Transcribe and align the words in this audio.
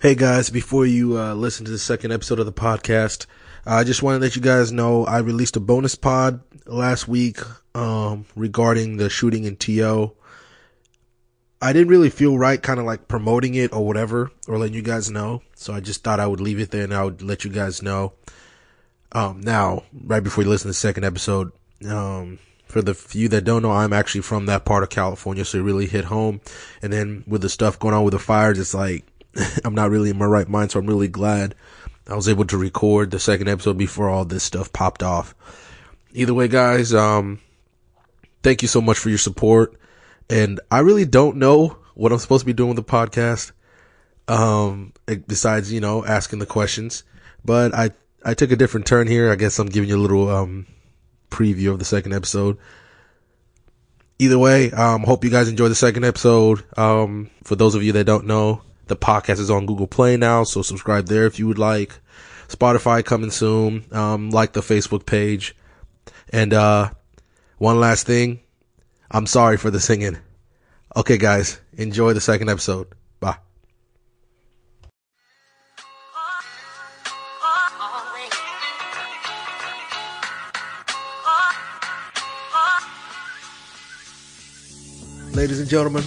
Hey 0.00 0.14
guys, 0.14 0.48
before 0.48 0.86
you 0.86 1.18
uh, 1.18 1.34
listen 1.34 1.66
to 1.66 1.70
the 1.70 1.76
second 1.76 2.10
episode 2.10 2.38
of 2.38 2.46
the 2.46 2.54
podcast, 2.54 3.26
I 3.66 3.84
just 3.84 4.02
want 4.02 4.16
to 4.16 4.18
let 4.18 4.34
you 4.34 4.40
guys 4.40 4.72
know 4.72 5.04
I 5.04 5.18
released 5.18 5.56
a 5.56 5.60
bonus 5.60 5.94
pod 5.94 6.40
last 6.64 7.06
week 7.06 7.40
um, 7.74 8.24
regarding 8.34 8.96
the 8.96 9.10
shooting 9.10 9.44
in 9.44 9.56
TO. 9.56 10.12
I 11.60 11.74
didn't 11.74 11.88
really 11.88 12.08
feel 12.08 12.38
right 12.38 12.62
kind 12.62 12.80
of 12.80 12.86
like 12.86 13.08
promoting 13.08 13.56
it 13.56 13.74
or 13.74 13.86
whatever 13.86 14.30
or 14.48 14.56
letting 14.56 14.74
you 14.74 14.80
guys 14.80 15.10
know. 15.10 15.42
So 15.54 15.74
I 15.74 15.80
just 15.80 16.02
thought 16.02 16.18
I 16.18 16.26
would 16.26 16.40
leave 16.40 16.60
it 16.60 16.70
there 16.70 16.84
and 16.84 16.94
I 16.94 17.04
would 17.04 17.20
let 17.20 17.44
you 17.44 17.50
guys 17.50 17.82
know. 17.82 18.14
Um, 19.12 19.42
now, 19.42 19.82
right 19.92 20.24
before 20.24 20.44
you 20.44 20.48
listen 20.48 20.68
to 20.68 20.70
the 20.70 20.74
second 20.74 21.04
episode, 21.04 21.52
um, 21.86 22.38
for 22.64 22.80
the 22.80 22.94
few 22.94 23.28
that 23.28 23.44
don't 23.44 23.60
know, 23.60 23.72
I'm 23.72 23.92
actually 23.92 24.22
from 24.22 24.46
that 24.46 24.64
part 24.64 24.82
of 24.82 24.88
California. 24.88 25.44
So 25.44 25.58
it 25.58 25.62
really 25.62 25.84
hit 25.84 26.06
home. 26.06 26.40
And 26.80 26.90
then 26.90 27.22
with 27.26 27.42
the 27.42 27.50
stuff 27.50 27.78
going 27.78 27.94
on 27.94 28.04
with 28.04 28.12
the 28.12 28.18
fires, 28.18 28.58
it's 28.58 28.72
like, 28.72 29.04
I'm 29.64 29.74
not 29.74 29.90
really 29.90 30.10
in 30.10 30.18
my 30.18 30.26
right 30.26 30.48
mind, 30.48 30.72
so 30.72 30.78
I'm 30.78 30.86
really 30.86 31.08
glad 31.08 31.54
I 32.06 32.14
was 32.14 32.28
able 32.28 32.44
to 32.46 32.58
record 32.58 33.10
the 33.10 33.20
second 33.20 33.48
episode 33.48 33.78
before 33.78 34.08
all 34.08 34.24
this 34.24 34.42
stuff 34.42 34.72
popped 34.72 35.02
off. 35.02 35.34
Either 36.12 36.34
way, 36.34 36.48
guys, 36.48 36.92
um, 36.92 37.40
thank 38.42 38.62
you 38.62 38.68
so 38.68 38.80
much 38.80 38.98
for 38.98 39.10
your 39.10 39.18
support. 39.18 39.74
And 40.28 40.60
I 40.70 40.80
really 40.80 41.04
don't 41.04 41.36
know 41.36 41.78
what 41.94 42.12
I'm 42.12 42.18
supposed 42.18 42.42
to 42.42 42.46
be 42.46 42.52
doing 42.52 42.74
with 42.74 42.84
the 42.84 42.90
podcast. 42.90 43.52
Um, 44.26 44.92
besides, 45.26 45.72
you 45.72 45.80
know, 45.80 46.04
asking 46.04 46.38
the 46.38 46.46
questions, 46.46 47.02
but 47.44 47.74
I, 47.74 47.90
I 48.24 48.34
took 48.34 48.52
a 48.52 48.56
different 48.56 48.86
turn 48.86 49.08
here. 49.08 49.30
I 49.30 49.34
guess 49.34 49.58
I'm 49.58 49.68
giving 49.68 49.88
you 49.88 49.96
a 49.96 49.98
little, 49.98 50.28
um, 50.28 50.66
preview 51.30 51.72
of 51.72 51.78
the 51.78 51.84
second 51.84 52.12
episode. 52.12 52.58
Either 54.18 54.38
way, 54.38 54.70
um, 54.72 55.02
hope 55.02 55.24
you 55.24 55.30
guys 55.30 55.48
enjoy 55.48 55.68
the 55.68 55.74
second 55.74 56.04
episode. 56.04 56.62
Um, 56.78 57.30
for 57.42 57.56
those 57.56 57.74
of 57.74 57.82
you 57.82 57.92
that 57.92 58.04
don't 58.04 58.26
know, 58.26 58.62
the 58.90 58.96
podcast 58.96 59.38
is 59.38 59.50
on 59.50 59.66
Google 59.66 59.86
Play 59.86 60.16
now, 60.18 60.42
so 60.42 60.62
subscribe 60.62 61.06
there 61.06 61.24
if 61.24 61.38
you 61.38 61.46
would 61.46 61.58
like. 61.58 61.92
Spotify 62.48 63.04
coming 63.04 63.30
soon. 63.30 63.84
Um, 63.92 64.30
like 64.30 64.52
the 64.52 64.60
Facebook 64.60 65.06
page. 65.06 65.56
And, 66.32 66.52
uh, 66.52 66.90
one 67.58 67.78
last 67.78 68.04
thing. 68.06 68.40
I'm 69.10 69.26
sorry 69.26 69.56
for 69.56 69.70
the 69.70 69.80
singing. 69.80 70.18
Okay, 70.96 71.18
guys, 71.18 71.60
enjoy 71.74 72.14
the 72.14 72.20
second 72.20 72.48
episode. 72.48 72.88
Bye. 73.20 73.36
Ladies 85.32 85.60
and 85.60 85.68
gentlemen, 85.68 86.02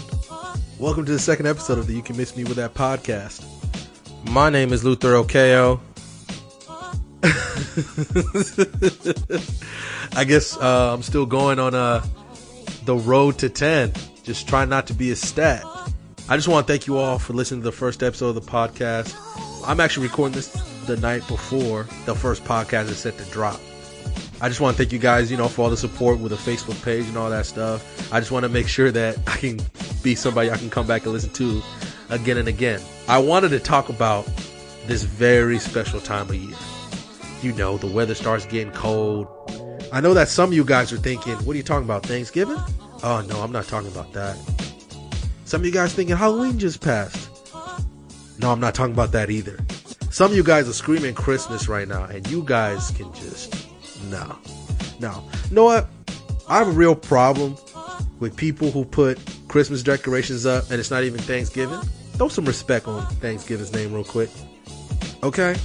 welcome 0.83 1.05
to 1.05 1.13
the 1.13 1.19
second 1.19 1.47
episode 1.47 1.77
of 1.77 1.87
the 1.87 1.93
You 1.93 2.01
Can 2.01 2.17
Miss 2.17 2.35
Me 2.35 2.43
With 2.43 2.57
That 2.57 2.73
podcast. 2.73 3.45
My 4.29 4.49
name 4.49 4.73
is 4.73 4.83
Luther 4.83 5.13
Okeo. 5.13 5.79
I 10.17 10.25
guess 10.25 10.57
uh, 10.57 10.93
I'm 10.93 11.01
still 11.01 11.25
going 11.25 11.57
on 11.57 11.73
uh, 11.73 12.05
the 12.83 12.97
road 12.97 13.37
to 13.37 13.47
10. 13.47 13.93
Just 14.23 14.49
trying 14.49 14.67
not 14.67 14.85
to 14.87 14.93
be 14.93 15.11
a 15.11 15.15
stat. 15.15 15.63
I 16.27 16.35
just 16.35 16.49
want 16.49 16.67
to 16.67 16.73
thank 16.73 16.85
you 16.85 16.97
all 16.97 17.17
for 17.17 17.31
listening 17.31 17.61
to 17.61 17.65
the 17.65 17.71
first 17.71 18.03
episode 18.03 18.35
of 18.35 18.37
the 18.43 18.51
podcast. 18.51 19.15
I'm 19.65 19.79
actually 19.79 20.07
recording 20.07 20.35
this 20.35 20.49
the 20.85 20.97
night 20.97 21.25
before 21.29 21.87
the 22.05 22.13
first 22.13 22.43
podcast 22.43 22.89
is 22.89 22.97
set 22.97 23.17
to 23.19 23.25
drop. 23.31 23.61
I 24.41 24.49
just 24.49 24.59
want 24.59 24.75
to 24.75 24.83
thank 24.83 24.91
you 24.91 24.99
guys, 24.99 25.31
you 25.31 25.37
know, 25.37 25.47
for 25.47 25.61
all 25.61 25.69
the 25.69 25.77
support 25.77 26.19
with 26.19 26.31
the 26.31 26.51
Facebook 26.51 26.83
page 26.83 27.07
and 27.07 27.15
all 27.15 27.29
that 27.29 27.45
stuff. 27.45 28.11
I 28.11 28.19
just 28.19 28.33
want 28.33 28.43
to 28.43 28.49
make 28.49 28.67
sure 28.67 28.91
that 28.91 29.17
I 29.25 29.37
can 29.37 29.61
be 30.03 30.15
somebody 30.15 30.51
I 30.51 30.57
can 30.57 30.69
come 30.69 30.85
back 30.85 31.03
and 31.03 31.13
listen 31.13 31.31
to 31.31 31.61
again 32.09 32.37
and 32.37 32.47
again. 32.47 32.81
I 33.07 33.17
wanted 33.17 33.49
to 33.49 33.59
talk 33.59 33.89
about 33.89 34.25
this 34.85 35.03
very 35.03 35.57
special 35.59 35.99
time 35.99 36.29
of 36.29 36.35
year. 36.35 36.55
You 37.41 37.53
know, 37.53 37.77
the 37.77 37.87
weather 37.87 38.15
starts 38.15 38.45
getting 38.45 38.73
cold. 38.73 39.27
I 39.91 40.01
know 40.01 40.13
that 40.13 40.27
some 40.27 40.49
of 40.49 40.53
you 40.53 40.63
guys 40.63 40.91
are 40.91 40.97
thinking, 40.97 41.35
what 41.45 41.53
are 41.53 41.57
you 41.57 41.63
talking 41.63 41.85
about? 41.85 42.05
Thanksgiving? 42.05 42.57
Oh, 43.03 43.25
no, 43.27 43.41
I'm 43.41 43.51
not 43.51 43.65
talking 43.65 43.91
about 43.91 44.13
that. 44.13 44.37
Some 45.45 45.61
of 45.61 45.65
you 45.65 45.71
guys 45.71 45.93
thinking 45.93 46.15
Halloween 46.15 46.57
just 46.57 46.81
passed. 46.81 47.29
No, 48.39 48.51
I'm 48.51 48.59
not 48.59 48.73
talking 48.73 48.93
about 48.93 49.11
that 49.11 49.29
either. 49.29 49.59
Some 50.09 50.31
of 50.31 50.37
you 50.37 50.43
guys 50.43 50.67
are 50.69 50.73
screaming 50.73 51.15
Christmas 51.15 51.67
right 51.67 51.87
now, 51.87 52.03
and 52.05 52.27
you 52.27 52.43
guys 52.43 52.91
can 52.91 53.13
just 53.13 53.67
no. 54.09 54.37
No. 54.99 55.23
You 55.49 55.55
know 55.55 55.65
what? 55.65 55.87
I 56.47 56.57
have 56.57 56.67
a 56.67 56.71
real 56.71 56.95
problem 56.95 57.55
with 58.19 58.35
people 58.35 58.71
who 58.71 58.85
put 58.85 59.19
Christmas 59.53 59.83
decorations 59.83 60.47
up 60.47 60.71
and 60.71 60.79
it's 60.79 60.89
not 60.89 61.03
even 61.03 61.19
Thanksgiving. 61.19 61.79
Throw 62.13 62.27
some 62.27 62.43
respect 62.43 62.87
on 62.87 63.05
Thanksgiving's 63.17 63.71
name 63.71 63.93
real 63.93 64.03
quick. 64.03 64.31
Okay? 65.21 65.55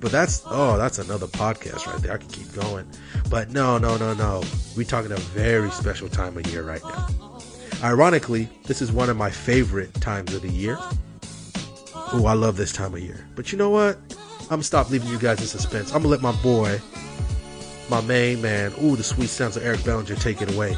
But 0.00 0.10
that's 0.10 0.42
oh, 0.46 0.76
that's 0.76 0.98
another 0.98 1.28
podcast 1.28 1.86
right 1.86 2.02
there. 2.02 2.12
I 2.12 2.16
can 2.16 2.26
keep 2.26 2.52
going. 2.54 2.90
But 3.30 3.50
no, 3.50 3.78
no, 3.78 3.96
no, 3.96 4.14
no. 4.14 4.42
We're 4.76 4.82
talking 4.82 5.12
a 5.12 5.16
very 5.16 5.70
special 5.70 6.08
time 6.08 6.36
of 6.38 6.48
year 6.48 6.64
right 6.64 6.82
now. 6.82 7.38
Ironically, 7.84 8.48
this 8.64 8.82
is 8.82 8.90
one 8.90 9.08
of 9.08 9.16
my 9.16 9.30
favorite 9.30 9.94
times 10.00 10.34
of 10.34 10.42
the 10.42 10.48
year. 10.48 10.76
Oh, 11.94 12.24
I 12.26 12.32
love 12.32 12.56
this 12.56 12.72
time 12.72 12.94
of 12.94 13.00
year. 13.00 13.28
But 13.36 13.52
you 13.52 13.58
know 13.58 13.70
what? 13.70 13.96
I'm 14.40 14.48
gonna 14.48 14.64
stop 14.64 14.90
leaving 14.90 15.08
you 15.08 15.20
guys 15.20 15.40
in 15.40 15.46
suspense. 15.46 15.94
I'm 15.94 16.02
gonna 16.02 16.08
let 16.08 16.20
my 16.20 16.32
boy 16.42 16.80
my 17.88 18.00
main 18.00 18.42
man. 18.42 18.72
Ooh, 18.82 18.96
the 18.96 19.04
sweet 19.04 19.28
sounds 19.28 19.56
of 19.56 19.64
Eric 19.64 19.84
Bellinger. 19.84 20.16
Take 20.16 20.42
it 20.42 20.52
away. 20.52 20.76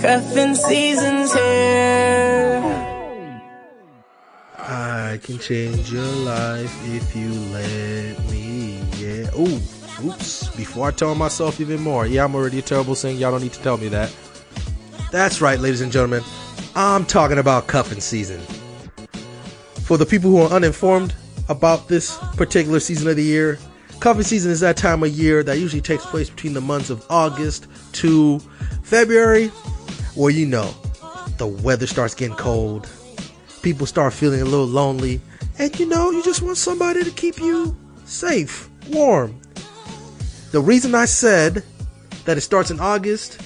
Cuffing 0.00 0.54
season's 0.54 1.32
here. 1.34 2.62
I 4.56 5.20
can 5.22 5.38
change 5.38 5.92
your 5.92 6.02
life 6.02 6.74
if 6.86 7.14
you 7.14 7.32
let 7.52 8.18
me. 8.30 8.80
Yeah. 8.96 9.30
Ooh. 9.38 9.60
Oops. 10.02 10.48
Before 10.56 10.88
I 10.88 10.90
tell 10.92 11.14
myself 11.14 11.60
even 11.60 11.80
more. 11.80 12.06
Yeah, 12.06 12.24
I'm 12.24 12.34
already 12.34 12.60
a 12.60 12.62
terrible 12.62 12.94
singer. 12.94 13.18
Y'all 13.18 13.30
don't 13.32 13.42
need 13.42 13.52
to 13.52 13.62
tell 13.62 13.76
me 13.76 13.88
that. 13.88 14.10
That's 15.10 15.40
right, 15.40 15.58
ladies 15.58 15.80
and 15.80 15.90
gentlemen. 15.90 16.22
I'm 16.74 17.04
talking 17.04 17.38
about 17.38 17.66
cuffing 17.66 18.00
season. 18.00 18.40
For 19.82 19.96
the 19.96 20.06
people 20.06 20.30
who 20.30 20.38
are 20.38 20.50
uninformed 20.50 21.14
about 21.48 21.88
this 21.88 22.16
particular 22.36 22.80
season 22.80 23.08
of 23.08 23.16
the 23.16 23.24
year, 23.24 23.58
cuffing 23.98 24.22
season 24.22 24.52
is 24.52 24.60
that 24.60 24.76
time 24.76 25.02
of 25.02 25.10
year 25.10 25.42
that 25.42 25.58
usually 25.58 25.82
takes 25.82 26.06
place 26.06 26.30
between 26.30 26.54
the 26.54 26.60
months 26.60 26.90
of 26.90 27.04
August 27.10 27.66
to 27.92 28.38
February 28.82 29.50
well, 30.16 30.30
you 30.30 30.46
know, 30.46 30.74
the 31.38 31.46
weather 31.46 31.86
starts 31.86 32.14
getting 32.14 32.36
cold, 32.36 32.88
people 33.62 33.86
start 33.86 34.12
feeling 34.12 34.40
a 34.40 34.44
little 34.44 34.66
lonely, 34.66 35.20
and 35.58 35.78
you 35.78 35.86
know, 35.86 36.10
you 36.10 36.22
just 36.22 36.42
want 36.42 36.56
somebody 36.56 37.04
to 37.04 37.10
keep 37.10 37.38
you 37.38 37.76
safe, 38.04 38.68
warm. 38.88 39.40
The 40.50 40.60
reason 40.60 40.94
I 40.94 41.04
said 41.04 41.62
that 42.24 42.36
it 42.36 42.40
starts 42.40 42.70
in 42.70 42.80
August, 42.80 43.40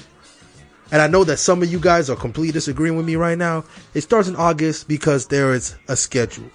and 0.94 1.02
I 1.02 1.08
know 1.08 1.24
that 1.24 1.38
some 1.38 1.60
of 1.60 1.72
you 1.72 1.80
guys 1.80 2.08
are 2.08 2.14
completely 2.14 2.52
disagreeing 2.52 2.96
with 2.96 3.04
me 3.04 3.16
right 3.16 3.36
now, 3.36 3.64
it 3.94 4.02
starts 4.02 4.28
in 4.28 4.36
August 4.36 4.86
because 4.86 5.26
there 5.26 5.52
is 5.52 5.74
a 5.88 5.96
schedule. 5.96 6.48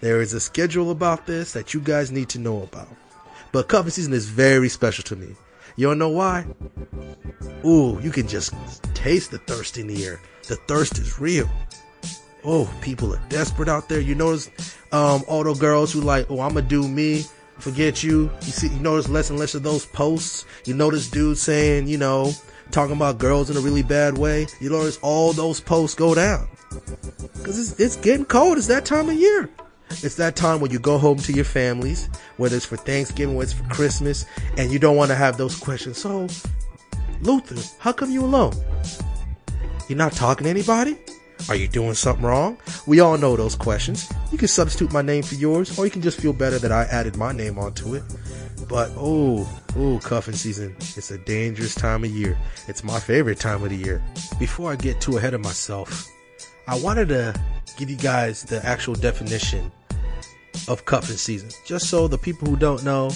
There 0.00 0.20
is 0.20 0.32
a 0.32 0.38
schedule 0.38 0.92
about 0.92 1.26
this 1.26 1.52
that 1.54 1.74
you 1.74 1.80
guys 1.80 2.12
need 2.12 2.28
to 2.28 2.38
know 2.38 2.62
about. 2.62 2.86
But 3.50 3.66
cuffing 3.66 3.90
season 3.90 4.12
is 4.12 4.28
very 4.28 4.68
special 4.68 5.02
to 5.02 5.16
me. 5.16 5.34
You 5.74 5.88
don't 5.88 5.98
know 5.98 6.10
why? 6.10 6.46
Ooh, 7.64 7.98
you 8.00 8.12
can 8.12 8.28
just 8.28 8.54
taste 8.94 9.32
the 9.32 9.38
thirst 9.38 9.76
in 9.76 9.88
the 9.88 10.06
air. 10.06 10.20
The 10.46 10.54
thirst 10.54 10.98
is 10.98 11.18
real. 11.18 11.50
Oh, 12.44 12.72
people 12.80 13.12
are 13.12 13.22
desperate 13.28 13.68
out 13.68 13.88
there. 13.88 13.98
You 13.98 14.14
notice 14.14 14.50
um, 14.92 15.24
all 15.26 15.42
the 15.42 15.54
girls 15.54 15.92
who 15.92 16.00
like, 16.00 16.30
oh, 16.30 16.38
I'ma 16.38 16.60
do 16.60 16.86
me, 16.86 17.24
forget 17.58 18.04
you. 18.04 18.30
You 18.42 18.52
see, 18.52 18.68
you 18.68 18.78
notice 18.78 19.08
less 19.08 19.30
and 19.30 19.38
less 19.40 19.56
of 19.56 19.64
those 19.64 19.84
posts. 19.84 20.44
You 20.64 20.74
notice 20.74 21.10
dudes 21.10 21.42
saying, 21.42 21.88
you 21.88 21.98
know, 21.98 22.32
talking 22.70 22.96
about 22.96 23.18
girls 23.18 23.50
in 23.50 23.56
a 23.56 23.60
really 23.60 23.82
bad 23.82 24.16
way. 24.16 24.46
You 24.60 24.70
notice 24.70 24.98
all 25.02 25.32
those 25.32 25.60
posts 25.60 25.94
go 25.94 26.14
down 26.14 26.48
because 27.34 27.58
it's, 27.58 27.80
it's 27.80 27.96
getting 27.96 28.24
cold. 28.24 28.58
It's 28.58 28.66
that 28.68 28.84
time 28.84 29.08
of 29.08 29.14
year. 29.14 29.50
It's 29.90 30.16
that 30.16 30.36
time 30.36 30.60
when 30.60 30.70
you 30.70 30.78
go 30.78 30.96
home 30.96 31.18
to 31.18 31.32
your 31.32 31.44
families, 31.44 32.08
whether 32.38 32.56
it's 32.56 32.64
for 32.64 32.76
Thanksgiving, 32.76 33.34
whether 33.34 33.50
it's 33.50 33.60
for 33.60 33.68
Christmas, 33.68 34.24
and 34.56 34.72
you 34.72 34.78
don't 34.78 34.96
want 34.96 35.10
to 35.10 35.14
have 35.14 35.36
those 35.36 35.58
questions. 35.58 35.98
So, 35.98 36.28
Luther, 37.20 37.56
how 37.78 37.92
come 37.92 38.10
you 38.10 38.24
alone? 38.24 38.54
You're 39.88 39.98
not 39.98 40.12
talking 40.12 40.44
to 40.44 40.50
anybody? 40.50 40.96
Are 41.48 41.56
you 41.56 41.68
doing 41.68 41.94
something 41.94 42.24
wrong? 42.24 42.56
We 42.86 43.00
all 43.00 43.18
know 43.18 43.36
those 43.36 43.54
questions. 43.54 44.10
You 44.30 44.38
can 44.38 44.48
substitute 44.48 44.92
my 44.92 45.02
name 45.02 45.22
for 45.24 45.34
yours, 45.34 45.78
or 45.78 45.84
you 45.84 45.90
can 45.90 46.00
just 46.00 46.20
feel 46.20 46.32
better 46.32 46.58
that 46.58 46.72
I 46.72 46.84
added 46.84 47.16
my 47.16 47.32
name 47.32 47.58
onto 47.58 47.94
it. 47.94 48.04
But 48.68 48.90
oh, 48.96 49.48
oh, 49.76 49.98
cuffing 50.02 50.34
season. 50.34 50.74
It's 50.78 51.10
a 51.10 51.18
dangerous 51.18 51.74
time 51.74 52.04
of 52.04 52.10
year. 52.10 52.36
It's 52.68 52.84
my 52.84 52.98
favorite 53.00 53.38
time 53.38 53.62
of 53.62 53.70
the 53.70 53.76
year. 53.76 54.02
Before 54.38 54.72
I 54.72 54.76
get 54.76 55.00
too 55.00 55.16
ahead 55.16 55.34
of 55.34 55.40
myself, 55.40 56.08
I 56.68 56.78
wanted 56.78 57.08
to 57.08 57.34
give 57.76 57.90
you 57.90 57.96
guys 57.96 58.42
the 58.42 58.64
actual 58.64 58.94
definition 58.94 59.72
of 60.68 60.84
cuffing 60.84 61.16
season, 61.16 61.50
just 61.64 61.88
so 61.88 62.06
the 62.06 62.18
people 62.18 62.48
who 62.48 62.56
don't 62.56 62.84
know 62.84 63.10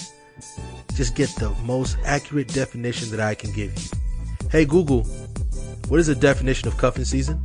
just 0.94 1.14
get 1.14 1.28
the 1.36 1.50
most 1.64 1.96
accurate 2.04 2.48
definition 2.48 3.10
that 3.10 3.20
I 3.20 3.34
can 3.34 3.52
give 3.52 3.72
you. 3.78 3.98
Hey 4.50 4.64
Google, 4.64 5.04
what 5.88 6.00
is 6.00 6.06
the 6.06 6.14
definition 6.14 6.68
of 6.68 6.76
cuffing 6.76 7.04
season? 7.04 7.42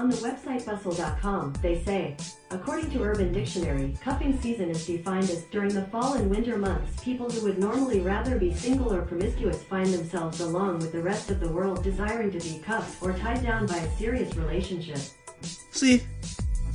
On 0.00 0.08
the 0.08 0.16
website 0.16 0.64
bustle.com, 0.64 1.52
they 1.60 1.84
say, 1.84 2.16
according 2.50 2.90
to 2.92 3.02
Urban 3.02 3.34
Dictionary, 3.34 3.94
cuffing 4.00 4.40
season 4.40 4.70
is 4.70 4.86
defined 4.86 5.28
as 5.28 5.42
during 5.50 5.74
the 5.74 5.84
fall 5.88 6.14
and 6.14 6.30
winter 6.30 6.56
months, 6.56 7.04
people 7.04 7.28
who 7.28 7.44
would 7.44 7.58
normally 7.58 8.00
rather 8.00 8.38
be 8.38 8.54
single 8.54 8.94
or 8.94 9.02
promiscuous 9.02 9.62
find 9.64 9.88
themselves 9.88 10.40
along 10.40 10.78
with 10.78 10.92
the 10.92 11.02
rest 11.02 11.30
of 11.30 11.38
the 11.38 11.50
world 11.50 11.84
desiring 11.84 12.30
to 12.30 12.40
be 12.40 12.62
cuffed 12.64 13.02
or 13.02 13.12
tied 13.12 13.42
down 13.42 13.66
by 13.66 13.76
a 13.76 13.96
serious 13.98 14.34
relationship. 14.36 15.00
See, 15.70 16.02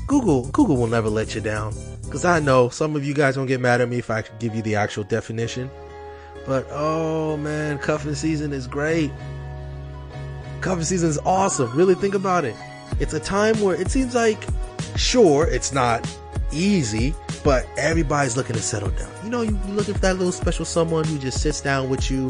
Google 0.06 0.46
Google 0.52 0.78
will 0.78 0.86
never 0.86 1.10
let 1.10 1.34
you 1.34 1.42
down 1.42 1.74
because 2.04 2.26
I 2.26 2.40
know 2.40 2.70
some 2.70 2.96
of 2.96 3.04
you 3.04 3.16
guys 3.16 3.38
won't 3.38 3.48
get 3.48 3.60
mad 3.60 3.82
at 3.82 3.90
me 3.90 3.98
if 3.98 4.12
I 4.12 4.22
give 4.38 4.54
you 4.54 4.62
the 4.62 4.76
actual 4.76 5.04
definition. 5.04 5.72
But 6.46 6.68
oh 6.70 7.38
man, 7.38 7.80
cuffing 7.80 8.14
season 8.14 8.54
is 8.54 8.68
great. 8.68 9.10
Cuffing 10.62 10.84
season 10.84 11.10
is 11.10 11.18
awesome. 11.26 11.76
Really 11.76 11.96
think 11.96 12.14
about 12.14 12.46
it. 12.46 12.56
It's 13.00 13.14
a 13.14 13.20
time 13.20 13.60
where 13.62 13.76
it 13.76 13.90
seems 13.90 14.16
like, 14.16 14.44
sure, 14.96 15.48
it's 15.48 15.72
not 15.72 16.08
easy, 16.52 17.14
but 17.44 17.68
everybody's 17.78 18.38
looking 18.38 18.56
to 18.56 18.62
settle 18.62 18.90
down. 18.92 19.12
You 19.24 19.30
know, 19.30 19.42
you're 19.42 19.54
looking 19.70 19.94
for 19.94 20.00
that 20.02 20.18
little 20.18 20.32
special 20.32 20.66
someone 20.66 21.06
who 21.06 21.20
just 21.20 21.42
sits 21.42 21.62
down 21.62 21.90
with 21.90 22.10
you. 22.10 22.30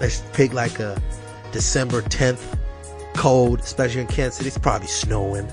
Let's 0.00 0.22
pick 0.32 0.52
like 0.52 0.78
a 0.78 1.00
December 1.52 2.02
10th 2.02 2.56
cold, 3.14 3.60
especially 3.60 4.02
in 4.02 4.06
Kansas 4.06 4.36
City. 4.36 4.48
It's 4.48 4.58
probably 4.58 4.88
snowing. 4.88 5.48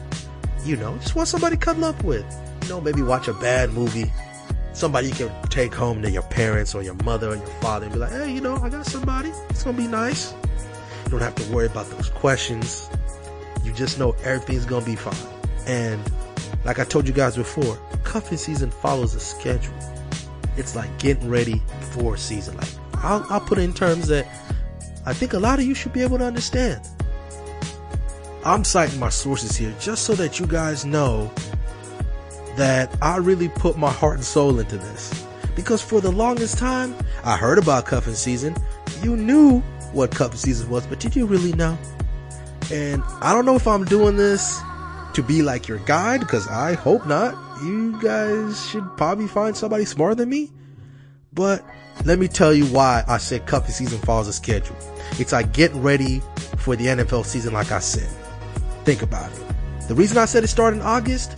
You 0.64 0.78
know, 0.78 0.98
just 0.98 1.16
want 1.16 1.28
somebody 1.28 1.58
to 1.58 1.60
cuddle 1.60 1.86
up 1.86 2.04
with. 2.04 2.26
You 2.64 2.70
know, 2.70 2.82
maybe 2.82 3.02
watch 3.02 3.28
a 3.28 3.34
bad 3.34 3.74
movie. 3.74 4.12
Somebody 4.74 5.10
you 5.10 5.14
can 5.14 5.32
take 5.50 5.74
home 5.74 6.02
to 6.02 6.10
your 6.10 6.24
parents 6.24 6.74
or 6.74 6.82
your 6.82 6.96
mother 7.04 7.30
or 7.30 7.36
your 7.36 7.46
father 7.62 7.86
and 7.86 7.94
be 7.94 8.00
like, 8.00 8.12
hey, 8.12 8.32
you 8.32 8.42
know, 8.42 8.58
I 8.58 8.70
got 8.70 8.86
somebody. 8.86 9.30
It's 9.50 9.64
gonna 9.64 9.78
be 9.78 9.88
nice. 9.88 10.34
You 11.06 11.12
don't 11.12 11.22
have 11.22 11.36
to 11.36 11.54
worry 11.54 11.68
about 11.68 11.90
those 11.90 12.10
questions. 12.10 12.90
You 13.64 13.72
just 13.74 14.00
know 14.00 14.12
everything's 14.24 14.66
gonna 14.66 14.86
be 14.86 14.96
fine. 14.96 15.16
And 15.66 16.02
like 16.66 16.80
I 16.80 16.84
told 16.84 17.08
you 17.08 17.14
guys 17.14 17.36
before, 17.36 17.78
cuffing 18.04 18.38
season 18.38 18.72
follows 18.72 19.16
a 19.16 19.20
schedule. 19.20 19.74
It's 20.58 20.76
like 20.76 20.98
getting 21.00 21.30
ready 21.30 21.62
for 21.92 22.16
a 22.16 22.18
season. 22.18 22.58
Like 22.58 22.70
I'll, 22.96 23.26
I'll 23.30 23.42
put 23.42 23.58
it 23.58 23.62
in 23.62 23.74
terms 23.74 24.08
that 24.08 24.28
I 25.06 25.14
think 25.14 25.34
a 25.34 25.40
lot 25.40 25.60
of 25.60 25.66
you 25.66 25.74
should 25.74 25.94
be 25.94 26.02
able 26.02 26.18
to 26.20 26.26
understand. 26.26 26.88
I'm 28.46 28.64
citing 28.64 29.00
my 29.00 29.10
sources 29.10 29.56
here 29.56 29.74
just 29.80 30.04
so 30.04 30.16
that 30.16 30.40
you 30.40 30.46
guys 30.46 30.86
know 30.86 31.32
that 32.56 32.96
I 33.02 33.18
really 33.18 33.50
put 33.50 33.78
my 33.78 33.92
heart 33.92 34.16
and 34.16 34.24
soul 34.24 34.60
into 34.60 34.78
this. 34.78 35.26
Because 35.56 35.82
for 35.82 36.02
the 36.02 36.12
longest 36.12 36.58
time, 36.58 36.96
I 37.24 37.38
heard 37.38 37.58
about 37.58 37.86
cuffing 37.86 38.16
season. 38.16 38.56
You 39.02 39.16
knew 39.16 39.60
what 39.92 40.12
cuffing 40.12 40.38
season 40.38 40.70
was, 40.70 40.86
but 40.86 41.00
did 41.00 41.16
you 41.16 41.26
really 41.26 41.54
know? 41.54 41.78
And 42.72 43.04
I 43.22 43.34
don't 43.34 43.46
know 43.46 43.56
if 43.56 43.68
I'm 43.68 43.86
doing 43.86 44.16
this 44.16 44.62
to 45.14 45.24
be 45.24 45.42
like 45.42 45.68
your 45.68 45.80
guide, 45.80 46.22
because 46.22 46.48
I 46.48 46.74
hope 46.74 47.06
not. 47.06 47.36
You 47.64 48.00
guys 48.02 48.68
should 48.70 48.86
probably 48.98 49.28
find 49.28 49.56
somebody 49.56 49.86
smarter 49.86 50.16
than 50.16 50.30
me. 50.30 50.52
But 51.34 51.64
let 52.06 52.20
me 52.20 52.28
tell 52.28 52.54
you 52.54 52.66
why 52.66 53.04
I 53.08 53.18
said 53.18 53.46
cuffing 53.46 53.72
season 53.72 54.00
follows 54.00 54.28
a 54.28 54.34
schedule. 54.34 54.76
It's 55.20 55.32
like 55.32 55.54
getting 55.54 55.82
ready 55.82 56.22
for 56.58 56.76
the 56.76 56.86
NFL 56.88 57.26
season, 57.26 57.54
like 57.54 57.72
I 57.72 57.80
said. 57.80 58.10
Think 58.84 59.02
about 59.02 59.32
it. 59.32 59.88
The 59.88 59.96
reason 59.96 60.18
I 60.18 60.26
said 60.26 60.44
it 60.44 60.48
started 60.48 60.78
in 60.78 60.84
August, 60.84 61.38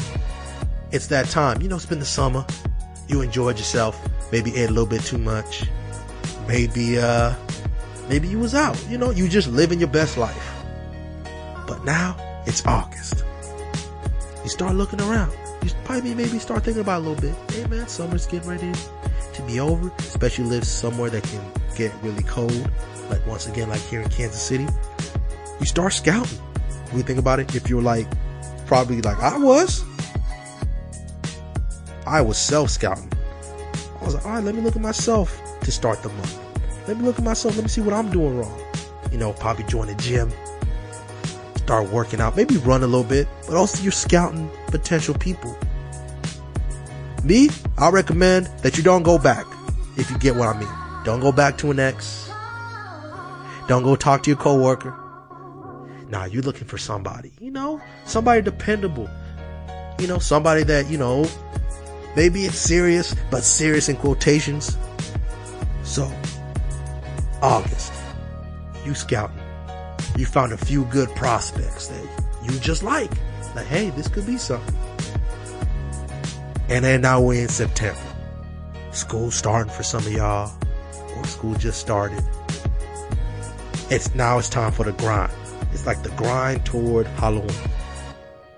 it's 0.92 1.08
that 1.08 1.28
time. 1.28 1.62
You 1.62 1.68
know, 1.68 1.76
it's 1.76 1.86
been 1.86 2.00
the 2.00 2.06
summer. 2.06 2.46
You 3.08 3.22
enjoyed 3.22 3.58
yourself. 3.58 4.00
Maybe 4.32 4.56
ate 4.56 4.70
a 4.70 4.74
little 4.74 4.86
bit 4.86 5.02
too 5.02 5.18
much. 5.18 5.64
Maybe, 6.48 6.98
uh, 6.98 7.34
maybe 8.08 8.28
you 8.28 8.40
was 8.40 8.56
out. 8.56 8.82
You 8.90 8.98
know, 8.98 9.12
you 9.12 9.28
just 9.28 9.48
living 9.50 9.80
your 9.80 9.90
best 9.90 10.18
life. 10.18 10.55
But 11.68 11.84
now 11.84 12.16
it's 12.46 12.66
August. 12.66 13.24
You 14.44 14.50
start 14.50 14.76
looking 14.76 15.02
around. 15.02 15.32
You 15.64 15.72
probably 15.84 16.14
maybe 16.14 16.38
start 16.38 16.64
thinking 16.64 16.82
about 16.82 17.02
a 17.02 17.06
little 17.10 17.22
bit. 17.22 17.52
Hey 17.52 17.66
man, 17.68 17.88
summer's 17.88 18.28
getting 18.28 18.50
ready 18.50 18.72
to 19.34 19.42
be 19.44 19.60
over. 19.60 19.92
Especially 20.00 20.46
live 20.46 20.64
somewhere 20.64 21.10
that 21.10 21.24
can 21.24 21.44
get 21.76 21.92
really 22.04 22.24
cold. 22.24 22.70
Like 23.10 23.26
once 23.26 23.48
again, 23.48 23.70
like 23.70 23.82
here 23.82 24.02
in 24.02 24.10
Kansas 24.10 24.42
City. 24.42 24.68
You 25.60 25.66
start 25.66 25.94
scouting. 25.94 26.38
When 26.90 26.98
you 26.98 27.04
think 27.04 27.20
about 27.20 27.40
it, 27.40 27.56
if 27.56 27.70
you're 27.70 27.82
like 27.82 28.08
probably 28.68 29.02
like 29.02 29.18
I 29.20 29.38
was, 29.38 29.84
I 32.06 32.22
was 32.22 32.38
self 32.38 32.70
scouting. 32.70 33.12
I 34.00 34.06
was 34.06 34.14
like, 34.14 34.26
all 34.26 34.34
right, 34.34 34.44
let 34.44 34.54
me 34.54 34.62
look 34.62 34.76
at 34.76 34.82
myself 34.82 35.42
to 35.62 35.72
start 35.72 36.04
the 36.04 36.10
month. 36.10 36.40
Let 36.88 36.98
me 36.98 37.04
look 37.04 37.18
at 37.18 37.26
myself. 37.26 37.56
Let 37.56 37.64
me 37.64 37.70
see 37.70 37.82
what 37.82 37.94
I'm 37.94 38.12
doing 38.12 38.38
wrong. 38.38 38.62
You 39.12 39.18
know, 39.18 39.34
probably 39.34 39.64
join 39.64 39.88
the 39.88 39.96
gym, 39.96 40.32
start 41.66 41.90
working 41.90 42.22
out, 42.22 42.36
maybe 42.36 42.58
run 42.58 42.84
a 42.84 42.88
little 42.88 43.04
bit, 43.04 43.28
but 43.48 43.56
also 43.56 43.82
you're 43.82 43.92
scouting 43.92 44.52
potential 44.68 45.16
people. 45.16 45.58
Me, 47.24 47.50
I 47.80 47.90
recommend 47.90 48.46
that 48.62 48.78
you 48.78 48.84
don't 48.84 49.02
go 49.02 49.18
back 49.18 49.48
if 49.98 50.12
you 50.12 50.18
get 50.20 50.36
what 50.36 50.48
I 50.48 50.60
mean. 50.60 50.70
Don't 51.06 51.22
go 51.22 51.32
back 51.32 51.58
to 51.60 51.72
an 51.72 51.80
ex. 51.80 52.30
Don't 53.68 53.82
go 53.82 53.96
talk 53.96 54.22
to 54.24 54.30
your 54.30 54.38
coworker. 54.38 54.94
Nah, 56.08 56.26
you're 56.26 56.44
looking 56.44 56.68
for 56.68 56.78
somebody, 56.78 57.32
you 57.40 57.50
know, 57.50 57.82
somebody 58.06 58.44
dependable. 58.44 59.10
You 59.98 60.06
know, 60.06 60.20
somebody 60.20 60.64
that, 60.66 60.88
you 60.88 61.00
know, 61.00 61.28
maybe 62.16 62.46
it's 62.46 62.60
serious, 62.60 63.16
but 63.32 63.44
serious 63.44 63.90
in 63.90 63.96
quotations. 63.96 64.78
So, 65.84 66.12
August, 67.42 67.92
you 68.86 68.94
scouting. 68.94 69.45
You 70.18 70.26
found 70.26 70.54
a 70.54 70.58
few 70.58 70.86
good 70.86 71.10
prospects 71.16 71.88
that 71.88 72.26
you 72.44 72.58
just 72.60 72.84
like. 72.84 73.12
Like, 73.54 73.66
hey, 73.66 73.90
this 73.90 74.08
could 74.08 74.26
be 74.26 74.38
something. 74.38 74.76
And 76.70 76.84
then 76.84 77.02
now 77.02 77.22
we're 77.22 77.42
in 77.42 77.50
September. 77.50 78.02
School 78.92 79.30
starting 79.30 79.72
for 79.72 79.84
some 79.84 80.06
of 80.06 80.12
y'all, 80.12 80.52
or 81.16 81.24
school 81.26 81.54
just 81.56 81.80
started. 81.80 82.24
It's 83.90 84.16
now 84.16 84.40
it's 84.40 84.50
time 84.50 84.72
for 84.72 84.84
the 84.84 84.94
grind. 84.94 85.32
It's 85.74 85.86
like 85.86 86.02
the 86.02 86.10
grind 86.12 86.66
toward 86.66 87.08
Halloween. 87.08 87.52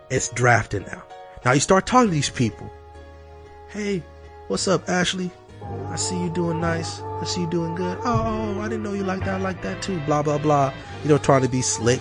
It's 0.09 0.30
drafting 0.30 0.83
now. 0.83 1.04
Now 1.44 1.54
you 1.54 1.59
start 1.59 1.86
talking 1.86 2.09
to 2.09 2.13
these 2.13 2.30
people. 2.30 2.71
Hey, 3.69 4.04
what's 4.47 4.68
up, 4.68 4.87
Ashley? 4.87 5.31
I 5.90 5.95
see 5.95 6.21
you 6.21 6.30
doing 6.30 6.62
nice. 6.62 7.02
I 7.02 7.26
see 7.26 7.42
you 7.42 7.47
doing 7.47 7.76
good. 7.76 7.97
Oh, 8.04 8.56
oh, 8.57 8.62
I 8.62 8.69
didn't 8.69 8.83
know 8.83 8.94
you 8.94 9.04
like 9.04 9.21
that. 9.21 9.30
I 9.30 9.38
like 9.38 9.62
that 9.64 9.81
too. 9.81 10.00
Blah 10.02 10.24
blah 10.24 10.38
blah. 10.38 10.74
You 11.04 11.09
know, 11.09 11.18
trying 11.18 11.42
to 11.42 11.50
be 11.50 11.62
slick. 11.62 12.00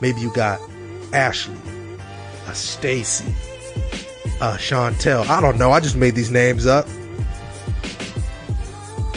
Maybe 0.00 0.20
you 0.20 0.32
got 0.32 0.58
Ashley, 1.12 1.58
a 2.46 2.54
Stacy, 2.54 3.34
a 4.40 4.56
Chantel. 4.56 5.26
I 5.28 5.40
don't 5.40 5.58
know. 5.58 5.72
I 5.72 5.80
just 5.80 5.96
made 5.96 6.14
these 6.14 6.30
names 6.30 6.66
up. 6.66 6.86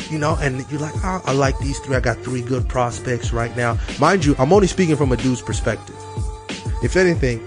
You 0.10 0.20
know, 0.20 0.38
and 0.42 0.70
you're 0.70 0.82
like, 0.82 0.94
oh, 1.04 1.22
I 1.26 1.34
like 1.34 1.58
these 1.60 1.80
three. 1.80 1.96
I 1.96 2.00
got 2.00 2.18
three 2.18 2.42
good 2.42 2.68
prospects 2.68 3.34
right 3.34 3.56
now. 3.56 3.80
Mind 4.00 4.26
you, 4.26 4.36
I'm 4.38 4.54
only 4.54 4.68
speaking 4.68 4.96
from 4.96 5.12
a 5.12 5.18
dude's 5.18 5.42
perspective. 5.42 5.96
If 6.84 6.98
anything, 6.98 7.42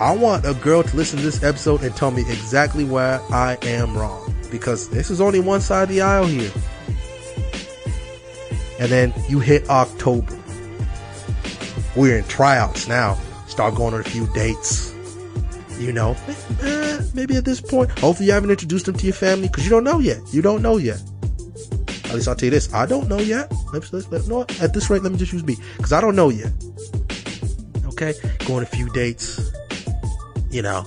I 0.00 0.14
want 0.14 0.44
a 0.44 0.54
girl 0.54 0.82
to 0.82 0.96
listen 0.96 1.20
to 1.20 1.24
this 1.24 1.42
episode 1.42 1.82
and 1.82 1.94
tell 1.94 2.10
me 2.10 2.22
exactly 2.22 2.84
where 2.84 3.20
I 3.30 3.56
am 3.62 3.96
wrong. 3.96 4.23
Because 4.54 4.88
this 4.88 5.10
is 5.10 5.20
only 5.20 5.40
one 5.40 5.60
side 5.60 5.82
of 5.82 5.88
the 5.88 6.00
aisle 6.00 6.26
here. 6.26 6.52
And 8.78 8.88
then 8.88 9.12
you 9.28 9.40
hit 9.40 9.68
October. 9.68 10.32
We're 11.96 12.18
in 12.18 12.24
tryouts 12.26 12.86
now. 12.86 13.18
Start 13.48 13.74
going 13.74 13.94
on 13.94 14.00
a 14.00 14.04
few 14.04 14.28
dates. 14.28 14.94
You 15.80 15.92
know, 15.92 16.16
eh, 16.62 17.00
maybe 17.14 17.34
at 17.34 17.44
this 17.44 17.60
point, 17.60 17.90
hopefully 17.98 18.28
you 18.28 18.32
haven't 18.32 18.50
introduced 18.50 18.86
them 18.86 18.94
to 18.94 19.04
your 19.04 19.14
family 19.14 19.48
because 19.48 19.64
you 19.64 19.70
don't 19.70 19.82
know 19.82 19.98
yet. 19.98 20.20
You 20.32 20.40
don't 20.40 20.62
know 20.62 20.76
yet. 20.76 21.02
At 22.04 22.14
least 22.14 22.28
I'll 22.28 22.36
tell 22.36 22.46
you 22.46 22.50
this: 22.52 22.72
I 22.72 22.86
don't 22.86 23.08
know 23.08 23.18
yet. 23.18 23.52
Let's, 23.72 23.92
let's, 23.92 24.08
let, 24.12 24.28
no, 24.28 24.42
at 24.60 24.72
this 24.72 24.88
rate, 24.88 25.02
let 25.02 25.10
me 25.10 25.18
just 25.18 25.32
use 25.32 25.42
B 25.42 25.56
because 25.76 25.92
I 25.92 26.00
don't 26.00 26.14
know 26.14 26.28
yet. 26.28 26.52
Okay, 27.86 28.14
going 28.46 28.62
a 28.62 28.66
few 28.66 28.88
dates. 28.90 29.50
You 30.48 30.62
know, 30.62 30.86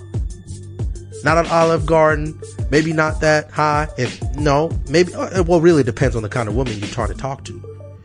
not 1.23 1.37
an 1.37 1.47
Olive 1.47 1.85
Garden, 1.85 2.39
maybe 2.69 2.93
not 2.93 3.21
that 3.21 3.49
high. 3.51 3.87
If 3.97 4.21
no, 4.35 4.71
maybe 4.89 5.13
uh, 5.13 5.43
well, 5.43 5.61
really 5.61 5.83
depends 5.83 6.15
on 6.15 6.23
the 6.23 6.29
kind 6.29 6.47
of 6.49 6.55
woman 6.55 6.77
you're 6.77 6.87
trying 6.87 7.09
to 7.09 7.15
talk 7.15 7.43
to. 7.45 7.59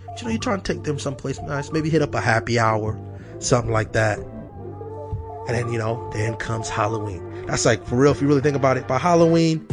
But, 0.06 0.20
you 0.20 0.24
know, 0.24 0.30
you're 0.30 0.40
trying 0.40 0.60
to 0.60 0.74
take 0.74 0.84
them 0.84 0.98
someplace 0.98 1.40
nice. 1.40 1.72
Maybe 1.72 1.90
hit 1.90 2.02
up 2.02 2.14
a 2.14 2.20
happy 2.20 2.58
hour, 2.58 2.98
something 3.38 3.72
like 3.72 3.92
that. 3.92 4.18
And 4.18 5.56
then 5.56 5.72
you 5.72 5.78
know, 5.78 6.10
then 6.12 6.36
comes 6.36 6.68
Halloween. 6.68 7.46
That's 7.46 7.64
like 7.64 7.84
for 7.86 7.96
real. 7.96 8.12
If 8.12 8.22
you 8.22 8.28
really 8.28 8.40
think 8.40 8.56
about 8.56 8.76
it, 8.76 8.86
by 8.86 8.98
Halloween, 8.98 9.66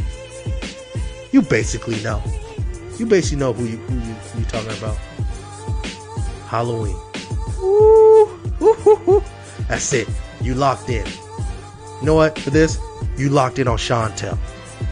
you 1.31 1.41
basically 1.41 2.01
know. 2.01 2.21
You 2.97 3.05
basically 3.05 3.39
know 3.39 3.53
who 3.53 3.65
you 3.65 3.77
who 3.77 3.95
you 3.95 4.13
who 4.13 4.39
you 4.39 4.45
talking 4.45 4.77
about. 4.77 4.97
Halloween. 6.47 6.97
Ooh, 7.59 8.27
ooh, 8.61 8.75
ooh, 8.87 9.11
ooh. 9.11 9.23
That's 9.67 9.93
it. 9.93 10.07
You 10.41 10.55
locked 10.55 10.89
in. 10.89 11.05
You 11.05 12.05
know 12.05 12.15
what? 12.15 12.39
For 12.39 12.49
this, 12.49 12.79
you 13.19 13.29
locked 13.29 13.59
in 13.59 13.67
on 13.67 13.77
Chantel. 13.77 14.37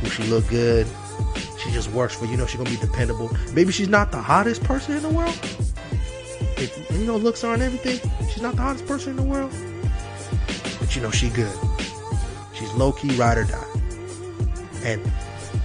Will 0.03 0.09
she 0.09 0.23
look 0.23 0.47
good? 0.49 0.85
She 1.63 1.71
just 1.71 1.89
works 1.91 2.13
for 2.13 2.25
you. 2.25 2.35
know 2.35 2.45
she's 2.45 2.57
gonna 2.57 2.69
be 2.69 2.75
dependable. 2.75 3.35
Maybe 3.53 3.71
she's 3.71 3.87
not 3.87 4.11
the 4.11 4.21
hottest 4.21 4.63
person 4.63 4.97
in 4.97 5.03
the 5.03 5.09
world. 5.09 5.37
If, 6.57 6.91
you 6.91 7.05
know 7.05 7.15
looks 7.15 7.43
aren't 7.43 7.61
everything. 7.63 7.99
She's 8.29 8.41
not 8.41 8.55
the 8.55 8.61
hottest 8.61 8.85
person 8.85 9.11
in 9.11 9.15
the 9.15 9.23
world. 9.23 9.51
But 10.79 10.95
you 10.95 11.01
know 11.01 11.09
she 11.09 11.29
good. 11.29 11.57
She's 12.53 12.71
low 12.73 12.91
key 12.91 13.15
ride 13.15 13.37
or 13.37 13.45
die. 13.45 13.63
And 14.83 15.01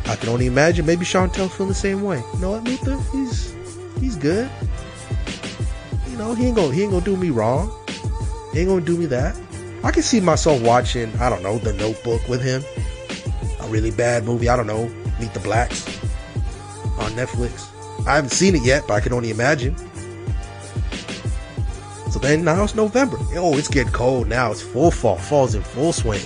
I 0.07 0.17
can 0.17 0.29
only 0.29 0.47
imagine 0.47 0.87
maybe 0.87 1.05
Chantel 1.05 1.51
feel 1.51 1.67
the 1.67 1.75
same 1.75 2.03
way. 2.03 2.23
You 2.35 2.39
know 2.39 2.53
what, 2.53 2.65
Luther? 2.65 2.97
He's 3.11 3.55
he's 3.99 4.17
good. 4.17 4.49
You 6.09 6.17
know, 6.17 6.35
he 6.35 6.47
ain't 6.47 6.57
gonna 6.57 6.73
he 6.73 6.83
ain't 6.83 6.93
gonna 6.93 7.05
do 7.05 7.17
me 7.17 7.31
wrong. 7.31 7.73
He 8.53 8.61
ain't 8.61 8.69
gonna 8.69 8.85
do 8.85 8.97
me 8.97 9.07
that. 9.07 9.37
I 9.85 9.91
can 9.91 10.03
see 10.03 10.21
myself 10.21 10.63
watching, 10.63 11.15
I 11.17 11.29
don't 11.29 11.43
know, 11.43 11.59
the 11.59 11.73
notebook 11.73 12.27
with 12.29 12.43
him. 12.43 12.63
A 13.61 13.69
really 13.69 13.91
bad 13.91 14.25
movie, 14.25 14.49
I 14.49 14.57
don't 14.57 14.67
know, 14.67 14.89
Meet 15.19 15.35
the 15.35 15.41
Blacks 15.41 15.87
on 16.99 17.13
Netflix. 17.13 17.69
I 18.07 18.17
haven't 18.17 18.31
seen 18.31 18.55
it 18.55 18.63
yet, 18.63 18.85
but 18.87 18.95
I 18.95 19.01
can 19.01 19.13
only 19.13 19.31
imagine. 19.31 19.77
So 22.11 22.19
then 22.19 22.45
now 22.45 22.63
it's 22.65 22.75
November. 22.75 23.17
Oh, 23.37 23.57
it's 23.57 23.69
getting 23.69 23.93
cold 23.93 24.29
now. 24.29 24.51
It's 24.51 24.61
full 24.61 24.91
fall. 24.91 25.17
Fall's 25.17 25.55
in 25.55 25.63
full 25.63 25.93
swing. 25.93 26.23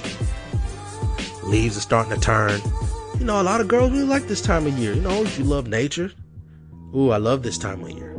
Leaves 1.45 1.77
are 1.77 1.81
starting 1.81 2.13
to 2.15 2.21
turn. 2.21 2.61
You 3.19 3.25
know, 3.25 3.41
a 3.41 3.45
lot 3.45 3.61
of 3.61 3.69
girls 3.69 3.93
really 3.93 4.05
like 4.05 4.27
this 4.27 4.43
time 4.43 4.67
of 4.67 4.77
year. 4.79 4.95
You 4.95 5.01
know, 5.01 5.23
if 5.23 5.39
you 5.39 5.45
love 5.45 5.69
nature. 5.69 6.11
Ooh, 6.95 7.11
I 7.11 7.19
love 7.19 7.43
this 7.43 7.57
time 7.57 7.83
of 7.83 7.91
year. 7.91 8.13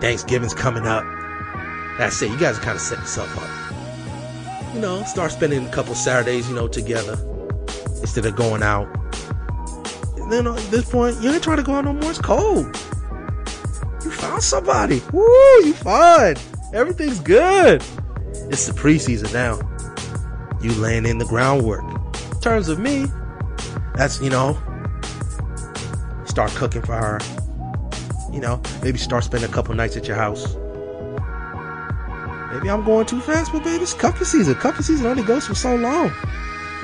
Thanksgiving's 0.00 0.54
coming 0.54 0.86
up. 0.86 1.04
That's 1.98 2.20
it. 2.22 2.30
You 2.30 2.38
guys 2.38 2.58
kind 2.58 2.76
of 2.76 2.80
set 2.80 2.98
yourself 2.98 3.36
up. 3.38 3.65
You 4.76 4.82
know, 4.82 5.02
start 5.04 5.32
spending 5.32 5.66
a 5.66 5.70
couple 5.70 5.94
Saturdays, 5.94 6.46
you 6.50 6.54
know, 6.54 6.68
together 6.68 7.16
instead 8.02 8.26
of 8.26 8.36
going 8.36 8.62
out. 8.62 8.86
And 10.18 10.30
then 10.30 10.46
at 10.46 10.58
this 10.70 10.90
point, 10.90 11.18
you 11.22 11.30
ain't 11.30 11.42
trying 11.42 11.56
to 11.56 11.62
go 11.62 11.72
out 11.72 11.86
no 11.86 11.94
more. 11.94 12.10
It's 12.10 12.18
cold. 12.18 12.66
You 14.04 14.10
found 14.10 14.42
somebody. 14.42 15.00
Woo, 15.14 15.24
you 15.64 15.72
fun. 15.72 16.36
Everything's 16.74 17.20
good. 17.20 17.82
It's 18.50 18.66
the 18.66 18.74
preseason 18.74 19.32
now. 19.32 19.58
You 20.60 20.72
laying 20.72 21.06
in 21.06 21.16
the 21.16 21.24
groundwork. 21.24 21.82
In 22.32 22.40
terms 22.42 22.68
of 22.68 22.78
me, 22.78 23.06
that's, 23.94 24.20
you 24.20 24.28
know, 24.28 24.58
start 26.26 26.50
cooking 26.50 26.82
for 26.82 26.96
her. 26.96 27.18
You 28.30 28.40
know, 28.40 28.60
maybe 28.82 28.98
start 28.98 29.24
spending 29.24 29.48
a 29.48 29.52
couple 29.54 29.74
nights 29.74 29.96
at 29.96 30.06
your 30.06 30.18
house. 30.18 30.54
Maybe 32.56 32.70
I'm 32.70 32.84
going 32.84 33.04
too 33.04 33.20
fast, 33.20 33.52
but 33.52 33.64
baby, 33.64 33.82
it's 33.82 33.92
cuffing 33.92 34.24
season. 34.24 34.54
Cuffing 34.54 34.82
season 34.82 35.04
only 35.04 35.22
goes 35.22 35.46
for 35.46 35.54
so 35.54 35.76
long. 35.76 36.10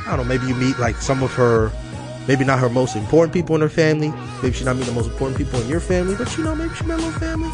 I 0.07 0.17
don't 0.17 0.19
know, 0.19 0.25
maybe 0.25 0.47
you 0.47 0.55
meet 0.55 0.79
like 0.79 0.97
some 0.97 1.23
of 1.23 1.33
her, 1.33 1.73
maybe 2.29 2.45
not 2.45 2.59
her 2.59 2.69
most 2.69 2.95
important 2.95 3.33
people 3.33 3.55
in 3.55 3.63
her 3.63 3.71
family. 3.71 4.13
Maybe 4.43 4.55
she 4.55 4.65
not 4.65 4.77
meet 4.77 4.85
the 4.85 4.93
most 4.93 5.09
important 5.09 5.39
people 5.39 5.63
in 5.63 5.69
your 5.69 5.81
family, 5.81 6.15
but 6.15 6.37
you 6.37 6.45
know, 6.45 6.55
maybe 6.55 6.75
she 6.75 6.85
met 6.85 6.99
a 6.99 7.03
little 7.03 7.19
family. 7.19 7.49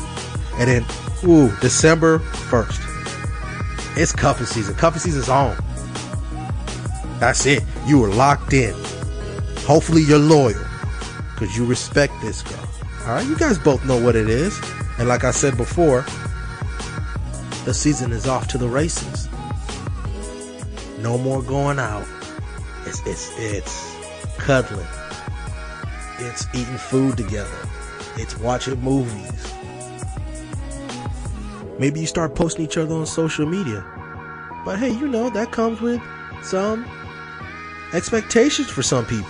And 0.54 0.68
then, 0.68 0.84
ooh, 1.22 1.54
December 1.60 2.18
1st. 2.18 3.96
It's 3.96 4.10
cuffing 4.10 4.46
season. 4.46 4.74
Cuffing 4.74 5.00
season's 5.00 5.28
on. 5.28 5.56
That's 7.20 7.46
it. 7.46 7.62
You 7.86 8.00
were 8.00 8.10
locked 8.10 8.52
in. 8.52 8.74
Hopefully 9.58 10.02
you're 10.02 10.18
loyal. 10.18 10.58
Because 11.34 11.56
you 11.56 11.64
respect 11.64 12.12
this 12.20 12.42
girl. 12.42 12.68
Alright, 13.02 13.28
you 13.28 13.36
guys 13.36 13.58
both 13.60 13.84
know 13.86 14.00
what 14.04 14.16
it 14.16 14.28
is. 14.28 14.60
And 14.98 15.06
like 15.06 15.22
I 15.22 15.30
said 15.30 15.56
before, 15.56 16.04
the 17.68 17.74
season 17.74 18.12
is 18.12 18.26
off 18.26 18.48
to 18.48 18.56
the 18.56 18.66
races. 18.66 19.28
No 21.00 21.18
more 21.18 21.42
going 21.42 21.78
out. 21.78 22.06
It's 22.86 23.06
it's 23.06 23.30
it's 23.38 23.94
cuddling. 24.38 24.86
It's 26.18 26.46
eating 26.54 26.78
food 26.78 27.18
together. 27.18 27.68
It's 28.16 28.38
watching 28.38 28.80
movies. 28.80 29.52
Maybe 31.78 32.00
you 32.00 32.06
start 32.06 32.34
posting 32.34 32.64
each 32.64 32.78
other 32.78 32.94
on 32.94 33.04
social 33.04 33.44
media. 33.44 33.84
But 34.64 34.78
hey, 34.78 34.92
you 34.92 35.06
know, 35.06 35.28
that 35.28 35.52
comes 35.52 35.82
with 35.82 36.00
some 36.42 36.86
expectations 37.92 38.70
for 38.70 38.82
some 38.82 39.04
people. 39.04 39.28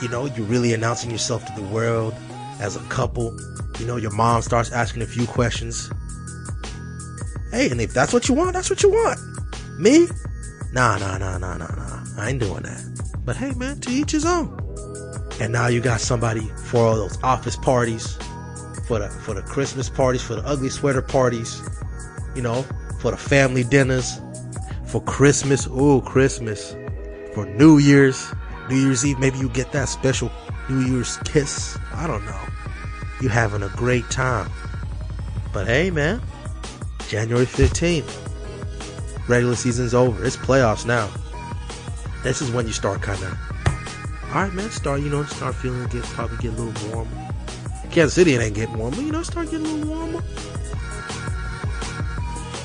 You 0.00 0.08
know, 0.08 0.24
you're 0.24 0.46
really 0.46 0.72
announcing 0.72 1.10
yourself 1.10 1.44
to 1.44 1.60
the 1.60 1.68
world 1.68 2.14
as 2.60 2.76
a 2.76 2.82
couple. 2.84 3.38
You 3.78 3.84
know, 3.86 3.96
your 3.96 4.12
mom 4.12 4.40
starts 4.40 4.72
asking 4.72 5.02
a 5.02 5.06
few 5.06 5.26
questions. 5.26 5.90
Hey, 7.52 7.70
and 7.70 7.80
if 7.80 7.92
that's 7.92 8.12
what 8.14 8.28
you 8.28 8.34
want, 8.34 8.54
that's 8.54 8.70
what 8.70 8.82
you 8.82 8.88
want. 8.88 9.20
Me? 9.78 10.08
Nah, 10.72 10.96
nah, 10.96 11.18
nah, 11.18 11.36
nah, 11.36 11.58
nah, 11.58 11.74
nah. 11.74 12.04
I 12.16 12.30
ain't 12.30 12.40
doing 12.40 12.62
that. 12.62 13.20
But 13.26 13.36
hey, 13.36 13.52
man, 13.52 13.78
to 13.80 13.90
each 13.90 14.12
his 14.12 14.24
own. 14.24 14.58
And 15.38 15.52
now 15.52 15.66
you 15.66 15.82
got 15.82 16.00
somebody 16.00 16.48
for 16.64 16.78
all 16.78 16.96
those 16.96 17.22
office 17.22 17.56
parties, 17.56 18.16
for 18.86 18.98
the 18.98 19.08
for 19.08 19.34
the 19.34 19.42
Christmas 19.42 19.90
parties, 19.90 20.22
for 20.22 20.36
the 20.36 20.46
ugly 20.46 20.70
sweater 20.70 21.02
parties, 21.02 21.60
you 22.34 22.40
know, 22.40 22.64
for 23.00 23.10
the 23.10 23.18
family 23.18 23.64
dinners, 23.64 24.18
for 24.86 25.02
Christmas, 25.02 25.66
ooh, 25.66 26.00
Christmas, 26.00 26.74
for 27.34 27.44
New 27.44 27.78
Year's, 27.78 28.32
New 28.70 28.76
Year's 28.76 29.04
Eve, 29.04 29.18
maybe 29.18 29.38
you 29.38 29.50
get 29.50 29.72
that 29.72 29.88
special 29.88 30.30
New 30.70 30.80
Year's 30.80 31.18
kiss. 31.18 31.78
I 31.92 32.06
don't 32.06 32.24
know. 32.24 32.40
You 33.20 33.28
having 33.28 33.62
a 33.62 33.68
great 33.70 34.08
time. 34.10 34.50
But 35.52 35.66
hey, 35.66 35.90
man, 35.90 36.22
January 37.12 37.44
15th, 37.44 39.28
regular 39.28 39.54
season's 39.54 39.92
over. 39.92 40.24
It's 40.24 40.38
playoffs 40.38 40.86
now. 40.86 41.10
This 42.22 42.40
is 42.40 42.50
when 42.50 42.66
you 42.66 42.72
start 42.72 43.02
kind 43.02 43.22
of, 43.22 43.38
all 44.28 44.44
right, 44.44 44.52
man, 44.54 44.70
start, 44.70 45.02
you 45.02 45.10
know, 45.10 45.22
start 45.24 45.54
feeling, 45.54 45.86
get, 45.90 46.04
probably 46.04 46.38
get 46.38 46.54
a 46.54 46.62
little 46.62 46.88
warmer. 46.88 47.28
Kansas 47.90 48.14
City, 48.14 48.32
it 48.32 48.40
ain't 48.40 48.54
getting 48.54 48.78
warmer, 48.78 48.96
you 48.96 49.12
know, 49.12 49.22
start 49.22 49.50
getting 49.50 49.66
a 49.66 49.68
little 49.68 49.94
warmer. 49.94 50.22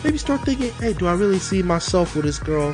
Maybe 0.06 0.18
start 0.18 0.40
thinking, 0.44 0.72
hey, 0.76 0.94
do 0.94 1.08
I 1.08 1.14
really 1.16 1.40
see 1.40 1.62
myself 1.62 2.16
with 2.16 2.24
this 2.24 2.40
girl 2.40 2.74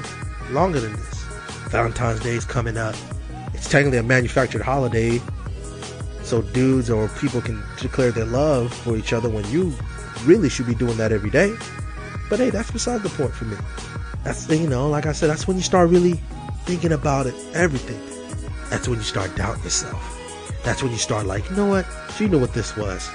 longer 0.51 0.79
than 0.79 0.93
this? 0.93 1.23
Valentine's 1.69 2.19
Day 2.19 2.35
is 2.35 2.45
coming 2.45 2.77
up. 2.77 2.93
It's 3.55 3.67
technically 3.67 3.97
a 3.97 4.03
manufactured 4.03 4.61
holiday, 4.61 5.19
so 6.21 6.43
dudes 6.43 6.91
or 6.91 7.07
people 7.17 7.41
can 7.41 7.63
declare 7.79 8.11
their 8.11 8.25
love 8.25 8.71
for 8.71 8.95
each 8.95 9.11
other 9.11 9.27
when 9.27 9.49
you 9.49 9.73
really 10.23 10.49
should 10.49 10.67
be 10.67 10.75
doing 10.75 10.97
that 10.97 11.11
every 11.11 11.29
day. 11.29 11.55
But 12.29 12.39
hey, 12.39 12.49
that's 12.49 12.71
beside 12.71 13.01
the 13.01 13.09
point 13.09 13.33
for 13.33 13.45
me. 13.45 13.57
That's 14.23 14.49
you 14.49 14.67
know, 14.67 14.89
like 14.89 15.05
I 15.05 15.11
said, 15.11 15.29
that's 15.29 15.47
when 15.47 15.57
you 15.57 15.63
start 15.63 15.89
really 15.89 16.13
thinking 16.65 16.91
about 16.91 17.27
it, 17.27 17.35
everything. 17.53 17.99
That's 18.69 18.87
when 18.87 18.97
you 18.97 19.03
start 19.03 19.35
doubting 19.35 19.63
yourself. 19.63 20.19
That's 20.63 20.81
when 20.81 20.91
you 20.91 20.97
start 20.97 21.25
like, 21.25 21.49
you 21.49 21.55
know 21.55 21.67
what? 21.67 21.85
You 22.19 22.29
know 22.29 22.37
what 22.37 22.53
this 22.53 22.75
was. 22.77 23.09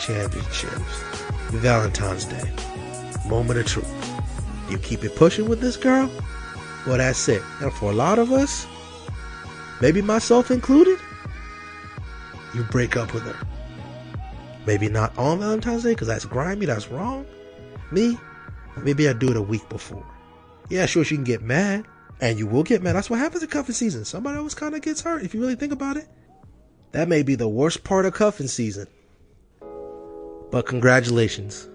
Championships. 0.00 1.02
Valentine's 1.50 2.24
Day. 2.24 2.50
Moment 3.26 3.58
of 3.58 3.66
truth. 3.66 4.20
You 4.70 4.78
keep 4.78 5.02
it 5.02 5.16
pushing 5.16 5.48
with 5.48 5.60
this 5.60 5.76
girl? 5.76 6.10
Well, 6.86 6.98
that's 6.98 7.28
it. 7.28 7.42
And 7.60 7.72
for 7.72 7.90
a 7.90 7.94
lot 7.94 8.18
of 8.18 8.30
us, 8.32 8.66
maybe 9.80 10.02
myself 10.02 10.50
included, 10.50 10.98
you 12.54 12.62
break 12.64 12.96
up 12.96 13.12
with 13.12 13.24
her. 13.24 13.46
Maybe 14.66 14.88
not 14.88 15.16
on 15.16 15.40
Valentine's 15.40 15.82
Day 15.84 15.92
because 15.92 16.08
that's 16.08 16.24
grimy, 16.24 16.66
that's 16.66 16.88
wrong. 16.88 17.26
Me, 17.90 18.18
maybe 18.76 19.08
I 19.08 19.12
do 19.12 19.30
it 19.30 19.36
a 19.36 19.42
week 19.42 19.68
before. 19.68 20.04
Yeah, 20.68 20.86
sure, 20.86 21.04
she 21.04 21.14
can 21.14 21.24
get 21.24 21.42
mad, 21.42 21.86
and 22.20 22.38
you 22.38 22.46
will 22.46 22.62
get 22.62 22.82
mad. 22.82 22.94
That's 22.94 23.08
what 23.08 23.18
happens 23.18 23.42
in 23.42 23.48
cuffing 23.48 23.74
season. 23.74 24.04
Somebody 24.04 24.36
always 24.36 24.54
kind 24.54 24.74
of 24.74 24.82
gets 24.82 25.00
hurt 25.00 25.22
if 25.22 25.34
you 25.34 25.40
really 25.40 25.54
think 25.54 25.72
about 25.72 25.96
it. 25.96 26.06
That 26.92 27.08
may 27.08 27.22
be 27.22 27.34
the 27.34 27.48
worst 27.48 27.84
part 27.84 28.06
of 28.06 28.14
cuffing 28.14 28.48
season. 28.48 28.86
But 30.50 30.66
congratulations. 30.66 31.68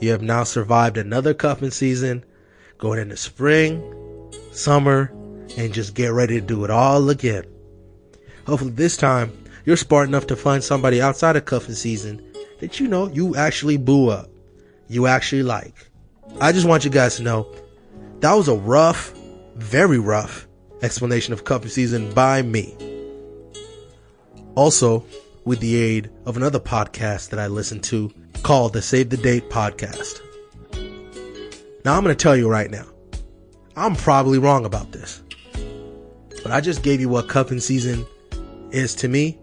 You 0.00 0.10
have 0.10 0.22
now 0.22 0.44
survived 0.44 0.96
another 0.96 1.34
cuffing 1.34 1.70
season, 1.70 2.24
going 2.78 2.98
into 2.98 3.16
spring, 3.16 3.82
summer, 4.50 5.12
and 5.56 5.72
just 5.72 5.94
get 5.94 6.12
ready 6.12 6.40
to 6.40 6.46
do 6.46 6.64
it 6.64 6.70
all 6.70 7.08
again. 7.08 7.44
Hopefully, 8.46 8.72
this 8.72 8.96
time 8.96 9.32
you're 9.64 9.76
smart 9.76 10.08
enough 10.08 10.26
to 10.28 10.36
find 10.36 10.62
somebody 10.62 11.00
outside 11.00 11.36
of 11.36 11.44
cuffing 11.44 11.74
season 11.74 12.24
that 12.60 12.80
you 12.80 12.88
know 12.88 13.08
you 13.08 13.36
actually 13.36 13.76
boo 13.76 14.08
up, 14.08 14.30
you 14.88 15.06
actually 15.06 15.42
like. 15.42 15.74
I 16.40 16.52
just 16.52 16.66
want 16.66 16.84
you 16.84 16.90
guys 16.90 17.16
to 17.16 17.22
know 17.22 17.52
that 18.20 18.34
was 18.34 18.48
a 18.48 18.54
rough, 18.54 19.12
very 19.56 19.98
rough 19.98 20.46
explanation 20.82 21.32
of 21.32 21.44
cuffing 21.44 21.70
season 21.70 22.12
by 22.12 22.42
me. 22.42 22.76
Also, 24.54 25.04
with 25.44 25.60
the 25.60 25.76
aid 25.76 26.10
of 26.26 26.36
another 26.36 26.60
podcast 26.60 27.30
that 27.30 27.40
I 27.40 27.46
listen 27.46 27.80
to 27.80 28.12
called 28.42 28.72
the 28.72 28.82
Save 28.82 29.10
the 29.10 29.16
Date 29.16 29.48
podcast. 29.50 30.20
Now, 31.84 31.96
I'm 31.96 32.04
going 32.04 32.14
to 32.16 32.22
tell 32.22 32.36
you 32.36 32.48
right 32.48 32.70
now, 32.70 32.86
I'm 33.76 33.96
probably 33.96 34.38
wrong 34.38 34.64
about 34.64 34.92
this, 34.92 35.22
but 36.42 36.52
I 36.52 36.60
just 36.60 36.82
gave 36.82 37.00
you 37.00 37.08
what 37.08 37.28
cuffing 37.28 37.60
season 37.60 38.06
is 38.70 38.94
to 38.96 39.08
me. 39.08 39.38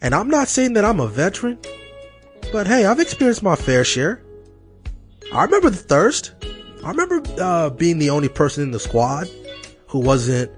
And 0.00 0.14
I'm 0.14 0.28
not 0.28 0.48
saying 0.48 0.74
that 0.74 0.84
I'm 0.84 1.00
a 1.00 1.08
veteran, 1.08 1.58
but 2.52 2.66
hey, 2.66 2.84
I've 2.84 3.00
experienced 3.00 3.42
my 3.42 3.56
fair 3.56 3.84
share. 3.84 4.22
I 5.32 5.44
remember 5.44 5.70
the 5.70 5.76
thirst. 5.76 6.32
I 6.84 6.90
remember 6.90 7.22
uh, 7.40 7.70
being 7.70 7.98
the 7.98 8.10
only 8.10 8.28
person 8.28 8.62
in 8.62 8.70
the 8.70 8.78
squad 8.78 9.28
who 9.88 9.98
wasn't 9.98 10.50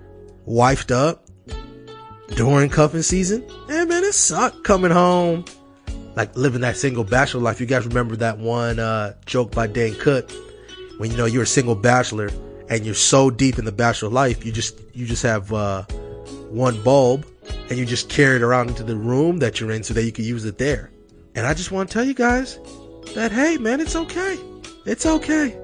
wifed 0.47 0.91
up 0.91 1.27
during 2.35 2.69
cuffing 2.69 3.03
season. 3.03 3.45
And 3.69 3.89
man, 3.89 4.05
it 4.05 4.13
sucked 4.13 4.65
coming 4.65 4.91
home, 4.91 5.45
like 6.17 6.37
living 6.37 6.61
that 6.63 6.77
single 6.77 7.05
bachelor 7.05 7.41
life. 7.41 7.61
You 7.61 7.67
guys 7.67 7.87
remember 7.87 8.17
that 8.17 8.39
one 8.39 8.79
uh, 8.79 9.15
joke 9.25 9.53
by 9.53 9.67
Dane 9.67 9.95
Cook 9.95 10.31
when 10.99 11.11
you 11.11 11.17
know 11.17 11.25
you're 11.25 11.45
a 11.45 11.47
single 11.47 11.75
bachelor 11.75 12.31
and 12.69 12.85
you're 12.85 12.95
so 12.95 13.31
deep 13.31 13.59
in 13.59 13.65
the 13.65 13.73
bachelor 13.73 14.11
life, 14.11 14.45
you 14.45 14.53
just 14.53 14.79
you 14.93 15.07
just 15.07 15.23
have 15.23 15.53
uh, 15.53 15.83
one 16.51 16.83
bulb 16.83 17.27
and 17.69 17.79
you 17.79 17.85
just 17.85 18.09
carry 18.09 18.37
it 18.37 18.43
around 18.43 18.69
into 18.69 18.83
the 18.83 18.97
room 18.97 19.39
that 19.39 19.61
you're 19.61 19.71
in 19.71 19.83
so 19.83 19.95
that 19.95 20.05
you 20.05 20.13
can 20.13 20.25
use 20.25 20.45
it 20.45 20.59
there. 20.59 20.91
And 21.35 21.47
I 21.47 21.55
just 21.55 21.71
want 21.71 21.89
to 21.89 21.93
tell 21.93 22.05
you 22.05 22.15
guys 22.15 22.59
that 23.15 23.33
hey, 23.33 23.59
man, 23.59 23.81
it's 23.81 23.97
okay. 23.97 24.39
It's 24.85 25.07
okay. 25.07 25.59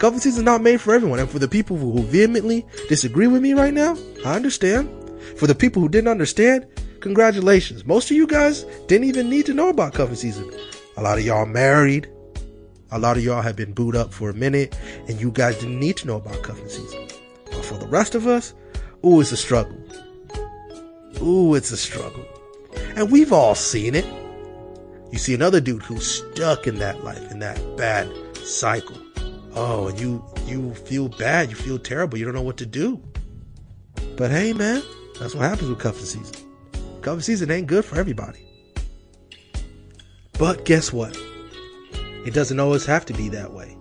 Season 0.00 0.40
is 0.40 0.42
not 0.42 0.60
made 0.60 0.82
for 0.82 0.94
everyone, 0.94 1.18
and 1.18 1.30
for 1.30 1.38
the 1.38 1.48
people 1.48 1.78
who 1.78 2.02
vehemently 2.02 2.66
disagree 2.90 3.26
with 3.26 3.40
me 3.40 3.54
right 3.54 3.72
now, 3.72 3.96
I 4.24 4.36
understand. 4.36 4.90
For 5.38 5.46
the 5.46 5.54
people 5.54 5.80
who 5.80 5.88
didn't 5.88 6.08
understand, 6.08 6.66
congratulations. 7.00 7.86
Most 7.86 8.10
of 8.10 8.16
you 8.16 8.26
guys 8.26 8.64
didn't 8.86 9.08
even 9.08 9.30
need 9.30 9.46
to 9.46 9.54
know 9.54 9.70
about 9.70 9.94
cuffing 9.94 10.16
season. 10.16 10.50
A 10.98 11.02
lot 11.02 11.18
of 11.18 11.24
y'all 11.24 11.46
married. 11.46 12.10
A 12.90 12.98
lot 12.98 13.16
of 13.16 13.24
y'all 13.24 13.40
have 13.40 13.56
been 13.56 13.72
booed 13.72 13.96
up 13.96 14.12
for 14.12 14.28
a 14.28 14.34
minute, 14.34 14.76
and 15.08 15.18
you 15.18 15.30
guys 15.30 15.58
didn't 15.58 15.80
need 15.80 15.96
to 15.98 16.06
know 16.06 16.16
about 16.16 16.42
cuffing 16.42 16.68
season. 16.68 17.08
But 17.46 17.64
for 17.64 17.78
the 17.78 17.88
rest 17.88 18.14
of 18.14 18.26
us, 18.26 18.52
ooh, 19.06 19.22
it's 19.22 19.32
a 19.32 19.38
struggle. 19.38 19.83
Ooh, 21.22 21.54
it's 21.54 21.70
a 21.70 21.76
struggle. 21.76 22.24
And 22.96 23.10
we've 23.10 23.32
all 23.32 23.54
seen 23.54 23.94
it. 23.94 24.06
You 25.12 25.18
see 25.18 25.34
another 25.34 25.60
dude 25.60 25.82
who's 25.82 26.06
stuck 26.06 26.66
in 26.66 26.78
that 26.78 27.04
life, 27.04 27.30
in 27.30 27.38
that 27.38 27.60
bad 27.76 28.08
cycle. 28.36 28.96
Oh, 29.54 29.88
and 29.88 30.00
you 30.00 30.24
you 30.46 30.74
feel 30.74 31.08
bad, 31.08 31.50
you 31.50 31.56
feel 31.56 31.78
terrible, 31.78 32.18
you 32.18 32.24
don't 32.24 32.34
know 32.34 32.42
what 32.42 32.56
to 32.58 32.66
do. 32.66 33.00
But 34.16 34.30
hey, 34.30 34.52
man, 34.52 34.82
that's 35.20 35.34
what 35.34 35.48
happens 35.48 35.70
with 35.70 35.78
cuffing 35.78 36.04
season. 36.04 36.34
Cuffing 37.02 37.20
season 37.20 37.50
ain't 37.50 37.66
good 37.66 37.84
for 37.84 37.96
everybody. 37.96 38.44
But 40.38 40.64
guess 40.64 40.92
what? 40.92 41.16
It 42.26 42.34
doesn't 42.34 42.58
always 42.58 42.84
have 42.86 43.06
to 43.06 43.12
be 43.12 43.28
that 43.28 43.52
way. 43.52 43.76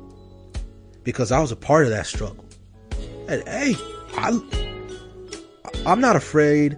Because 1.03 1.31
I 1.31 1.39
was 1.39 1.51
a 1.51 1.55
part 1.55 1.85
of 1.85 1.89
that 1.89 2.05
struggle. 2.05 2.45
And 3.27 3.47
hey, 3.47 3.75
I 4.15 4.39
I'm 5.85 5.99
not 5.99 6.15
afraid. 6.15 6.77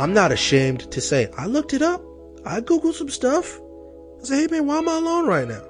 I'm 0.00 0.14
not 0.14 0.32
ashamed 0.32 0.90
to 0.92 1.00
say 1.00 1.30
I 1.36 1.44
looked 1.46 1.74
it 1.74 1.82
up. 1.82 2.02
I 2.46 2.62
googled 2.62 2.94
some 2.94 3.10
stuff. 3.10 3.60
I 4.20 4.24
said, 4.24 4.38
hey 4.40 4.46
man, 4.46 4.66
why 4.66 4.78
am 4.78 4.88
I 4.88 4.96
alone 4.96 5.26
right 5.26 5.46
now? 5.46 5.62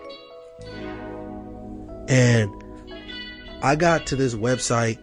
And 2.09 2.51
I 3.63 3.75
got 3.75 4.07
to 4.07 4.17
this 4.17 4.35
website 4.35 4.99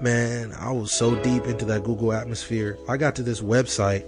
man, 0.00 0.52
I 0.58 0.70
was 0.72 0.92
so 0.92 1.14
deep 1.22 1.44
into 1.44 1.64
that 1.66 1.84
Google 1.84 2.12
atmosphere. 2.12 2.78
I 2.88 2.96
got 2.96 3.16
to 3.16 3.22
this 3.22 3.40
website 3.40 4.04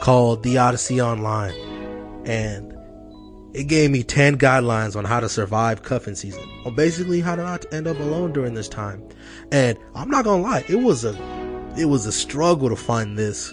called 0.00 0.42
The 0.42 0.58
Odyssey 0.58 1.00
Online, 1.00 1.54
and 2.24 2.76
it 3.54 3.64
gave 3.64 3.90
me 3.90 4.02
10 4.02 4.38
guidelines 4.38 4.96
on 4.96 5.04
how 5.04 5.20
to 5.20 5.28
survive 5.28 5.82
cuffing 5.82 6.14
season, 6.14 6.48
or 6.64 6.72
basically 6.72 7.20
how 7.20 7.36
to 7.36 7.42
not 7.42 7.72
end 7.72 7.86
up 7.86 7.98
alone 7.98 8.32
during 8.32 8.54
this 8.54 8.68
time. 8.68 9.08
And 9.50 9.78
I'm 9.94 10.10
not 10.10 10.24
gonna 10.24 10.42
lie, 10.42 10.64
it 10.68 10.76
was 10.76 11.04
a 11.04 11.12
it 11.76 11.86
was 11.86 12.06
a 12.06 12.12
struggle 12.12 12.68
to 12.68 12.76
find 12.76 13.18
this 13.18 13.52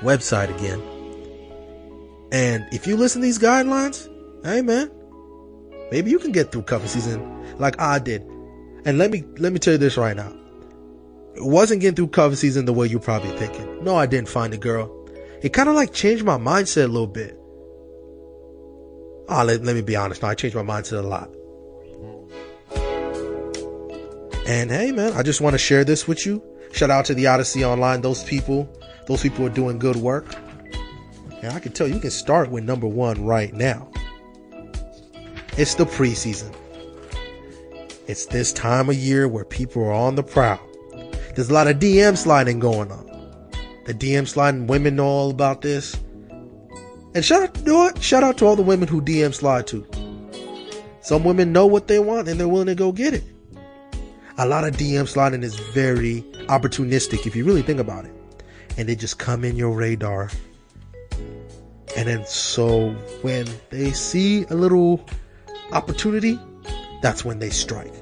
website 0.00 0.54
again. 0.56 0.80
And 2.32 2.66
if 2.72 2.86
you 2.86 2.96
listen 2.96 3.20
to 3.20 3.26
these 3.26 3.38
guidelines, 3.38 4.08
hey 4.44 4.62
man, 4.62 4.90
maybe 5.90 6.10
you 6.10 6.18
can 6.18 6.32
get 6.32 6.52
through 6.52 6.62
cuffing 6.62 6.88
season 6.88 7.58
like 7.58 7.80
I 7.80 7.98
did. 7.98 8.22
And 8.84 8.98
let 8.98 9.10
me 9.10 9.24
let 9.38 9.52
me 9.52 9.58
tell 9.58 9.74
you 9.74 9.78
this 9.78 9.96
right 9.96 10.16
now. 10.16 10.32
It 11.34 11.44
wasn't 11.44 11.80
getting 11.80 11.96
through 11.96 12.08
cuffing 12.08 12.36
season 12.36 12.64
the 12.66 12.72
way 12.72 12.86
you're 12.86 13.00
probably 13.00 13.30
thinking. 13.38 13.84
No, 13.84 13.96
I 13.96 14.06
didn't 14.06 14.28
find 14.28 14.52
a 14.52 14.58
girl. 14.58 14.90
It 15.42 15.52
kind 15.52 15.68
of 15.68 15.74
like 15.74 15.92
changed 15.92 16.24
my 16.24 16.38
mindset 16.38 16.84
a 16.84 16.88
little 16.88 17.06
bit. 17.06 17.38
Oh, 19.28 19.44
let, 19.44 19.62
let 19.62 19.74
me 19.74 19.82
be 19.82 19.96
honest. 19.96 20.22
No, 20.22 20.28
I 20.28 20.34
changed 20.34 20.56
my 20.56 20.62
mindset 20.62 20.98
a 20.98 21.06
lot. 21.06 21.30
And 24.46 24.70
hey, 24.70 24.92
man, 24.92 25.12
I 25.14 25.22
just 25.22 25.40
want 25.40 25.54
to 25.54 25.58
share 25.58 25.84
this 25.84 26.06
with 26.06 26.26
you. 26.26 26.42
Shout 26.72 26.90
out 26.90 27.04
to 27.06 27.14
the 27.14 27.26
Odyssey 27.26 27.64
Online. 27.64 28.00
Those 28.00 28.24
people, 28.24 28.68
those 29.06 29.22
people 29.22 29.46
are 29.46 29.50
doing 29.50 29.78
good 29.78 29.96
work. 29.96 30.34
And 31.42 31.52
I 31.52 31.60
can 31.60 31.72
tell 31.72 31.86
you, 31.86 31.94
you 31.94 32.00
can 32.00 32.10
start 32.10 32.50
with 32.50 32.64
number 32.64 32.86
one 32.86 33.24
right 33.24 33.52
now. 33.52 33.90
It's 35.58 35.74
the 35.74 35.84
preseason. 35.84 36.54
It's 38.06 38.26
this 38.26 38.52
time 38.52 38.88
of 38.88 38.96
year 38.96 39.28
where 39.28 39.44
people 39.44 39.84
are 39.84 39.92
on 39.92 40.14
the 40.14 40.22
prowl. 40.22 40.60
There's 41.34 41.50
a 41.50 41.54
lot 41.54 41.68
of 41.68 41.78
DM 41.78 42.16
sliding 42.16 42.58
going 42.58 42.90
on. 42.90 43.06
The 43.84 43.94
DM 43.94 44.26
sliding 44.26 44.66
women 44.66 44.96
know 44.96 45.06
all 45.06 45.30
about 45.30 45.60
this. 45.60 45.96
And 47.14 47.24
shout 47.24 47.42
out, 47.42 47.58
you 47.58 47.64
know 47.64 47.78
what? 47.78 48.02
Shout 48.02 48.24
out 48.24 48.38
to 48.38 48.46
all 48.46 48.56
the 48.56 48.62
women 48.62 48.88
who 48.88 49.02
DM 49.02 49.34
slide 49.34 49.66
to. 49.68 49.86
Some 51.00 51.24
women 51.24 51.52
know 51.52 51.66
what 51.66 51.88
they 51.88 51.98
want 51.98 52.28
and 52.28 52.40
they're 52.40 52.48
willing 52.48 52.68
to 52.68 52.74
go 52.74 52.92
get 52.92 53.12
it. 53.12 53.24
A 54.38 54.46
lot 54.46 54.64
of 54.64 54.76
DM 54.76 55.06
sliding 55.06 55.42
is 55.42 55.56
very 55.56 56.22
opportunistic 56.48 57.26
if 57.26 57.36
you 57.36 57.44
really 57.44 57.62
think 57.62 57.80
about 57.80 58.06
it. 58.06 58.12
And 58.78 58.88
they 58.88 58.94
just 58.94 59.18
come 59.18 59.44
in 59.44 59.56
your 59.56 59.72
radar. 59.72 60.30
And 61.96 62.08
then 62.08 62.24
so 62.24 62.90
when 63.20 63.46
they 63.68 63.90
see 63.90 64.44
a 64.44 64.54
little 64.54 65.04
opportunity, 65.72 66.40
that's 67.02 67.24
when 67.24 67.38
they 67.38 67.50
strike. 67.50 67.92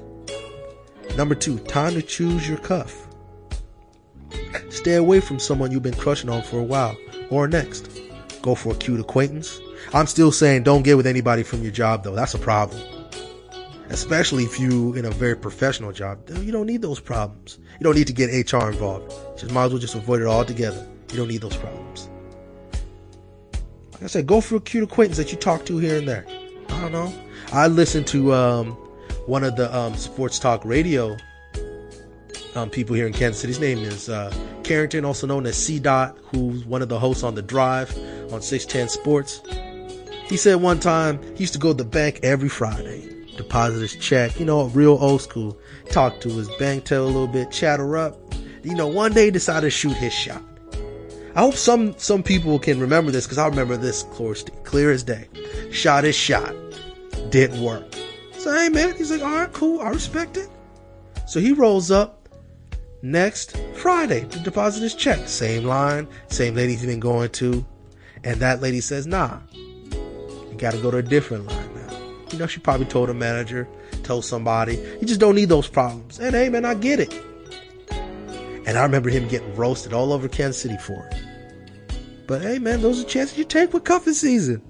Number 1.17 1.35
two, 1.35 1.59
time 1.59 1.93
to 1.95 2.01
choose 2.01 2.47
your 2.47 2.57
cuff. 2.59 3.07
Stay 4.69 4.95
away 4.95 5.19
from 5.19 5.37
someone 5.37 5.71
you've 5.71 5.83
been 5.83 5.93
crushing 5.93 6.29
on 6.29 6.41
for 6.43 6.59
a 6.59 6.63
while. 6.63 6.95
Or 7.29 7.47
next, 7.47 7.89
go 8.41 8.55
for 8.55 8.73
a 8.73 8.77
cute 8.77 9.01
acquaintance. 9.01 9.59
I'm 9.93 10.07
still 10.07 10.31
saying 10.31 10.63
don't 10.63 10.83
get 10.83 10.95
with 10.95 11.07
anybody 11.07 11.43
from 11.43 11.61
your 11.61 11.71
job 11.71 12.05
though. 12.05 12.15
That's 12.15 12.33
a 12.33 12.39
problem. 12.39 12.81
Especially 13.91 14.43
if 14.43 14.59
you 14.59 14.93
in 14.93 15.05
a 15.05 15.11
very 15.11 15.35
professional 15.35 15.91
job. 15.91 16.27
You 16.29 16.51
don't 16.51 16.65
need 16.65 16.81
those 16.81 16.99
problems. 16.99 17.59
You 17.79 17.83
don't 17.83 17.95
need 17.95 18.07
to 18.07 18.13
get 18.13 18.29
HR 18.29 18.69
involved. 18.69 19.13
Just 19.37 19.51
might 19.51 19.65
as 19.65 19.71
well 19.71 19.79
just 19.79 19.95
avoid 19.95 20.21
it 20.21 20.27
altogether. 20.27 20.87
You 21.11 21.17
don't 21.17 21.27
need 21.27 21.41
those 21.41 21.57
problems. 21.57 22.09
Like 23.93 24.03
I 24.03 24.07
said, 24.07 24.25
go 24.25 24.41
for 24.41 24.55
a 24.55 24.61
cute 24.61 24.83
acquaintance 24.83 25.17
that 25.17 25.31
you 25.31 25.37
talk 25.37 25.65
to 25.65 25.77
here 25.77 25.97
and 25.97 26.07
there. 26.07 26.25
I 26.69 26.81
don't 26.81 26.91
know. 26.91 27.13
I 27.51 27.67
listened 27.67 28.07
to 28.07 28.33
um, 28.33 28.71
one 29.27 29.43
of 29.43 29.55
the 29.57 29.75
um, 29.75 29.95
sports 29.95 30.39
talk 30.39 30.63
radio 30.65 31.17
um, 32.55 32.69
people 32.69 32.95
here 32.95 33.07
in 33.07 33.13
Kansas 33.13 33.41
City. 33.41 33.51
His 33.53 33.59
name 33.59 33.79
is 33.79 34.09
uh, 34.09 34.33
Carrington, 34.63 35.05
also 35.05 35.27
known 35.27 35.45
as 35.45 35.57
C. 35.57 35.79
Dot, 35.79 36.17
who's 36.31 36.65
one 36.65 36.81
of 36.81 36.89
the 36.89 36.99
hosts 36.99 37.23
on 37.23 37.35
the 37.35 37.41
Drive 37.41 37.95
on 38.31 38.41
610 38.41 38.89
Sports. 38.89 39.41
He 40.25 40.37
said 40.37 40.55
one 40.55 40.79
time 40.79 41.21
he 41.35 41.41
used 41.41 41.53
to 41.53 41.59
go 41.59 41.69
to 41.69 41.73
the 41.73 41.85
bank 41.85 42.19
every 42.23 42.49
Friday, 42.49 43.20
deposit 43.41 43.81
his 43.81 43.95
check, 43.95 44.39
you 44.39 44.45
know, 44.45 44.65
real 44.67 44.97
old 44.99 45.21
school. 45.21 45.57
Talk 45.89 46.19
to 46.21 46.29
his 46.29 46.49
bank 46.59 46.85
teller 46.85 47.03
a 47.03 47.05
little 47.05 47.27
bit, 47.27 47.51
chatter 47.51 47.97
up. 47.97 48.17
You 48.63 48.75
know, 48.75 48.87
one 48.87 49.13
day 49.13 49.25
he 49.25 49.31
decided 49.31 49.67
to 49.67 49.69
shoot 49.69 49.93
his 49.93 50.13
shot. 50.13 50.43
I 51.35 51.41
hope 51.41 51.55
some 51.55 51.97
some 51.97 52.23
people 52.23 52.59
can 52.59 52.79
remember 52.79 53.11
this 53.11 53.25
because 53.25 53.37
I 53.37 53.47
remember 53.47 53.77
this 53.77 54.03
clear, 54.03 54.35
clear 54.63 54.91
as 54.91 55.03
day. 55.03 55.27
Shot 55.71 56.03
his 56.03 56.15
shot, 56.15 56.53
didn't 57.29 57.63
work. 57.63 57.85
So, 58.37 58.53
hey, 58.53 58.69
man, 58.69 58.95
he's 58.95 59.11
like, 59.11 59.21
all 59.21 59.29
right, 59.29 59.53
cool, 59.53 59.81
I 59.81 59.89
respect 59.89 60.35
it. 60.35 60.49
So 61.27 61.39
he 61.39 61.53
rolls 61.53 61.91
up 61.91 62.27
next 63.01 63.55
Friday 63.75 64.25
to 64.29 64.39
deposit 64.39 64.81
his 64.81 64.95
check. 64.95 65.27
Same 65.27 65.63
line, 65.63 66.07
same 66.27 66.55
lady 66.55 66.73
he's 66.73 66.85
been 66.85 66.99
going 66.99 67.29
to. 67.29 67.65
And 68.23 68.39
that 68.41 68.61
lady 68.61 68.81
says, 68.81 69.07
nah, 69.07 69.39
you 69.51 70.55
got 70.57 70.73
to 70.73 70.81
go 70.81 70.91
to 70.91 70.97
a 70.97 71.03
different 71.03 71.47
line. 71.47 71.60
You 72.31 72.39
know, 72.39 72.47
she 72.47 72.59
probably 72.59 72.85
told 72.85 73.09
a 73.09 73.13
manager, 73.13 73.67
told 74.03 74.25
somebody. 74.25 74.75
You 74.99 75.05
just 75.05 75.19
don't 75.19 75.35
need 75.35 75.49
those 75.49 75.67
problems. 75.67 76.19
And 76.19 76.33
hey, 76.33 76.49
man, 76.49 76.65
I 76.65 76.73
get 76.73 76.99
it. 76.99 77.13
And 78.65 78.77
I 78.77 78.83
remember 78.83 79.09
him 79.09 79.27
getting 79.27 79.55
roasted 79.55 79.93
all 79.93 80.13
over 80.13 80.27
Kansas 80.27 80.61
City 80.61 80.77
for 80.77 81.07
it. 81.11 81.17
But 82.27 82.41
hey, 82.41 82.59
man, 82.59 82.81
those 82.81 83.03
are 83.03 83.07
chances 83.07 83.37
you 83.37 83.43
take 83.43 83.73
with 83.73 83.83
cuffing 83.83 84.13
season. 84.13 84.61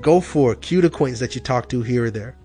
Go 0.00 0.20
for 0.20 0.52
a 0.52 0.56
cute 0.56 0.84
acquaintance 0.84 1.18
that 1.20 1.34
you 1.34 1.40
talk 1.40 1.68
to 1.70 1.82
here 1.82 2.04
or 2.04 2.10
there 2.10 2.36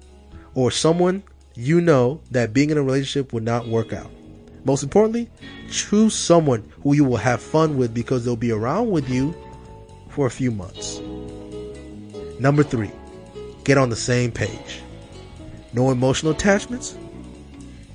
or 0.56 0.72
someone 0.72 1.24
you 1.56 1.82
know 1.82 2.22
that 2.32 2.54
being 2.54 2.70
in 2.70 2.78
a 2.78 2.84
relationship 2.84 3.34
would 3.34 3.44
not 3.44 3.68
work 3.68 3.94
out. 3.94 4.12
Most 4.66 4.84
importantly, 4.84 5.30
choose 5.70 6.16
someone 6.16 6.72
who 6.82 6.94
you 6.94 7.04
will 7.04 7.18
have 7.18 7.42
fun 7.42 7.78
with 7.78 7.94
because 7.94 8.24
they'll 8.24 8.36
be 8.36 8.52
around 8.52 8.90
with 8.90 9.10
you 9.10 9.36
for 10.10 10.26
a 10.26 10.32
few 10.32 10.52
months. 10.52 11.00
Number 12.40 12.64
three, 12.64 12.92
get 13.64 13.78
on 13.78 13.90
the 13.90 13.96
same 13.96 14.32
page. 14.32 14.82
No 15.74 15.92
emotional 15.92 16.32
attachments. 16.34 16.98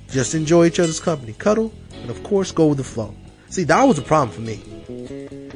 Just 0.09 0.33
enjoy 0.33 0.65
each 0.65 0.79
other's 0.79 0.99
company, 0.99 1.33
cuddle, 1.33 1.71
and 2.01 2.09
of 2.09 2.23
course, 2.23 2.51
go 2.51 2.67
with 2.67 2.77
the 2.77 2.83
flow. 2.83 3.13
See, 3.49 3.63
that 3.65 3.83
was 3.83 3.97
a 3.97 4.01
problem 4.01 4.31
for 4.35 4.41
me. 4.41 4.57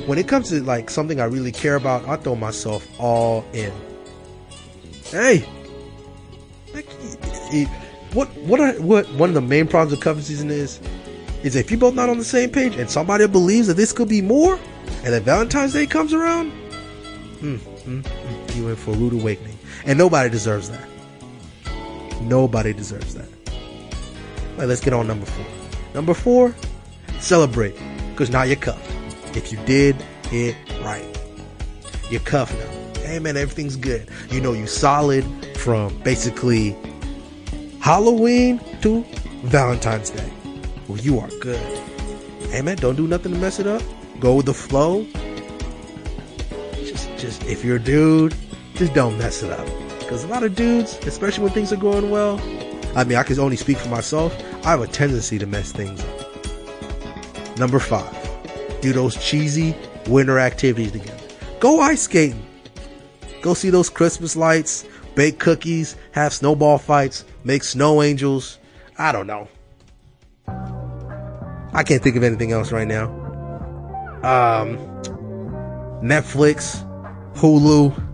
When 0.06 0.18
it 0.18 0.28
comes 0.28 0.50
to 0.50 0.62
like 0.64 0.90
something 0.90 1.20
I 1.20 1.26
really 1.26 1.52
care 1.52 1.76
about, 1.76 2.08
I 2.08 2.18
throw 2.18 2.36
myself 2.36 2.88
all 3.00 3.46
in. 3.54 3.72
Hey, 5.06 5.46
like, 6.74 6.88
it, 7.52 7.68
what 8.14 8.28
what 8.38 8.60
are, 8.60 8.74
what 8.82 9.12
one 9.14 9.30
of 9.30 9.36
the 9.36 9.42
main 9.42 9.68
problems 9.68 9.92
with 9.92 10.02
cuffing 10.02 10.24
season 10.24 10.50
is 10.50 10.80
is 11.44 11.56
if 11.56 11.70
you're 11.70 11.80
both 11.80 11.94
not 11.94 12.10
on 12.10 12.18
the 12.18 12.24
same 12.24 12.50
page 12.50 12.76
and 12.76 12.90
somebody 12.90 13.28
believes 13.28 13.68
that 13.68 13.76
this 13.76 13.92
could 13.92 14.08
be 14.08 14.22
more, 14.22 14.58
and 15.04 15.14
then 15.14 15.22
Valentine's 15.24 15.74
Day 15.74 15.86
comes 15.86 16.14
around, 16.14 16.52
mm, 17.42 17.58
mm, 17.58 18.02
mm, 18.02 18.56
you 18.56 18.68
in 18.70 18.76
for 18.76 18.92
a 18.92 18.98
rude 18.98 19.14
awakening, 19.14 19.53
and 19.86 19.98
nobody 19.98 20.30
deserves 20.30 20.70
that. 20.70 20.88
Nobody 22.22 22.74
deserves 22.74 23.16
that. 23.16 23.28
Right, 24.58 24.68
let's 24.68 24.82
get 24.82 24.94
on 24.94 25.08
number 25.08 25.26
four. 25.26 25.46
Number 25.94 26.14
four, 26.14 26.56
celebrate, 27.20 27.76
because 28.12 28.30
now 28.30 28.44
you're 28.44 28.56
cuffed. 28.56 28.90
If 29.36 29.52
you 29.52 29.58
did 29.66 29.96
it 30.32 30.56
right, 30.82 31.06
you're 32.10 32.22
cuffed 32.22 32.54
now. 32.54 33.02
Hey 33.02 33.20
man, 33.20 33.36
everything's 33.36 33.76
good. 33.76 34.10
You 34.30 34.42
know 34.42 34.54
you 34.54 34.68
solid 34.68 35.26
from 35.58 35.98
basically 36.04 36.76
Halloween 37.80 38.60
to 38.82 39.04
Valentine's 39.44 40.10
Day. 40.10 40.32
Well, 40.88 41.00
you 41.00 41.20
are 41.20 41.30
good. 41.42 41.60
Hey 42.50 42.62
man, 42.62 42.78
don't 42.78 42.96
do 42.96 43.08
nothing 43.08 43.34
to 43.34 43.38
mess 43.40 43.60
it 43.60 43.68
up. 43.68 43.82
Go 44.20 44.36
with 44.36 44.46
the 44.46 44.54
flow. 44.54 45.06
Just, 46.76 47.10
just 47.18 47.44
if 47.46 47.66
you're 47.66 47.78
a 47.78 47.80
dude, 47.80 48.36
just 48.76 48.94
don't 48.94 49.18
mess 49.18 49.44
it 49.44 49.52
up. 49.52 49.66
Because 50.00 50.24
a 50.24 50.28
lot 50.28 50.44
of 50.44 50.56
dudes, 50.56 50.98
especially 51.06 51.44
when 51.44 51.54
things 51.54 51.72
are 51.72 51.78
going 51.78 52.10
well, 52.10 52.40
I 52.96 53.04
mean, 53.04 53.18
I 53.18 53.24
can 53.24 53.40
only 53.40 53.56
speak 53.56 53.78
for 53.78 53.90
myself. 53.90 54.36
I 54.66 54.72
have 54.72 54.82
a 54.82 54.88
tendency 54.88 55.40
to 55.40 55.46
mess 55.46 55.72
things 55.72 56.04
up. 56.04 57.58
Number 57.58 57.80
five, 57.80 58.16
do 58.82 58.94
those 58.94 59.16
cheesy 59.24 59.76
winter 60.08 60.40
activities 60.40 60.92
together. 60.92 61.24
Go 61.60 61.80
ice 61.80 62.04
skating. 62.04 62.46
Go 63.42 63.54
see 63.54 63.70
those 63.70 63.90
Christmas 63.90 64.36
lights, 64.36 64.86
bake 65.16 65.40
cookies, 65.40 65.96
have 66.12 66.34
snowball 66.34 66.78
fights, 66.78 67.26
make 67.44 67.64
snow 67.64 68.02
angels. 68.02 68.58
I 68.98 69.12
don't 69.12 69.28
know. 69.28 69.48
I 71.76 71.84
can't 71.84 72.02
think 72.04 72.16
of 72.16 72.24
anything 72.24 72.52
else 72.52 72.72
right 72.72 72.88
now. 72.88 73.06
Um, 74.24 74.78
Netflix, 76.04 76.88
Hulu. 77.36 78.13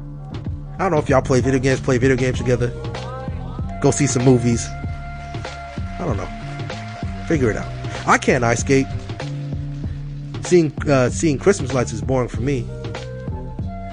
I 0.79 0.83
don't 0.83 0.91
know 0.91 0.97
if 0.99 1.09
y'all 1.09 1.21
play 1.21 1.41
video 1.41 1.59
games, 1.59 1.81
play 1.81 1.97
video 1.97 2.15
games 2.15 2.37
together. 2.37 2.69
Go 3.81 3.91
see 3.91 4.07
some 4.07 4.23
movies. 4.23 4.65
I 4.65 6.05
don't 6.05 6.15
know. 6.15 6.27
Figure 7.27 7.51
it 7.51 7.57
out. 7.57 7.67
I 8.07 8.17
can't 8.17 8.45
ice 8.45 8.61
skate. 8.61 8.87
Seeing 10.41 10.71
uh, 10.89 11.09
seeing 11.09 11.37
Christmas 11.37 11.73
lights 11.73 11.91
is 11.91 12.01
boring 12.01 12.29
for 12.29 12.39
me. 12.39 12.65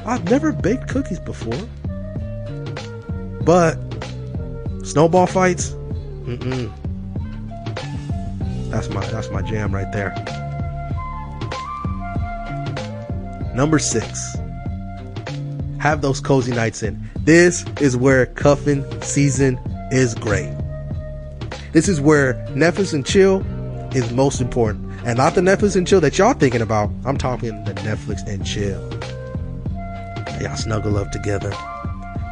I've 0.07 0.31
never 0.31 0.53
baked 0.53 0.88
cookies 0.88 1.18
before, 1.18 1.59
but 3.42 3.75
snowball 4.85 5.27
fights, 5.27 5.70
mm-mm. 6.22 6.72
That's 8.70 8.88
my 8.90 9.05
that's 9.07 9.29
my 9.31 9.42
jam 9.42 9.75
right 9.75 9.90
there. 9.92 10.14
Number 13.57 13.81
six, 13.81 14.37
have 15.87 16.03
those 16.03 16.20
cozy 16.20 16.53
nights 16.53 16.83
in. 16.83 17.09
This 17.20 17.64
is 17.81 17.96
where 17.96 18.27
cuffing 18.27 18.85
season 19.03 19.57
is 19.92 20.16
great. 20.16 20.53
This 21.72 21.88
is 21.88 22.01
where 22.01 22.35
Netflix 22.51 22.92
and 22.92 23.07
chill 23.07 23.40
is 23.94 24.11
most 24.12 24.40
important. 24.40 24.85
And 25.05 25.16
not 25.16 25.37
the 25.37 25.40
Netflix 25.40 25.77
and 25.77 25.87
chill 25.87 26.01
that 26.01 26.18
y'all 26.18 26.33
thinking 26.33 26.61
about. 26.61 26.90
I'm 27.05 27.16
talking 27.16 27.62
the 27.64 27.75
Netflix 27.75 28.27
and 28.27 28.44
chill. 28.44 28.83
Y'all 30.40 30.57
snuggle 30.57 30.96
up 30.99 31.12
together. 31.12 31.53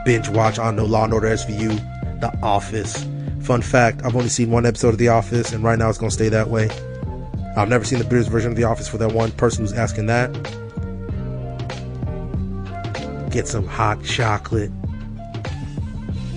Binge 0.04 0.28
watch 0.30 0.58
on 0.58 0.74
No 0.74 0.84
Law 0.84 1.04
and 1.04 1.14
Order 1.14 1.28
SVU, 1.28 2.20
The 2.20 2.36
Office. 2.42 3.06
Fun 3.42 3.62
fact, 3.62 4.04
I've 4.04 4.16
only 4.16 4.30
seen 4.30 4.50
one 4.50 4.66
episode 4.66 4.88
of 4.88 4.98
The 4.98 5.08
Office, 5.08 5.52
and 5.52 5.62
right 5.62 5.78
now 5.78 5.88
it's 5.88 5.98
gonna 5.98 6.10
stay 6.10 6.28
that 6.30 6.48
way. 6.48 6.68
I've 7.56 7.68
never 7.68 7.84
seen 7.84 8.00
the 8.00 8.04
British 8.04 8.26
version 8.26 8.50
of 8.50 8.56
The 8.56 8.64
Office 8.64 8.88
for 8.88 8.98
that 8.98 9.12
one 9.12 9.30
person 9.30 9.64
who's 9.64 9.72
asking 9.72 10.06
that. 10.06 10.34
Get 13.34 13.48
some 13.48 13.66
hot 13.66 14.04
chocolate. 14.04 14.70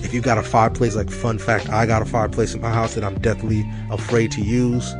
If 0.02 0.12
you 0.12 0.20
got 0.20 0.36
a 0.36 0.42
fireplace, 0.42 0.96
like 0.96 1.08
fun 1.10 1.38
fact, 1.38 1.68
I 1.68 1.86
got 1.86 2.02
a 2.02 2.04
fireplace 2.04 2.54
in 2.54 2.60
my 2.60 2.70
house 2.70 2.96
that 2.96 3.04
I'm 3.04 3.20
deathly 3.20 3.64
afraid 3.88 4.32
to 4.32 4.40
use, 4.40 4.92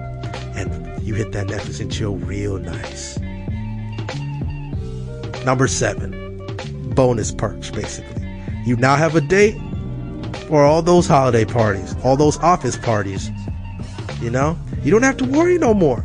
and 0.55 1.03
you 1.03 1.15
hit 1.15 1.33
that 1.33 1.49
Netflix 1.49 1.81
and 1.81 1.91
chill 1.91 2.15
real 2.15 2.57
nice. 2.57 3.19
Number 5.45 5.67
seven, 5.67 6.47
bonus 6.95 7.33
perks, 7.33 7.69
basically. 7.73 8.25
You 8.65 8.77
now 8.77 8.95
have 8.95 9.17
a 9.17 9.21
date 9.21 9.57
for 10.47 10.63
all 10.63 10.83
those 10.83 11.09
holiday 11.09 11.45
parties, 11.45 11.97
all 12.05 12.17
those 12.17 12.39
office 12.39 12.77
parties. 12.77 13.29
You 14.21 14.31
know, 14.31 14.57
you 14.85 14.93
don't 14.93 15.03
have 15.03 15.17
to 15.17 15.25
worry 15.25 15.59
no 15.59 15.75
more. 15.75 16.05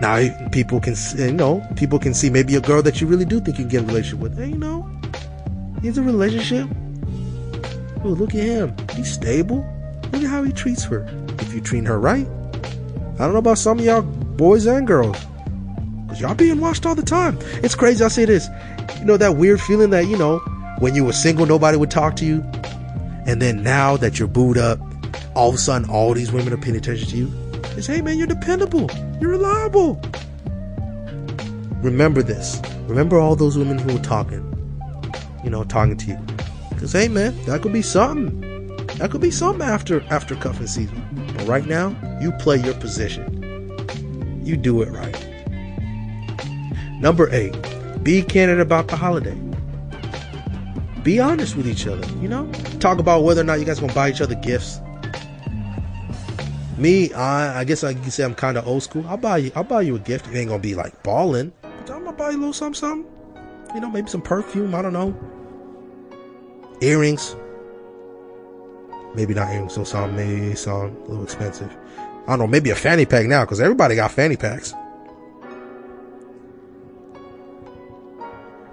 Now 0.00 0.48
people 0.50 0.80
can, 0.80 0.94
you 1.16 1.32
know, 1.32 1.66
people 1.76 1.98
can 1.98 2.14
see 2.14 2.30
maybe 2.30 2.54
a 2.54 2.60
girl 2.60 2.82
that 2.82 3.00
you 3.00 3.06
really 3.06 3.24
do 3.24 3.40
think 3.40 3.58
you 3.58 3.64
can 3.64 3.68
get 3.68 3.82
a 3.82 3.86
relationship 3.86 4.20
with. 4.20 4.38
Hey, 4.38 4.48
you 4.50 4.58
know, 4.58 4.88
he's 5.82 5.98
a 5.98 6.02
relationship. 6.02 6.68
Oh, 8.04 8.10
look 8.10 8.34
at 8.34 8.42
him. 8.42 8.76
He's 8.94 9.12
stable. 9.12 9.66
Look 10.12 10.22
at 10.22 10.28
how 10.28 10.44
he 10.44 10.52
treats 10.52 10.84
her. 10.84 11.06
If 11.40 11.52
you 11.52 11.60
treat 11.60 11.84
her 11.86 11.98
right. 11.98 12.26
I 13.14 13.24
don't 13.24 13.32
know 13.32 13.38
about 13.38 13.58
some 13.58 13.80
of 13.80 13.84
y'all 13.84 14.02
boys 14.02 14.66
and 14.66 14.86
girls. 14.86 15.16
Cause 16.08 16.20
y'all 16.20 16.34
being 16.34 16.60
watched 16.60 16.86
all 16.86 16.94
the 16.94 17.02
time. 17.02 17.36
It's 17.64 17.74
crazy. 17.74 18.04
I 18.04 18.08
say 18.08 18.24
this. 18.24 18.48
You 19.00 19.04
know 19.04 19.16
that 19.16 19.36
weird 19.36 19.60
feeling 19.60 19.90
that, 19.90 20.06
you 20.06 20.16
know, 20.16 20.38
when 20.78 20.94
you 20.94 21.04
were 21.04 21.12
single, 21.12 21.44
nobody 21.44 21.76
would 21.76 21.90
talk 21.90 22.14
to 22.16 22.24
you. 22.24 22.40
And 23.26 23.42
then 23.42 23.64
now 23.64 23.96
that 23.96 24.18
you're 24.18 24.28
booed 24.28 24.58
up, 24.58 24.78
all 25.34 25.48
of 25.48 25.56
a 25.56 25.58
sudden 25.58 25.90
all 25.90 26.14
these 26.14 26.32
women 26.32 26.52
are 26.52 26.56
paying 26.56 26.76
attention 26.76 27.08
to 27.08 27.16
you. 27.16 27.47
It's, 27.78 27.86
hey 27.86 28.02
man, 28.02 28.18
you're 28.18 28.26
dependable. 28.26 28.90
You're 29.20 29.30
reliable. 29.30 30.02
Remember 31.80 32.24
this. 32.24 32.60
Remember 32.88 33.20
all 33.20 33.36
those 33.36 33.56
women 33.56 33.78
who 33.78 33.92
were 33.92 34.00
talking. 34.00 34.42
You 35.44 35.50
know, 35.50 35.62
talking 35.62 35.96
to 35.96 36.06
you. 36.06 36.18
Cause 36.76 36.90
hey 36.90 37.06
man, 37.06 37.40
that 37.44 37.62
could 37.62 37.72
be 37.72 37.82
something. 37.82 38.76
That 38.96 39.12
could 39.12 39.20
be 39.20 39.30
something 39.30 39.62
after 39.62 40.00
after 40.10 40.34
cuffing 40.34 40.66
season. 40.66 41.04
But 41.36 41.46
right 41.46 41.66
now, 41.66 41.94
you 42.20 42.32
play 42.32 42.56
your 42.56 42.74
position. 42.74 44.42
You 44.44 44.56
do 44.56 44.82
it 44.82 44.88
right. 44.88 45.16
Number 47.00 47.32
eight, 47.32 47.54
be 48.02 48.22
candid 48.22 48.58
about 48.58 48.88
the 48.88 48.96
holiday. 48.96 49.38
Be 51.04 51.20
honest 51.20 51.54
with 51.54 51.68
each 51.68 51.86
other, 51.86 52.08
you 52.16 52.26
know? 52.26 52.50
Talk 52.80 52.98
about 52.98 53.22
whether 53.22 53.42
or 53.42 53.44
not 53.44 53.60
you 53.60 53.64
guys 53.64 53.78
gonna 53.78 53.94
buy 53.94 54.10
each 54.10 54.20
other 54.20 54.34
gifts. 54.34 54.80
Me, 56.78 57.12
I, 57.12 57.60
I 57.60 57.64
guess 57.64 57.82
I 57.82 57.92
can 57.92 58.08
say 58.10 58.22
I'm 58.22 58.36
kind 58.36 58.56
of 58.56 58.66
old 58.68 58.84
school. 58.84 59.04
I'll 59.08 59.16
buy 59.16 59.38
you. 59.38 59.52
I'll 59.56 59.64
buy 59.64 59.82
you 59.82 59.96
a 59.96 59.98
gift. 59.98 60.28
It 60.28 60.36
ain't 60.36 60.48
gonna 60.48 60.62
be 60.62 60.76
like 60.76 61.02
balling, 61.02 61.52
but 61.60 61.90
I'm 61.90 62.04
gonna 62.04 62.16
buy 62.16 62.30
you 62.30 62.36
a 62.36 62.38
little 62.38 62.52
something, 62.52 62.78
something. 62.78 63.12
You 63.74 63.80
know, 63.80 63.90
maybe 63.90 64.08
some 64.08 64.22
perfume. 64.22 64.76
I 64.76 64.82
don't 64.82 64.92
know. 64.92 65.18
Earrings. 66.80 67.34
Maybe 69.16 69.34
not 69.34 69.50
earrings. 69.50 69.74
So 69.74 69.82
some 69.82 70.14
maybe 70.14 70.54
some 70.54 70.96
a 70.96 71.08
little 71.08 71.24
expensive. 71.24 71.76
I 71.98 72.30
don't 72.30 72.38
know. 72.38 72.46
Maybe 72.46 72.70
a 72.70 72.76
fanny 72.76 73.04
pack 73.04 73.26
now 73.26 73.44
because 73.44 73.60
everybody 73.60 73.96
got 73.96 74.12
fanny 74.12 74.36
packs. 74.36 74.72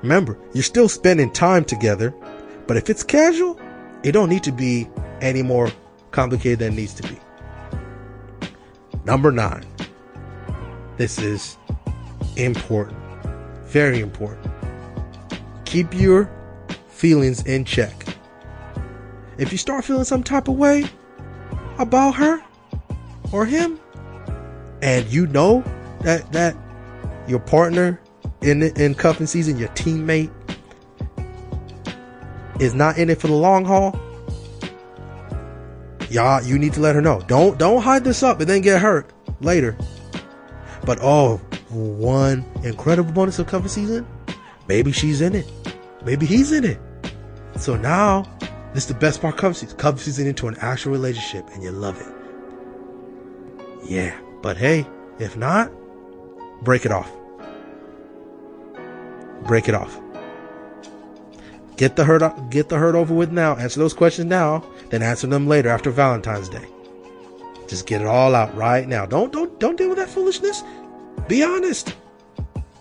Remember, 0.04 0.38
you're 0.54 0.62
still 0.62 0.88
spending 0.88 1.32
time 1.32 1.66
together, 1.66 2.14
but 2.68 2.78
if 2.78 2.92
it's 2.92 3.02
casual, 3.02 3.60
it 4.04 4.12
don't 4.12 4.30
need 4.30 4.44
to 4.44 4.52
be 4.52 4.88
any 5.22 5.42
more 5.42 5.72
complicated 6.12 6.60
than 6.60 6.74
it 6.74 6.76
needs 6.76 6.94
to 6.94 7.04
be. 7.04 7.18
Number 9.06 9.32
nine. 9.32 9.66
This 10.98 11.20
is 11.20 11.58
important. 12.38 12.98
Very 13.66 14.00
important. 14.00 14.52
Keep 15.66 15.94
your 15.94 16.30
feelings 16.88 17.44
in 17.46 17.66
check. 17.66 18.06
If 19.38 19.52
you 19.52 19.58
start 19.58 19.84
feeling 19.86 20.06
some 20.06 20.24
type 20.24 20.48
of 20.48 20.56
way 20.56 20.86
about 21.78 22.16
her 22.16 22.42
or 23.32 23.46
him, 23.46 23.80
and 24.82 25.06
you 25.08 25.28
know 25.28 25.64
that 26.02 26.32
that 26.32 26.56
your 27.28 27.40
partner 27.40 28.00
in 28.42 28.64
in 28.64 28.96
cuffing 28.96 29.28
season, 29.28 29.58
your 29.58 29.70
teammate 29.70 30.32
is 32.60 32.74
not 32.74 32.98
in 32.98 33.10
it 33.10 33.20
for 33.20 33.28
the 33.28 33.34
long 33.34 33.66
haul, 33.66 34.00
y'all, 36.10 36.44
you 36.44 36.58
need 36.58 36.74
to 36.74 36.80
let 36.80 36.96
her 36.96 37.02
know. 37.02 37.22
Don't 37.28 37.58
don't 37.58 37.82
hide 37.82 38.04
this 38.04 38.24
up 38.24 38.40
and 38.40 38.50
then 38.50 38.62
get 38.62 38.82
hurt 38.82 39.12
later. 39.42 39.78
But 40.86 41.00
oh, 41.02 41.38
one 41.70 42.46
incredible 42.64 43.12
bonus 43.12 43.40
of 43.40 43.48
cuffing 43.48 43.70
season, 43.70 44.08
maybe 44.68 44.92
she's 44.92 45.22
in 45.22 45.36
it, 45.36 45.52
maybe 46.04 46.26
he's 46.26 46.52
in 46.52 46.64
it. 46.64 46.80
So 47.58 47.76
now, 47.76 48.24
this 48.74 48.84
is 48.84 48.88
the 48.88 48.94
best 48.96 49.22
part. 49.22 49.38
Cuffing 49.38 49.56
season, 49.56 49.78
cuffing 49.78 50.00
season 50.00 50.28
into 50.28 50.48
an 50.48 50.58
actual 50.62 50.92
relationship, 50.92 51.48
and 51.54 51.64
you 51.64 51.72
love 51.72 52.00
it. 52.00 53.90
Yeah, 53.90 54.18
but 54.42 54.58
hey, 54.58 54.86
if 55.20 55.38
not, 55.38 55.72
break 56.64 56.86
it 56.86 56.92
off 56.92 57.12
break 59.46 59.70
it 59.70 59.76
off. 59.76 60.00
Get 61.78 61.96
the 61.96 62.06
hurt 62.06 62.50
get 62.50 62.70
the 62.70 62.78
hurt 62.78 62.96
over 62.96 63.14
with 63.14 63.32
now. 63.32 63.56
Answer 63.56 63.80
those 63.80 63.94
questions 63.94 64.28
now, 64.28 64.64
then 64.90 65.02
answer 65.02 65.28
them 65.28 65.48
later 65.48 65.70
after 65.70 65.92
Valentine's 65.92 66.50
Day. 66.50 66.68
Just 67.68 67.88
get 67.88 68.02
it 68.02 68.08
all 68.08 68.36
out 68.36 68.56
right 68.56 68.88
now. 68.88 69.06
Don't 69.06 69.32
don't 69.32 69.60
don't 69.60 69.78
deal 69.78 69.90
with 69.90 69.98
that 69.98 70.10
foolishness. 70.10 70.64
Be 71.28 71.44
honest. 71.44 71.96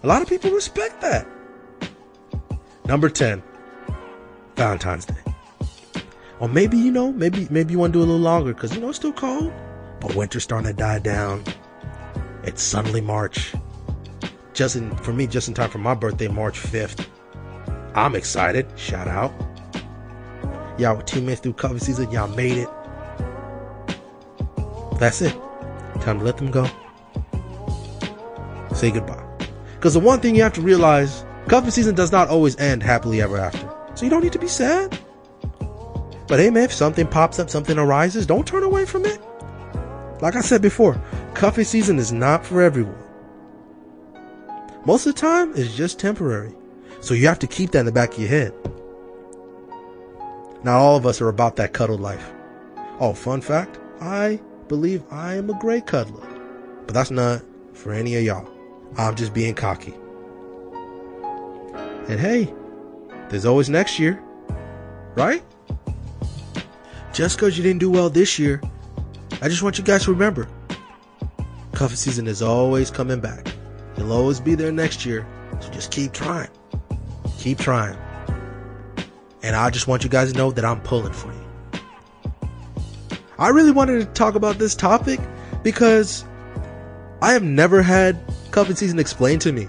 A 0.02 0.06
lot 0.06 0.20
of 0.20 0.28
people 0.28 0.50
respect 0.50 1.00
that. 1.00 1.26
Number 2.84 3.08
10. 3.08 3.42
Valentine's 4.56 5.06
Day. 5.06 5.14
Or 6.40 6.48
maybe, 6.48 6.76
you 6.76 6.90
know, 6.90 7.12
maybe 7.12 7.46
maybe 7.50 7.72
you 7.72 7.78
want 7.78 7.92
to 7.94 7.98
do 7.98 8.02
a 8.02 8.06
little 8.06 8.18
longer 8.18 8.52
because 8.52 8.74
you 8.74 8.80
know 8.80 8.90
it's 8.90 8.98
still 8.98 9.12
cold. 9.12 9.52
But 10.00 10.14
winter's 10.14 10.42
starting 10.42 10.66
to 10.66 10.74
die 10.74 10.98
down. 10.98 11.42
It's 12.42 12.62
suddenly 12.62 13.00
March. 13.00 13.54
Just 14.52 14.76
in 14.76 14.94
for 14.98 15.12
me, 15.12 15.26
just 15.26 15.48
in 15.48 15.54
time 15.54 15.70
for 15.70 15.78
my 15.78 15.94
birthday, 15.94 16.28
March 16.28 16.60
5th. 16.60 17.06
I'm 17.94 18.14
excited. 18.14 18.66
Shout 18.76 19.08
out. 19.08 19.32
Y'all 20.78 20.96
were 20.96 21.02
teammates 21.02 21.40
through 21.40 21.52
cuffing 21.54 21.78
season. 21.78 22.10
Y'all 22.10 22.28
made 22.28 22.58
it. 22.58 22.68
That's 24.98 25.22
it. 25.22 25.36
Time 26.00 26.18
to 26.18 26.24
let 26.24 26.36
them 26.36 26.50
go. 26.50 26.66
Say 28.74 28.90
goodbye. 28.90 29.22
Because 29.76 29.94
the 29.94 30.00
one 30.00 30.20
thing 30.20 30.34
you 30.34 30.42
have 30.42 30.52
to 30.54 30.60
realize, 30.60 31.24
cuffing 31.46 31.70
season 31.70 31.94
does 31.94 32.10
not 32.10 32.28
always 32.28 32.58
end 32.58 32.82
happily 32.82 33.22
ever 33.22 33.36
after. 33.36 33.70
So 33.94 34.04
you 34.04 34.10
don't 34.10 34.22
need 34.22 34.32
to 34.32 34.38
be 34.38 34.48
sad. 34.48 34.98
But 36.26 36.40
hey 36.40 36.50
man, 36.50 36.64
if 36.64 36.72
something 36.72 37.06
pops 37.06 37.38
up, 37.38 37.50
something 37.50 37.78
arises, 37.78 38.26
don't 38.26 38.46
turn 38.46 38.62
away 38.62 38.86
from 38.86 39.04
it. 39.04 39.20
Like 40.20 40.36
I 40.36 40.40
said 40.40 40.62
before, 40.62 41.00
cuffing 41.34 41.64
season 41.64 41.98
is 41.98 42.12
not 42.12 42.44
for 42.44 42.62
everyone. 42.62 42.98
Most 44.86 45.06
of 45.06 45.14
the 45.14 45.20
time, 45.20 45.52
it's 45.54 45.74
just 45.76 45.98
temporary. 45.98 46.54
So 47.00 47.14
you 47.14 47.26
have 47.28 47.38
to 47.40 47.46
keep 47.46 47.72
that 47.72 47.80
in 47.80 47.86
the 47.86 47.92
back 47.92 48.14
of 48.14 48.18
your 48.18 48.28
head. 48.28 48.54
Not 50.64 50.76
all 50.76 50.96
of 50.96 51.04
us 51.06 51.20
are 51.20 51.28
about 51.28 51.56
that 51.56 51.74
cuddle 51.74 51.98
life. 51.98 52.32
Oh, 52.98 53.12
fun 53.12 53.42
fact, 53.42 53.78
I 54.00 54.40
believe 54.68 55.04
I 55.10 55.34
am 55.34 55.50
a 55.50 55.58
great 55.58 55.86
cuddler. 55.86 56.26
But 56.86 56.94
that's 56.94 57.10
not 57.10 57.42
for 57.74 57.92
any 57.92 58.16
of 58.16 58.22
y'all. 58.22 58.50
I'm 58.96 59.14
just 59.14 59.34
being 59.34 59.54
cocky. 59.54 59.94
And 62.08 62.18
hey, 62.18 62.52
there's 63.28 63.44
always 63.44 63.68
next 63.68 63.98
year, 63.98 64.22
right? 65.16 65.42
Just 67.12 67.36
because 67.36 67.56
you 67.56 67.62
didn't 67.62 67.80
do 67.80 67.90
well 67.90 68.08
this 68.08 68.38
year, 68.38 68.62
I 69.42 69.48
just 69.48 69.62
want 69.62 69.78
you 69.78 69.84
guys 69.84 70.04
to 70.04 70.12
remember 70.12 70.48
cuffing 71.72 71.96
season 71.96 72.26
is 72.26 72.40
always 72.40 72.90
coming 72.90 73.20
back. 73.20 73.48
It'll 73.96 74.12
always 74.12 74.40
be 74.40 74.54
there 74.54 74.72
next 74.72 75.04
year, 75.04 75.26
so 75.60 75.68
just 75.70 75.90
keep 75.90 76.12
trying. 76.12 76.48
Keep 77.38 77.58
trying. 77.58 77.98
And 79.44 79.54
I 79.54 79.68
just 79.68 79.86
want 79.86 80.02
you 80.02 80.08
guys 80.08 80.32
to 80.32 80.38
know 80.38 80.50
that 80.52 80.64
I'm 80.64 80.80
pulling 80.80 81.12
for 81.12 81.30
you. 81.30 81.80
I 83.38 83.48
really 83.50 83.72
wanted 83.72 83.98
to 83.98 84.06
talk 84.06 84.36
about 84.36 84.56
this 84.56 84.74
topic 84.74 85.20
because 85.62 86.24
I 87.20 87.32
have 87.32 87.42
never 87.42 87.82
had 87.82 88.18
cuffing 88.52 88.74
season 88.74 88.98
explained 88.98 89.42
to 89.42 89.52
me. 89.52 89.68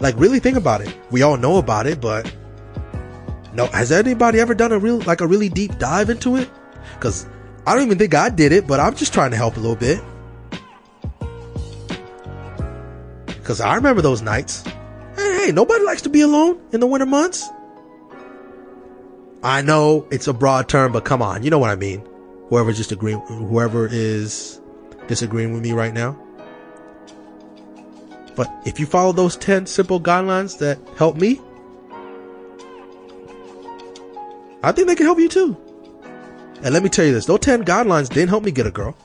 Like, 0.00 0.14
really 0.16 0.40
think 0.40 0.56
about 0.56 0.80
it. 0.80 0.96
We 1.10 1.20
all 1.20 1.36
know 1.36 1.58
about 1.58 1.86
it, 1.86 2.00
but 2.00 2.34
no, 3.52 3.66
has 3.66 3.92
anybody 3.92 4.40
ever 4.40 4.54
done 4.54 4.72
a 4.72 4.78
real, 4.78 5.00
like 5.00 5.20
a 5.20 5.26
really 5.26 5.50
deep 5.50 5.78
dive 5.78 6.08
into 6.08 6.36
it? 6.36 6.48
Cause 6.98 7.26
I 7.66 7.74
don't 7.74 7.84
even 7.84 7.98
think 7.98 8.14
I 8.14 8.30
did 8.30 8.52
it, 8.52 8.66
but 8.66 8.80
I'm 8.80 8.96
just 8.96 9.12
trying 9.12 9.32
to 9.32 9.36
help 9.36 9.58
a 9.58 9.60
little 9.60 9.76
bit. 9.76 10.00
Cause 13.44 13.60
I 13.60 13.74
remember 13.74 14.00
those 14.00 14.22
nights. 14.22 14.64
Nobody 15.52 15.84
likes 15.84 16.02
to 16.02 16.08
be 16.08 16.20
alone 16.20 16.60
in 16.72 16.80
the 16.80 16.86
winter 16.86 17.06
months. 17.06 17.48
I 19.42 19.62
know 19.62 20.06
it's 20.10 20.26
a 20.26 20.32
broad 20.32 20.68
term, 20.68 20.92
but 20.92 21.04
come 21.04 21.22
on, 21.22 21.42
you 21.42 21.50
know 21.50 21.58
what 21.58 21.70
I 21.70 21.76
mean. 21.76 22.06
Whoever 22.48 22.72
just 22.72 22.92
agreeing, 22.92 23.20
whoever 23.20 23.86
is 23.86 24.60
disagreeing 25.06 25.52
with 25.52 25.62
me 25.62 25.72
right 25.72 25.94
now. 25.94 26.18
But 28.34 28.50
if 28.66 28.78
you 28.78 28.86
follow 28.86 29.12
those 29.12 29.36
10 29.36 29.66
simple 29.66 30.00
guidelines 30.00 30.58
that 30.58 30.78
help 30.96 31.16
me, 31.16 31.40
I 34.62 34.72
think 34.72 34.88
they 34.88 34.94
can 34.94 35.06
help 35.06 35.18
you 35.18 35.28
too. 35.28 35.56
And 36.62 36.72
let 36.72 36.82
me 36.82 36.88
tell 36.88 37.04
you 37.04 37.12
this, 37.12 37.26
those 37.26 37.40
10 37.40 37.64
guidelines 37.64 38.08
didn't 38.08 38.28
help 38.28 38.44
me 38.44 38.50
get 38.50 38.66
a 38.66 38.70
girl. 38.70 38.96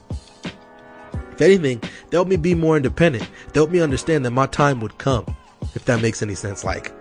If 1.32 1.40
anything, 1.40 1.80
they 2.10 2.16
helped 2.16 2.30
me 2.30 2.36
be 2.36 2.54
more 2.54 2.76
independent. 2.76 3.28
They 3.52 3.60
helped 3.60 3.72
me 3.72 3.80
understand 3.80 4.24
that 4.24 4.32
my 4.32 4.46
time 4.46 4.80
would 4.80 4.98
come. 4.98 5.24
If 5.74 5.84
that 5.86 6.00
makes 6.00 6.22
any 6.22 6.34
sense. 6.34 6.64
Like, 6.64 6.92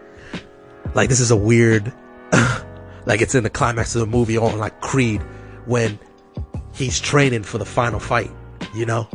like 0.94 1.10
this 1.10 1.20
is 1.20 1.32
a 1.32 1.36
weird, 1.36 1.94
like 3.06 3.22
it's 3.22 3.36
in 3.36 3.44
the 3.44 3.50
climax 3.50 3.96
of 3.96 4.02
the 4.02 4.08
movie 4.08 4.38
on 4.38 4.58
like 4.58 4.82
Creed 4.82 5.22
when 5.66 6.00
he's 6.74 7.00
training 7.00 7.44
for 7.44 7.58
the 7.58 7.66
final 7.66 8.00
fight, 8.00 8.32
you 8.74 8.86
know? 8.86 9.08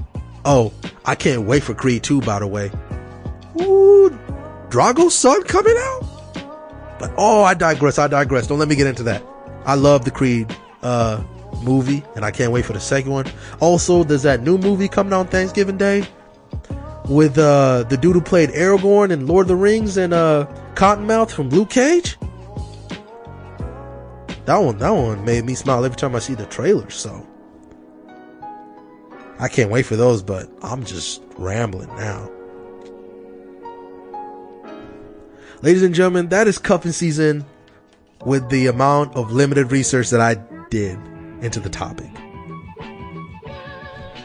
Oh, 0.45 0.73
I 1.05 1.15
can't 1.15 1.43
wait 1.43 1.63
for 1.63 1.75
Creed 1.75 2.03
2, 2.03 2.21
by 2.21 2.39
the 2.39 2.47
way. 2.47 2.71
Ooh, 3.61 4.17
Drago's 4.69 5.15
son 5.15 5.43
coming 5.45 5.75
out? 5.77 6.97
But 6.99 7.13
oh, 7.17 7.43
I 7.43 7.55
digress. 7.55 7.99
I 7.99 8.07
digress. 8.07 8.47
Don't 8.47 8.59
let 8.59 8.69
me 8.69 8.77
get 8.77 8.87
into 8.87 9.03
that. 9.05 9.23
I 9.65 9.75
love 9.75 10.05
the 10.05 10.11
Creed 10.11 10.55
uh, 10.83 11.23
movie, 11.63 12.03
and 12.15 12.25
I 12.25 12.31
can't 12.31 12.53
wait 12.53 12.65
for 12.65 12.73
the 12.73 12.81
second 12.81 13.11
one. 13.11 13.27
Also, 13.61 14.05
there's 14.05 14.23
that 14.23 14.43
new 14.43 14.57
movie 14.57 14.89
coming 14.89 15.13
on 15.13 15.27
Thanksgiving 15.27 15.77
Day 15.77 16.07
with 17.09 17.39
uh, 17.39 17.85
the 17.85 17.97
dude 17.97 18.15
who 18.15 18.21
played 18.21 18.51
Aragorn 18.51 19.11
in 19.11 19.27
Lord 19.27 19.45
of 19.45 19.49
the 19.49 19.57
Rings 19.57 19.97
and 19.97 20.13
uh, 20.13 20.47
Cottonmouth 20.75 21.31
from 21.31 21.51
Luke 21.51 21.71
Cage. 21.71 22.17
That 24.47 24.59
one, 24.59 24.79
that 24.79 24.91
one 24.91 25.25
made 25.25 25.45
me 25.45 25.55
smile 25.55 25.85
every 25.85 25.97
time 25.97 26.15
I 26.15 26.21
see 26.21 26.35
the 26.35 26.47
trailer. 26.47 26.89
So 26.91 27.27
I 29.39 29.49
can't 29.49 29.71
wait 29.71 29.87
for 29.87 29.97
those, 29.97 30.23
but 30.23 30.49
I'm 30.63 30.85
just 30.85 31.23
rambling 31.37 31.89
now. 31.97 32.31
Ladies 35.63 35.83
and 35.83 35.95
gentlemen, 35.95 36.29
that 36.29 36.47
is 36.47 36.59
cuffing 36.59 36.93
season 36.93 37.45
with 38.25 38.49
the 38.51 38.67
amount 38.67 39.17
of 39.17 39.33
limited 39.33 39.73
research 39.73 40.11
that 40.11 40.21
I 40.21 40.35
did 40.71 40.99
into 41.41 41.61
the 41.61 41.71
topic. 41.71 42.11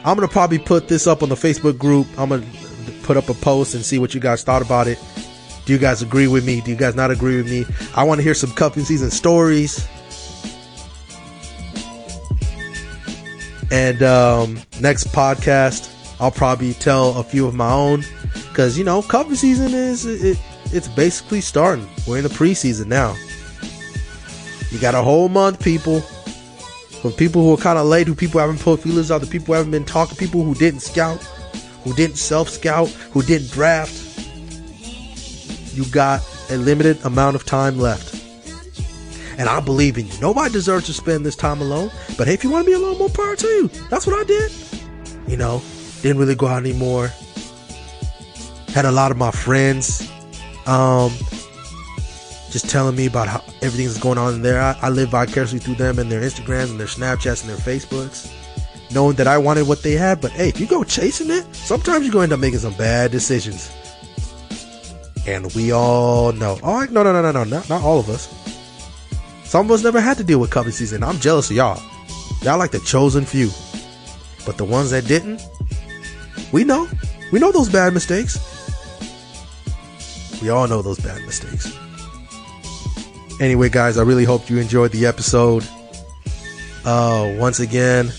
I'm 0.03 0.15
gonna 0.15 0.27
probably 0.27 0.59
put 0.59 0.87
this 0.87 1.05
up 1.07 1.21
on 1.21 1.29
the 1.29 1.35
Facebook 1.35 1.77
group. 1.77 2.07
I'm 2.17 2.29
gonna 2.29 2.45
put 3.03 3.17
up 3.17 3.29
a 3.29 3.33
post 3.33 3.75
and 3.75 3.83
see 3.83 3.99
what 3.99 4.13
you 4.13 4.19
guys 4.19 4.43
thought 4.43 4.61
about 4.61 4.87
it. 4.87 4.99
Do 5.65 5.73
you 5.73 5.79
guys 5.79 6.01
agree 6.01 6.27
with 6.27 6.45
me? 6.45 6.61
Do 6.61 6.71
you 6.71 6.77
guys 6.77 6.95
not 6.95 7.11
agree 7.11 7.37
with 7.37 7.49
me? 7.49 7.65
I 7.95 8.03
want 8.03 8.19
to 8.19 8.23
hear 8.23 8.33
some 8.33 8.51
cuffing 8.51 8.83
season 8.83 9.11
stories. 9.11 9.87
And 13.71 14.03
um, 14.03 14.59
next 14.81 15.07
podcast, 15.09 15.89
I'll 16.19 16.31
probably 16.31 16.73
tell 16.73 17.17
a 17.17 17.23
few 17.23 17.47
of 17.47 17.55
my 17.55 17.71
own 17.71 18.03
because 18.49 18.77
you 18.77 18.83
know 18.83 19.01
cuffing 19.01 19.35
season 19.35 19.73
is 19.73 20.05
it, 20.05 20.37
it's 20.73 20.87
basically 20.87 21.41
starting. 21.41 21.87
We're 22.07 22.17
in 22.17 22.23
the 22.23 22.29
preseason 22.29 22.87
now. 22.87 23.15
You 24.71 24.79
got 24.79 24.95
a 24.95 25.01
whole 25.01 25.29
month, 25.29 25.63
people. 25.63 26.01
For 27.01 27.11
people 27.11 27.41
who 27.41 27.53
are 27.53 27.57
kind 27.57 27.79
of 27.79 27.87
late, 27.87 28.07
who 28.07 28.13
people 28.13 28.39
haven't 28.39 28.59
put 28.59 28.81
feelers 28.81 29.09
out, 29.09 29.21
the 29.21 29.27
people 29.27 29.47
who 29.47 29.53
haven't 29.53 29.71
been 29.71 29.85
talking, 29.85 30.15
people 30.17 30.43
who 30.43 30.53
didn't 30.53 30.81
scout, 30.81 31.19
who 31.83 31.93
didn't 31.93 32.17
self 32.17 32.49
scout, 32.49 32.89
who 33.11 33.21
didn't 33.21 33.51
draft. 33.51 33.93
You 35.75 35.85
got 35.85 36.21
a 36.49 36.57
limited 36.57 37.03
amount 37.05 37.35
of 37.35 37.45
time 37.45 37.77
left. 37.77 38.15
And 39.37 39.47
I 39.49 39.59
believe 39.59 39.97
in 39.97 40.07
you. 40.07 40.13
Nobody 40.19 40.51
deserves 40.51 40.85
to 40.87 40.93
spend 40.93 41.25
this 41.25 41.35
time 41.35 41.61
alone. 41.61 41.89
But 42.17 42.27
hey, 42.27 42.33
if 42.33 42.43
you 42.43 42.51
want 42.51 42.65
to 42.65 42.69
be 42.69 42.73
alone, 42.73 42.97
more 42.97 43.09
power 43.09 43.35
to 43.35 43.47
you. 43.47 43.67
That's 43.89 44.05
what 44.05 44.19
I 44.19 44.23
did. 44.23 44.51
You 45.27 45.37
know, 45.37 45.61
didn't 46.01 46.17
really 46.17 46.35
go 46.35 46.47
out 46.47 46.63
anymore. 46.63 47.11
Had 48.69 48.85
a 48.85 48.91
lot 48.91 49.11
of 49.11 49.17
my 49.17 49.31
friends 49.31 50.11
um, 50.67 51.11
just 52.51 52.69
telling 52.69 52.95
me 52.95 53.05
about 53.05 53.27
how 53.27 53.43
everything's 53.61 53.97
going 53.97 54.17
on 54.17 54.35
in 54.35 54.41
there. 54.41 54.61
I, 54.61 54.77
I 54.81 54.89
live 54.89 55.09
vicariously 55.09 55.59
through 55.59 55.75
them 55.75 55.99
and 55.99 56.11
their 56.11 56.21
Instagrams 56.21 56.69
and 56.69 56.79
their 56.79 56.87
Snapchats 56.87 57.41
and 57.41 57.49
their 57.49 57.57
Facebooks, 57.57 58.31
knowing 58.93 59.15
that 59.15 59.27
I 59.27 59.37
wanted 59.37 59.67
what 59.67 59.83
they 59.83 59.93
had. 59.93 60.21
But 60.21 60.31
hey, 60.31 60.49
if 60.49 60.59
you 60.59 60.67
go 60.67 60.83
chasing 60.83 61.29
it, 61.29 61.45
sometimes 61.55 62.05
you're 62.05 62.13
going 62.13 62.29
to 62.29 62.33
end 62.33 62.39
up 62.39 62.39
making 62.39 62.59
some 62.59 62.73
bad 62.73 63.11
decisions. 63.11 63.71
And 65.27 65.53
we 65.53 65.71
all 65.71 66.31
know. 66.31 66.57
Oh, 66.63 66.85
no, 66.89 67.03
no, 67.03 67.13
no, 67.13 67.21
no, 67.21 67.31
no, 67.31 67.43
not, 67.43 67.69
not 67.69 67.83
all 67.83 67.99
of 67.99 68.09
us. 68.09 68.27
Some 69.43 69.65
of 69.67 69.71
us 69.71 69.83
never 69.83 69.99
had 69.99 70.17
to 70.17 70.23
deal 70.23 70.39
with 70.39 70.49
cuffing 70.49 70.71
season. 70.71 71.03
I'm 71.03 71.19
jealous 71.19 71.49
of 71.49 71.55
y'all. 71.55 71.81
Y'all 72.41 72.57
like 72.57 72.71
the 72.71 72.79
chosen 72.79 73.25
few. 73.25 73.49
But 74.45 74.57
the 74.57 74.65
ones 74.65 74.91
that 74.91 75.05
didn't, 75.05 75.41
we 76.51 76.63
know. 76.63 76.87
We 77.31 77.39
know 77.39 77.51
those 77.51 77.69
bad 77.69 77.93
mistakes. 77.93 78.39
We 80.41 80.49
all 80.49 80.67
know 80.67 80.81
those 80.81 80.99
bad 80.99 81.21
mistakes. 81.21 81.77
Anyway, 83.39 83.69
guys, 83.69 83.97
I 83.97 84.03
really 84.03 84.25
hope 84.25 84.49
you 84.49 84.57
enjoyed 84.57 84.91
the 84.91 85.05
episode. 85.05 85.67
Uh, 86.83 87.35
once 87.37 87.59
again, 87.59 88.11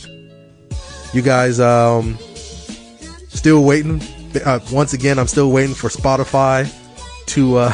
you 1.12 1.22
guys, 1.22 1.60
um, 1.60 2.18
still 3.28 3.64
waiting. 3.64 4.00
Uh, 4.44 4.60
once 4.70 4.92
again, 4.92 5.18
I'm 5.18 5.26
still 5.26 5.50
waiting 5.50 5.74
for 5.74 5.88
Spotify 5.88 6.70
to, 7.26 7.56
uh, 7.56 7.72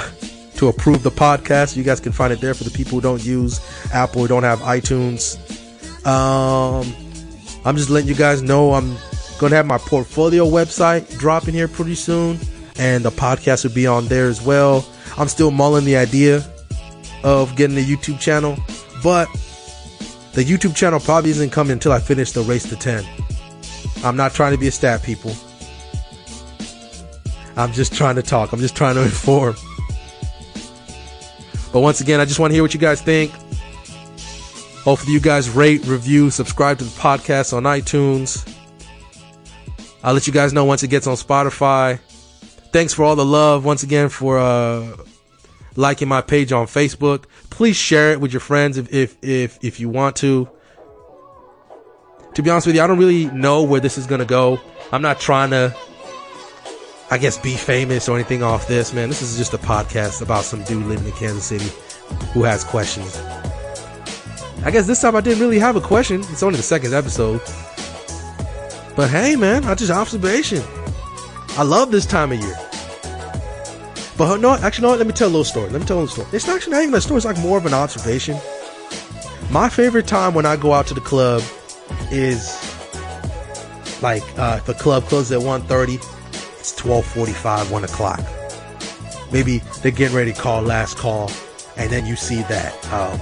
to 0.56 0.68
approve 0.68 1.02
the 1.02 1.10
podcast. 1.10 1.76
You 1.76 1.84
guys 1.84 2.00
can 2.00 2.12
find 2.12 2.32
it 2.32 2.40
there 2.40 2.54
for 2.54 2.64
the 2.64 2.70
people 2.70 2.92
who 2.92 3.00
don't 3.00 3.24
use 3.24 3.60
Apple, 3.92 4.22
who 4.22 4.28
don't 4.28 4.42
have 4.42 4.60
iTunes. 4.60 5.38
Um, 6.06 6.92
I'm 7.64 7.76
just 7.76 7.90
letting 7.90 8.08
you 8.08 8.14
guys 8.14 8.42
know 8.42 8.74
I'm 8.74 8.96
to 9.38 9.48
have 9.54 9.66
my 9.66 9.78
portfolio 9.78 10.44
website 10.44 11.16
dropping 11.18 11.54
here 11.54 11.68
pretty 11.68 11.94
soon, 11.94 12.38
and 12.78 13.04
the 13.04 13.10
podcast 13.10 13.64
will 13.64 13.72
be 13.72 13.86
on 13.86 14.08
there 14.08 14.26
as 14.26 14.42
well. 14.42 14.84
I'm 15.16 15.28
still 15.28 15.52
mulling 15.52 15.84
the 15.84 15.96
idea 15.96 16.44
of 17.22 17.54
getting 17.54 17.76
a 17.78 17.80
YouTube 17.80 18.18
channel, 18.18 18.56
but 19.02 19.28
the 20.32 20.44
YouTube 20.44 20.74
channel 20.74 20.98
probably 20.98 21.30
isn't 21.30 21.50
coming 21.50 21.72
until 21.72 21.92
I 21.92 22.00
finish 22.00 22.32
the 22.32 22.42
race 22.42 22.68
to 22.68 22.76
10. 22.76 23.04
I'm 24.04 24.16
not 24.16 24.32
trying 24.32 24.52
to 24.52 24.58
be 24.58 24.68
a 24.68 24.72
stat 24.72 25.02
people. 25.02 25.32
I'm 27.56 27.72
just 27.72 27.92
trying 27.94 28.14
to 28.16 28.22
talk. 28.22 28.52
I'm 28.52 28.60
just 28.60 28.76
trying 28.76 28.94
to 28.94 29.02
inform. 29.04 29.56
But 31.72 31.80
once 31.80 32.00
again, 32.00 32.20
I 32.20 32.24
just 32.24 32.38
want 32.38 32.50
to 32.50 32.54
hear 32.54 32.62
what 32.62 32.72
you 32.72 32.80
guys 32.80 33.02
think. 33.02 33.32
Hopefully, 34.82 35.12
you 35.12 35.20
guys 35.20 35.50
rate, 35.50 35.84
review, 35.86 36.30
subscribe 36.30 36.78
to 36.78 36.84
the 36.84 36.90
podcast 36.90 37.52
on 37.52 37.64
iTunes. 37.64 38.46
I'll 40.02 40.14
let 40.14 40.26
you 40.26 40.32
guys 40.32 40.52
know 40.52 40.64
once 40.64 40.82
it 40.82 40.88
gets 40.88 41.06
on 41.06 41.16
Spotify. 41.16 41.98
Thanks 42.72 42.94
for 42.94 43.02
all 43.02 43.16
the 43.16 43.24
love 43.24 43.64
once 43.64 43.82
again 43.82 44.08
for 44.08 44.38
uh, 44.38 44.96
liking 45.76 46.08
my 46.08 46.20
page 46.20 46.52
on 46.52 46.66
Facebook. 46.66 47.24
Please 47.50 47.76
share 47.76 48.12
it 48.12 48.20
with 48.20 48.32
your 48.32 48.40
friends 48.40 48.78
if 48.78 48.92
if 48.94 49.16
if, 49.22 49.58
if 49.62 49.80
you 49.80 49.88
want 49.88 50.16
to. 50.16 50.48
To 52.38 52.42
be 52.44 52.50
honest 52.50 52.68
with 52.68 52.76
you, 52.76 52.82
I 52.82 52.86
don't 52.86 53.00
really 53.00 53.24
know 53.32 53.64
where 53.64 53.80
this 53.80 53.98
is 53.98 54.06
gonna 54.06 54.24
go. 54.24 54.60
I'm 54.92 55.02
not 55.02 55.18
trying 55.18 55.50
to 55.50 55.74
I 57.10 57.18
guess 57.18 57.36
be 57.36 57.56
famous 57.56 58.08
or 58.08 58.14
anything 58.14 58.44
off 58.44 58.68
this, 58.68 58.92
man. 58.92 59.08
This 59.08 59.22
is 59.22 59.36
just 59.36 59.54
a 59.54 59.58
podcast 59.58 60.22
about 60.22 60.44
some 60.44 60.62
dude 60.62 60.86
living 60.86 61.04
in 61.04 61.12
Kansas 61.14 61.46
City 61.46 61.68
who 62.32 62.44
has 62.44 62.62
questions. 62.62 63.16
I 64.64 64.70
guess 64.70 64.86
this 64.86 65.00
time 65.00 65.16
I 65.16 65.20
didn't 65.20 65.40
really 65.40 65.58
have 65.58 65.74
a 65.74 65.80
question. 65.80 66.20
It's 66.28 66.44
only 66.44 66.58
the 66.58 66.62
second 66.62 66.94
episode. 66.94 67.40
But 68.94 69.10
hey, 69.10 69.34
man, 69.34 69.64
I 69.64 69.74
just 69.74 69.90
observation. 69.90 70.62
I 71.56 71.64
love 71.64 71.90
this 71.90 72.06
time 72.06 72.30
of 72.30 72.38
year. 72.38 72.56
But 74.16 74.36
no, 74.36 74.54
actually, 74.54 74.86
no. 74.86 74.94
Let 74.94 75.08
me 75.08 75.12
tell 75.12 75.26
a 75.26 75.34
little 75.34 75.42
story. 75.42 75.70
Let 75.70 75.80
me 75.80 75.88
tell 75.88 75.98
a 75.98 76.02
little 76.02 76.14
story. 76.14 76.28
It's 76.32 76.46
actually 76.46 76.74
not 76.74 76.82
even 76.84 76.94
a 76.94 77.00
story. 77.00 77.16
It's 77.16 77.26
like 77.26 77.38
more 77.40 77.58
of 77.58 77.66
an 77.66 77.74
observation. 77.74 78.38
My 79.50 79.68
favorite 79.68 80.06
time 80.06 80.34
when 80.34 80.46
I 80.46 80.54
go 80.54 80.72
out 80.72 80.86
to 80.86 80.94
the 80.94 81.00
club 81.00 81.42
is 82.10 82.56
like 84.02 84.22
uh, 84.38 84.60
if 84.60 84.68
a 84.68 84.74
club 84.74 85.04
closes 85.04 85.32
at 85.32 85.40
1.30 85.40 85.96
it's 86.58 86.80
12:45, 86.80 87.70
1 87.70 87.84
o'clock. 87.84 88.20
Maybe 89.32 89.58
they're 89.82 89.92
getting 89.92 90.16
ready 90.16 90.32
to 90.32 90.40
call 90.40 90.62
last 90.62 90.96
call, 90.96 91.30
and 91.76 91.90
then 91.90 92.06
you 92.06 92.16
see 92.16 92.42
that 92.42 92.74
um, 92.92 93.18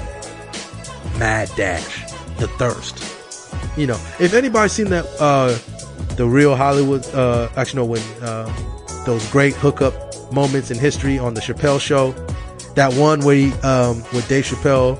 mad 1.18 1.50
dash, 1.56 2.04
the 2.38 2.48
thirst. 2.58 3.02
You 3.76 3.88
know, 3.88 4.00
if 4.18 4.34
anybody's 4.34 4.72
seen 4.72 4.88
that, 4.90 5.06
uh, 5.20 5.58
the 6.14 6.26
real 6.26 6.56
Hollywood, 6.56 7.06
uh, 7.14 7.48
actually, 7.56 7.82
no, 7.82 7.84
when 7.84 8.02
uh, 8.22 8.52
those 9.04 9.28
great 9.30 9.54
hookup 9.54 9.94
moments 10.32 10.70
in 10.70 10.78
history 10.78 11.18
on 11.18 11.34
the 11.34 11.40
Chappelle 11.40 11.80
Show, 11.80 12.12
that 12.74 12.92
one 12.94 13.20
where 13.20 13.36
he, 13.36 13.52
um, 13.62 13.96
where 14.12 14.22
Dave 14.22 14.44
Chappelle 14.44 14.96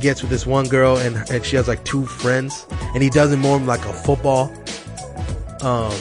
gets 0.00 0.22
with 0.22 0.30
this 0.30 0.46
one 0.46 0.66
girl 0.68 0.96
and 0.96 1.16
and 1.30 1.44
she 1.44 1.56
has 1.56 1.68
like 1.68 1.84
two 1.84 2.06
friends, 2.06 2.66
and 2.94 3.02
he 3.02 3.10
does 3.10 3.32
it 3.32 3.36
more 3.36 3.58
like 3.58 3.84
a 3.84 3.92
football. 3.92 4.52
Um, 5.62 5.92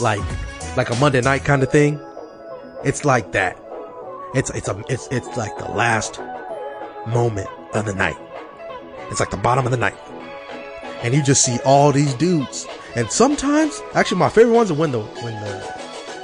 like 0.00 0.22
like 0.76 0.90
a 0.90 0.96
Monday 0.96 1.20
night 1.20 1.44
kind 1.44 1.62
of 1.62 1.70
thing. 1.70 2.00
It's 2.84 3.04
like 3.04 3.32
that. 3.32 3.58
It's 4.34 4.50
it's 4.50 4.68
a 4.68 4.82
it's 4.88 5.08
it's 5.10 5.36
like 5.36 5.56
the 5.58 5.70
last 5.70 6.20
moment 7.06 7.48
of 7.74 7.86
the 7.86 7.94
night. 7.94 8.16
It's 9.10 9.20
like 9.20 9.30
the 9.30 9.36
bottom 9.36 9.64
of 9.64 9.70
the 9.70 9.78
night. 9.78 9.96
And 11.02 11.14
you 11.14 11.22
just 11.22 11.44
see 11.44 11.58
all 11.64 11.92
these 11.92 12.14
dudes. 12.14 12.66
And 12.96 13.10
sometimes, 13.10 13.82
actually 13.94 14.18
my 14.18 14.28
favorite 14.28 14.54
ones 14.54 14.70
are 14.70 14.74
when 14.74 14.92
the 14.92 15.00
when 15.00 15.34
the 15.34 15.60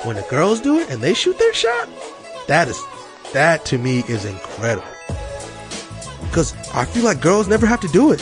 when 0.05 0.17
the 0.17 0.23
girls 0.23 0.61
do 0.61 0.79
it 0.79 0.91
and 0.91 1.03
they 1.03 1.15
shoot 1.15 1.39
their 1.39 1.53
shot. 1.53 1.89
That 2.47 2.69
is 2.69 2.81
that 3.33 3.65
to 3.67 3.79
me 3.79 4.01
is 4.09 4.25
incredible. 4.25 4.90
Cause 6.33 6.55
I 6.75 6.85
feel 6.85 7.05
like 7.05 7.21
girls 7.21 7.49
never 7.49 7.67
have 7.67 7.81
to 7.81 7.89
do 7.89 8.13
it. 8.13 8.19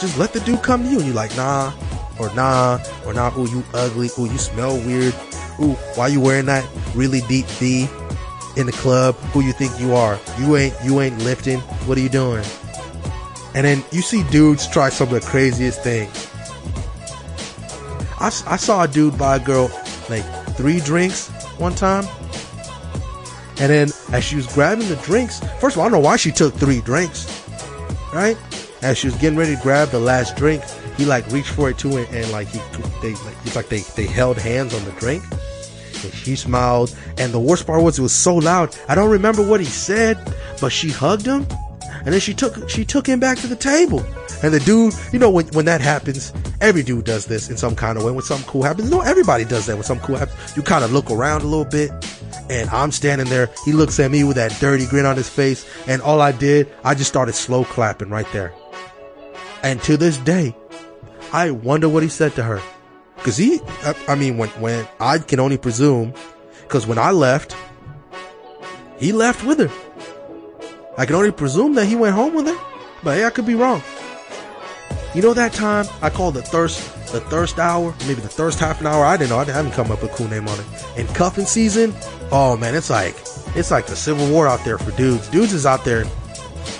Just 0.00 0.18
let 0.18 0.32
the 0.32 0.40
dude 0.40 0.62
come 0.62 0.84
to 0.84 0.88
you 0.88 0.98
and 0.98 1.06
you're 1.06 1.14
like, 1.14 1.34
nah, 1.36 1.72
or 2.18 2.32
nah, 2.34 2.78
or 3.04 3.14
nah, 3.14 3.36
ooh, 3.38 3.48
you 3.48 3.64
ugly, 3.74 4.10
ooh, 4.18 4.26
you 4.26 4.38
smell 4.38 4.76
weird, 4.76 5.14
ooh, 5.60 5.72
why 5.94 6.08
you 6.08 6.20
wearing 6.20 6.46
that 6.46 6.68
really 6.94 7.20
deep 7.22 7.46
V 7.46 7.88
in 8.56 8.66
the 8.66 8.72
club? 8.72 9.14
Who 9.32 9.40
you 9.42 9.52
think 9.52 9.78
you 9.80 9.94
are? 9.94 10.18
You 10.38 10.56
ain't, 10.56 10.74
you 10.84 11.00
ain't 11.00 11.18
lifting. 11.18 11.60
What 11.86 11.98
are 11.98 12.00
you 12.00 12.08
doing? 12.08 12.44
And 13.54 13.64
then 13.64 13.84
you 13.92 14.02
see 14.02 14.22
dudes 14.30 14.66
try 14.66 14.88
some 14.88 15.14
of 15.14 15.22
the 15.22 15.28
craziest 15.28 15.82
things. 15.82 16.28
I, 18.20 18.26
I 18.46 18.56
saw 18.56 18.84
a 18.84 18.88
dude 18.88 19.16
buy 19.18 19.36
a 19.36 19.40
girl 19.40 19.70
like 20.08 20.24
three 20.56 20.80
drinks 20.80 21.28
one 21.58 21.74
time. 21.74 22.04
And 23.60 23.70
then 23.70 23.88
as 24.14 24.22
she 24.22 24.36
was 24.36 24.46
grabbing 24.46 24.88
the 24.88 24.96
drinks, 24.96 25.40
first 25.58 25.74
of 25.74 25.80
all, 25.80 25.86
I 25.86 25.90
don't 25.90 26.00
know 26.00 26.06
why 26.06 26.14
she 26.14 26.30
took 26.30 26.54
three 26.54 26.80
drinks, 26.80 27.26
right? 28.12 28.36
As 28.80 28.96
she 28.96 29.08
was 29.08 29.16
getting 29.16 29.36
ready 29.36 29.56
to 29.56 29.60
grab 29.60 29.88
the 29.88 29.98
last 29.98 30.36
drink, 30.36 30.62
he 30.96 31.04
like 31.04 31.26
reached 31.32 31.50
for 31.50 31.68
it 31.68 31.78
too, 31.78 31.96
and, 31.96 32.08
and 32.14 32.30
like 32.30 32.46
he 32.46 32.60
they 33.02 33.14
like 33.24 33.36
it's 33.44 33.56
like 33.56 33.68
they 33.68 33.80
they 33.80 34.06
held 34.06 34.38
hands 34.38 34.72
on 34.72 34.84
the 34.84 34.92
drink. 34.92 35.24
And 36.04 36.14
she 36.14 36.36
smiled, 36.36 36.96
and 37.18 37.32
the 37.32 37.40
worst 37.40 37.66
part 37.66 37.82
was 37.82 37.98
it 37.98 38.02
was 38.02 38.12
so 38.12 38.36
loud. 38.36 38.76
I 38.88 38.94
don't 38.94 39.10
remember 39.10 39.42
what 39.42 39.58
he 39.58 39.66
said, 39.66 40.16
but 40.60 40.68
she 40.68 40.90
hugged 40.90 41.26
him, 41.26 41.44
and 42.04 42.12
then 42.14 42.20
she 42.20 42.34
took 42.34 42.70
she 42.70 42.84
took 42.84 43.08
him 43.08 43.18
back 43.18 43.38
to 43.38 43.48
the 43.48 43.56
table. 43.56 44.06
And 44.44 44.54
the 44.54 44.60
dude, 44.60 44.94
you 45.12 45.18
know, 45.18 45.30
when 45.30 45.48
when 45.48 45.64
that 45.64 45.80
happens, 45.80 46.32
every 46.60 46.84
dude 46.84 47.04
does 47.04 47.26
this 47.26 47.50
in 47.50 47.56
some 47.56 47.74
kind 47.74 47.98
of 47.98 48.04
way. 48.04 48.12
When 48.12 48.22
something 48.22 48.46
cool 48.46 48.62
happens, 48.62 48.92
no, 48.92 49.00
everybody 49.00 49.44
does 49.44 49.66
that. 49.66 49.74
When 49.74 49.82
something 49.82 50.06
cool 50.06 50.16
happens, 50.16 50.56
you 50.56 50.62
kind 50.62 50.84
of 50.84 50.92
look 50.92 51.10
around 51.10 51.42
a 51.42 51.46
little 51.46 51.64
bit, 51.64 51.90
and 52.50 52.68
I'm 52.70 52.92
standing 52.92 53.28
there. 53.28 53.50
He 53.64 53.72
looks 53.72 53.98
at 54.00 54.10
me 54.10 54.24
with 54.24 54.36
that 54.36 54.56
dirty 54.60 54.86
grin 54.86 55.06
on 55.06 55.16
his 55.16 55.28
face, 55.28 55.66
and 55.86 56.02
all 56.02 56.20
I 56.20 56.32
did, 56.32 56.72
I 56.84 56.94
just 56.94 57.10
started 57.10 57.34
slow 57.34 57.64
clapping 57.64 58.10
right 58.10 58.30
there. 58.32 58.52
And 59.62 59.82
to 59.84 59.96
this 59.96 60.16
day, 60.18 60.54
I 61.32 61.50
wonder 61.50 61.88
what 61.88 62.02
he 62.02 62.08
said 62.08 62.34
to 62.36 62.42
her. 62.42 62.60
Cause 63.18 63.36
he, 63.36 63.60
I 64.06 64.14
mean, 64.14 64.36
when, 64.36 64.50
when 64.60 64.86
I 65.00 65.18
can 65.18 65.40
only 65.40 65.56
presume, 65.56 66.12
cause 66.68 66.86
when 66.86 66.98
I 66.98 67.10
left, 67.10 67.56
he 68.98 69.12
left 69.12 69.44
with 69.44 69.58
her. 69.58 69.70
I 70.98 71.06
can 71.06 71.16
only 71.16 71.32
presume 71.32 71.74
that 71.74 71.86
he 71.86 71.96
went 71.96 72.14
home 72.14 72.34
with 72.34 72.46
her, 72.46 72.56
but 73.02 73.16
hey, 73.16 73.24
I 73.24 73.30
could 73.30 73.46
be 73.46 73.54
wrong. 73.54 73.82
You 75.14 75.22
know 75.22 75.32
that 75.34 75.52
time 75.52 75.86
I 76.02 76.10
called 76.10 76.34
the 76.34 76.42
thirst, 76.42 76.80
the 77.12 77.20
thirst 77.20 77.58
hour, 77.58 77.94
maybe 78.06 78.20
the 78.20 78.28
thirst 78.28 78.58
half 78.58 78.80
an 78.80 78.86
hour. 78.86 79.04
I 79.04 79.16
didn't 79.16 79.30
know. 79.30 79.38
I 79.38 79.44
haven't 79.44 79.72
come 79.72 79.90
up 79.90 80.02
with 80.02 80.12
a 80.12 80.14
cool 80.14 80.28
name 80.28 80.48
on 80.48 80.58
it. 80.58 80.66
And 80.96 81.08
cuffing 81.08 81.46
season, 81.46 81.94
oh 82.32 82.56
man, 82.56 82.74
it's 82.74 82.90
like, 82.90 83.14
it's 83.54 83.70
like 83.70 83.86
the 83.86 83.96
civil 83.96 84.28
war 84.30 84.48
out 84.48 84.64
there 84.64 84.78
for 84.78 84.90
dudes. 84.96 85.28
Dudes 85.28 85.52
is 85.52 85.66
out 85.66 85.84
there. 85.84 86.04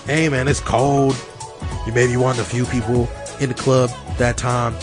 Hey 0.06 0.28
man, 0.28 0.48
it's 0.48 0.60
cold. 0.60 1.16
You 1.86 1.92
maybe 1.92 2.16
one 2.16 2.32
of 2.32 2.36
the 2.38 2.44
few 2.44 2.64
people 2.66 3.08
in 3.40 3.48
the 3.50 3.54
club 3.54 3.90
that 4.18 4.36
time. 4.36 4.74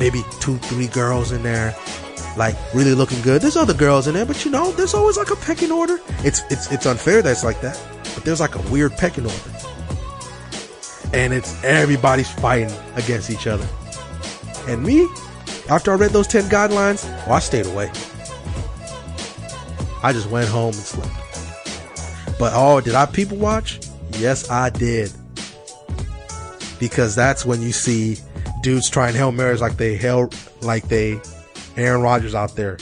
Maybe 0.00 0.22
two, 0.40 0.58
three 0.58 0.88
girls 0.88 1.30
in 1.30 1.42
there, 1.42 1.76
like 2.36 2.56
really 2.74 2.94
looking 2.94 3.20
good. 3.22 3.40
There's 3.40 3.56
other 3.56 3.74
girls 3.74 4.08
in 4.08 4.14
there, 4.14 4.26
but 4.26 4.44
you 4.44 4.50
know, 4.50 4.72
there's 4.72 4.94
always 4.94 5.16
like 5.16 5.30
a 5.30 5.36
pecking 5.36 5.70
order. 5.70 6.00
It's 6.24 6.42
it's 6.50 6.72
it's 6.72 6.86
unfair 6.86 7.22
that's 7.22 7.44
like 7.44 7.60
that, 7.60 7.80
but 8.14 8.24
there's 8.24 8.40
like 8.40 8.56
a 8.56 8.70
weird 8.70 8.92
pecking 8.92 9.26
order, 9.26 9.50
and 11.12 11.32
it's 11.32 11.62
everybody's 11.62 12.30
fighting 12.30 12.74
against 12.96 13.30
each 13.30 13.46
other. 13.46 13.68
And 14.68 14.82
me, 14.82 15.08
after 15.68 15.92
I 15.92 15.96
read 15.96 16.10
those 16.10 16.26
ten 16.26 16.44
guidelines, 16.44 17.04
well, 17.26 17.34
I 17.34 17.38
stayed 17.40 17.66
away. 17.66 17.90
I 20.02 20.12
just 20.12 20.28
went 20.30 20.48
home 20.48 20.74
and 20.74 20.74
slept. 20.74 21.08
But 22.38 22.52
oh, 22.54 22.80
did 22.80 22.94
I 22.94 23.06
people 23.06 23.36
watch? 23.36 23.80
Yes, 24.18 24.50
I 24.50 24.70
did 24.70 25.12
because 26.82 27.14
that's 27.14 27.46
when 27.46 27.62
you 27.62 27.70
see 27.70 28.16
dudes 28.60 28.90
trying 28.90 29.14
Hail 29.14 29.30
Marys 29.30 29.60
like 29.60 29.76
they 29.76 29.94
held 29.96 30.36
like 30.62 30.88
they 30.88 31.20
Aaron 31.76 32.02
Rodgers 32.02 32.34
out 32.34 32.56
there. 32.56 32.76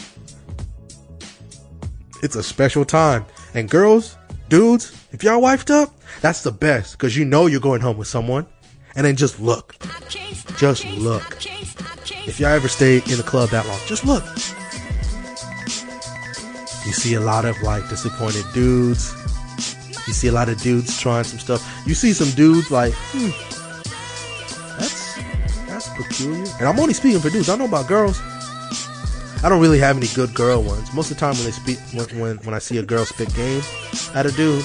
It's 2.22 2.34
a 2.34 2.42
special 2.42 2.86
time. 2.86 3.26
And 3.52 3.68
girls, 3.68 4.16
dudes, 4.48 4.96
if 5.12 5.22
y'all 5.22 5.42
wifed 5.42 5.70
up, 5.70 5.94
that's 6.22 6.42
the 6.42 6.50
best 6.50 6.92
because 6.92 7.14
you 7.14 7.26
know 7.26 7.46
you're 7.46 7.60
going 7.60 7.82
home 7.82 7.98
with 7.98 8.08
someone. 8.08 8.46
And 8.96 9.04
then 9.04 9.16
just 9.16 9.38
look. 9.38 9.76
Just 10.56 10.86
look. 10.86 11.38
If 12.26 12.38
y'all 12.38 12.50
ever 12.50 12.68
stayed 12.68 13.08
in 13.10 13.18
a 13.18 13.22
club 13.22 13.50
that 13.50 13.66
long, 13.66 13.78
just 13.86 14.04
look. 14.04 14.24
You 16.86 16.92
see 16.92 17.14
a 17.14 17.20
lot 17.20 17.44
of 17.44 17.60
like 17.62 17.88
disappointed 17.88 18.44
dudes. 18.52 19.14
You 20.06 20.12
see 20.12 20.28
a 20.28 20.32
lot 20.32 20.48
of 20.48 20.60
dudes 20.60 20.98
trying 20.98 21.24
some 21.24 21.38
stuff. 21.38 21.82
You 21.86 21.94
see 21.94 22.12
some 22.12 22.30
dudes 22.30 22.70
like, 22.70 22.92
hmm, 23.12 23.30
that's 24.78 25.16
that's 25.66 25.88
peculiar. 25.88 26.44
And 26.58 26.68
I'm 26.68 26.78
only 26.80 26.94
speaking 26.94 27.20
for 27.20 27.30
dudes. 27.30 27.48
I 27.48 27.56
know 27.56 27.66
about 27.66 27.86
girls. 27.86 28.20
I 29.42 29.48
don't 29.48 29.60
really 29.60 29.78
have 29.78 29.96
any 29.96 30.08
good 30.08 30.34
girl 30.34 30.62
ones. 30.62 30.92
Most 30.92 31.10
of 31.10 31.16
the 31.16 31.20
time 31.20 31.34
when 31.34 31.44
they 31.44 31.50
speak, 31.50 31.78
when 31.94 32.20
when, 32.20 32.36
when 32.38 32.54
I 32.54 32.58
see 32.58 32.78
a 32.78 32.82
girl 32.82 33.04
spit 33.04 33.34
game 33.34 33.62
at 34.14 34.26
a 34.26 34.32
dude, 34.32 34.64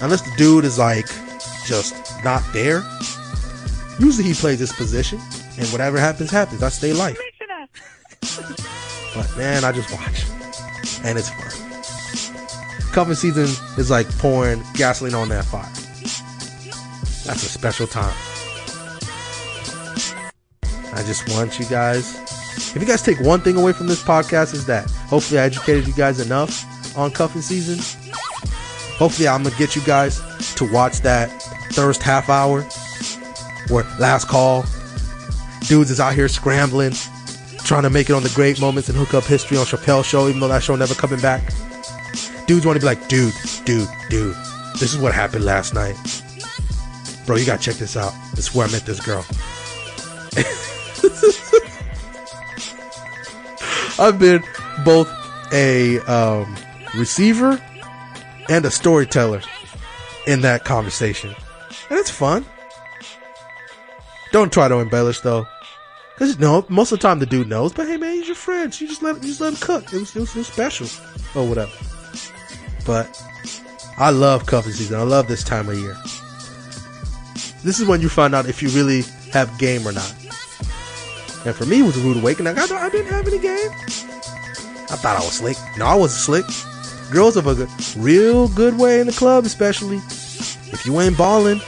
unless 0.00 0.22
the 0.22 0.32
dude 0.36 0.64
is 0.64 0.78
like 0.78 1.06
just 1.66 1.94
not 2.22 2.42
there, 2.52 2.82
usually 3.98 4.28
he 4.28 4.34
plays 4.34 4.58
his 4.58 4.72
position, 4.72 5.18
and 5.58 5.66
whatever 5.68 5.98
happens, 5.98 6.30
happens. 6.30 6.62
I 6.62 6.68
stay 6.68 6.92
life. 6.92 7.18
But 9.14 9.36
man, 9.36 9.64
I 9.64 9.72
just 9.72 9.90
watch, 9.92 10.26
and 11.04 11.18
it's 11.18 11.30
fun. 11.30 12.92
Cuffing 12.92 13.14
season 13.14 13.44
is 13.78 13.90
like 13.90 14.08
pouring 14.18 14.62
gasoline 14.74 15.14
on 15.14 15.28
that 15.28 15.44
fire. 15.44 15.70
That's 17.24 17.42
a 17.42 17.48
special 17.48 17.86
time. 17.86 18.14
I 20.94 21.02
just 21.02 21.28
want 21.34 21.58
you 21.58 21.66
guys. 21.66 22.14
If 22.74 22.76
you 22.80 22.86
guys 22.86 23.02
take 23.02 23.20
one 23.20 23.40
thing 23.40 23.56
away 23.56 23.72
from 23.72 23.86
this 23.86 24.02
podcast, 24.02 24.54
is 24.54 24.64
that 24.66 24.88
hopefully 24.90 25.40
I 25.40 25.44
educated 25.44 25.86
you 25.86 25.94
guys 25.94 26.20
enough 26.20 26.64
on 26.96 27.10
cuffing 27.10 27.42
season. 27.42 27.78
Hopefully, 28.96 29.28
I'm 29.28 29.42
gonna 29.42 29.54
get 29.56 29.76
you 29.76 29.82
guys 29.82 30.20
to 30.54 30.70
watch 30.72 31.00
that 31.00 31.28
first 31.72 32.02
half 32.02 32.30
hour 32.30 32.66
or 33.70 33.82
last 33.98 34.28
call. 34.28 34.64
Dudes 35.66 35.90
is 35.90 35.98
out 35.98 36.14
here 36.14 36.28
scrambling, 36.28 36.92
trying 37.64 37.82
to 37.82 37.90
make 37.90 38.08
it 38.08 38.12
on 38.12 38.22
the 38.22 38.32
great 38.34 38.60
moments 38.60 38.88
and 38.88 38.96
hook 38.96 39.14
up 39.14 39.24
history 39.24 39.56
on 39.56 39.64
Chappelle 39.66 40.04
Show, 40.04 40.28
even 40.28 40.40
though 40.40 40.48
that 40.48 40.62
show 40.62 40.76
never 40.76 40.94
coming 40.94 41.20
back. 41.20 41.42
Dudes 42.46 42.64
want 42.64 42.76
to 42.76 42.80
be 42.80 42.86
like, 42.86 43.08
dude, 43.08 43.34
dude, 43.64 43.88
dude, 44.08 44.36
this 44.74 44.94
is 44.94 44.98
what 44.98 45.12
happened 45.12 45.44
last 45.44 45.74
night. 45.74 45.96
Bro, 47.26 47.36
you 47.36 47.46
gotta 47.46 47.62
check 47.62 47.74
this 47.74 47.96
out. 47.96 48.12
This 48.34 48.48
is 48.48 48.54
where 48.54 48.68
I 48.68 48.70
met 48.70 48.86
this 48.86 49.00
girl. 49.04 49.26
I've 53.98 54.18
been 54.18 54.44
both 54.84 55.10
a 55.52 55.98
um, 56.00 56.54
receiver 56.96 57.60
and 58.48 58.64
a 58.64 58.70
storyteller 58.70 59.42
in 60.26 60.42
that 60.42 60.64
conversation. 60.64 61.34
And 61.90 61.98
it's 61.98 62.10
fun. 62.10 62.44
Don't 64.32 64.52
try 64.52 64.68
to 64.68 64.76
embellish 64.76 65.20
though. 65.20 65.46
Cause 66.16 66.38
no, 66.38 66.64
most 66.70 66.92
of 66.92 66.98
the 66.98 67.02
time 67.02 67.18
the 67.18 67.26
dude 67.26 67.48
knows, 67.48 67.74
but 67.74 67.86
hey 67.86 67.98
man, 67.98 68.14
he's 68.14 68.26
your 68.26 68.36
friend. 68.36 68.72
So 68.72 68.84
you 68.84 68.88
just 68.88 69.02
let 69.02 69.16
you 69.16 69.28
just 69.28 69.40
let 69.40 69.52
him 69.52 69.58
cook. 69.60 69.92
It 69.92 70.00
was, 70.00 70.16
it 70.16 70.20
was, 70.20 70.34
it 70.34 70.38
was 70.38 70.46
special 70.46 70.86
or 71.34 71.46
whatever. 71.46 71.72
But 72.86 73.22
I 73.98 74.10
love 74.10 74.46
cuffing 74.46 74.72
season. 74.72 74.98
I 74.98 75.02
love 75.02 75.28
this 75.28 75.44
time 75.44 75.68
of 75.68 75.78
year. 75.78 75.96
This 77.64 77.80
is 77.80 77.86
when 77.86 78.00
you 78.00 78.08
find 78.08 78.34
out 78.34 78.46
if 78.46 78.62
you 78.62 78.68
really 78.70 79.02
have 79.32 79.58
game 79.58 79.86
or 79.86 79.92
not. 79.92 80.10
And 81.44 81.54
for 81.54 81.66
me, 81.66 81.80
it 81.80 81.82
was 81.82 81.96
a 81.96 82.00
rude 82.00 82.16
awakening. 82.16 82.58
I, 82.58 82.62
I 82.62 82.88
didn't 82.88 83.12
have 83.12 83.28
any 83.28 83.38
game. 83.38 83.70
I 84.88 84.96
thought 84.96 85.16
I 85.16 85.20
was 85.20 85.38
slick. 85.38 85.56
No, 85.76 85.86
I 85.86 85.94
wasn't 85.94 86.44
slick. 86.44 87.12
Girls 87.12 87.34
have 87.34 87.46
a 87.46 87.54
good, 87.54 87.68
real 87.96 88.48
good 88.48 88.78
way 88.78 89.00
in 89.00 89.06
the 89.06 89.12
club, 89.12 89.44
especially 89.44 89.96
if 89.98 90.86
you 90.86 91.00
ain't 91.00 91.18
balling. 91.18 91.60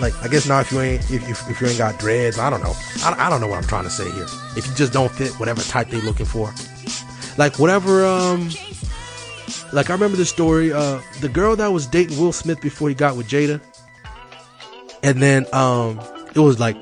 Like, 0.00 0.14
I 0.22 0.28
guess 0.28 0.48
now 0.48 0.60
if 0.60 0.72
you 0.72 0.80
ain't, 0.80 1.10
if, 1.10 1.28
if, 1.28 1.50
if 1.50 1.60
you 1.60 1.66
ain't 1.66 1.78
got 1.78 1.98
dreads, 1.98 2.38
I 2.38 2.48
don't 2.48 2.62
know. 2.62 2.72
I, 3.04 3.26
I 3.26 3.30
don't 3.30 3.40
know 3.40 3.46
what 3.46 3.58
I'm 3.58 3.68
trying 3.68 3.84
to 3.84 3.90
say 3.90 4.10
here. 4.10 4.26
If 4.56 4.66
you 4.66 4.74
just 4.74 4.92
don't 4.92 5.10
fit 5.12 5.32
whatever 5.32 5.60
type 5.62 5.88
they 5.88 6.00
looking 6.00 6.26
for. 6.26 6.52
Like, 7.36 7.58
whatever, 7.58 8.06
um, 8.06 8.50
like 9.72 9.90
I 9.90 9.92
remember 9.92 10.16
the 10.16 10.24
story, 10.24 10.72
uh, 10.72 11.00
the 11.20 11.28
girl 11.28 11.54
that 11.56 11.68
was 11.68 11.86
dating 11.86 12.18
Will 12.18 12.32
Smith 12.32 12.60
before 12.60 12.88
he 12.88 12.94
got 12.94 13.16
with 13.16 13.28
Jada. 13.28 13.60
And 15.02 15.20
then, 15.22 15.46
um, 15.52 16.00
it 16.34 16.40
was 16.40 16.58
like 16.58 16.76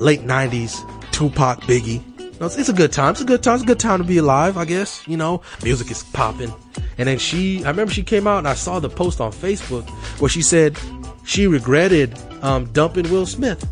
late 0.00 0.20
90s, 0.20 0.78
Tupac, 1.12 1.60
Biggie. 1.62 2.02
No, 2.40 2.46
it's, 2.46 2.58
it's 2.58 2.68
a 2.68 2.72
good 2.72 2.92
time. 2.92 3.12
It's 3.12 3.20
a 3.20 3.24
good 3.24 3.42
time. 3.42 3.54
It's 3.54 3.64
a 3.64 3.66
good 3.66 3.78
time 3.78 3.98
to 3.98 4.04
be 4.04 4.18
alive, 4.18 4.56
I 4.58 4.64
guess. 4.64 5.06
You 5.06 5.16
know, 5.16 5.40
music 5.62 5.90
is 5.90 6.02
popping. 6.02 6.52
And 6.98 7.08
then 7.08 7.18
she, 7.18 7.64
I 7.64 7.70
remember 7.70 7.92
she 7.92 8.02
came 8.02 8.26
out 8.26 8.38
and 8.38 8.48
I 8.48 8.54
saw 8.54 8.80
the 8.80 8.90
post 8.90 9.20
on 9.20 9.32
Facebook 9.32 9.88
where 10.20 10.28
she 10.28 10.42
said 10.42 10.78
she 11.24 11.46
regretted 11.46 12.18
um, 12.44 12.66
dumping 12.72 13.10
Will 13.10 13.26
Smith. 13.26 13.68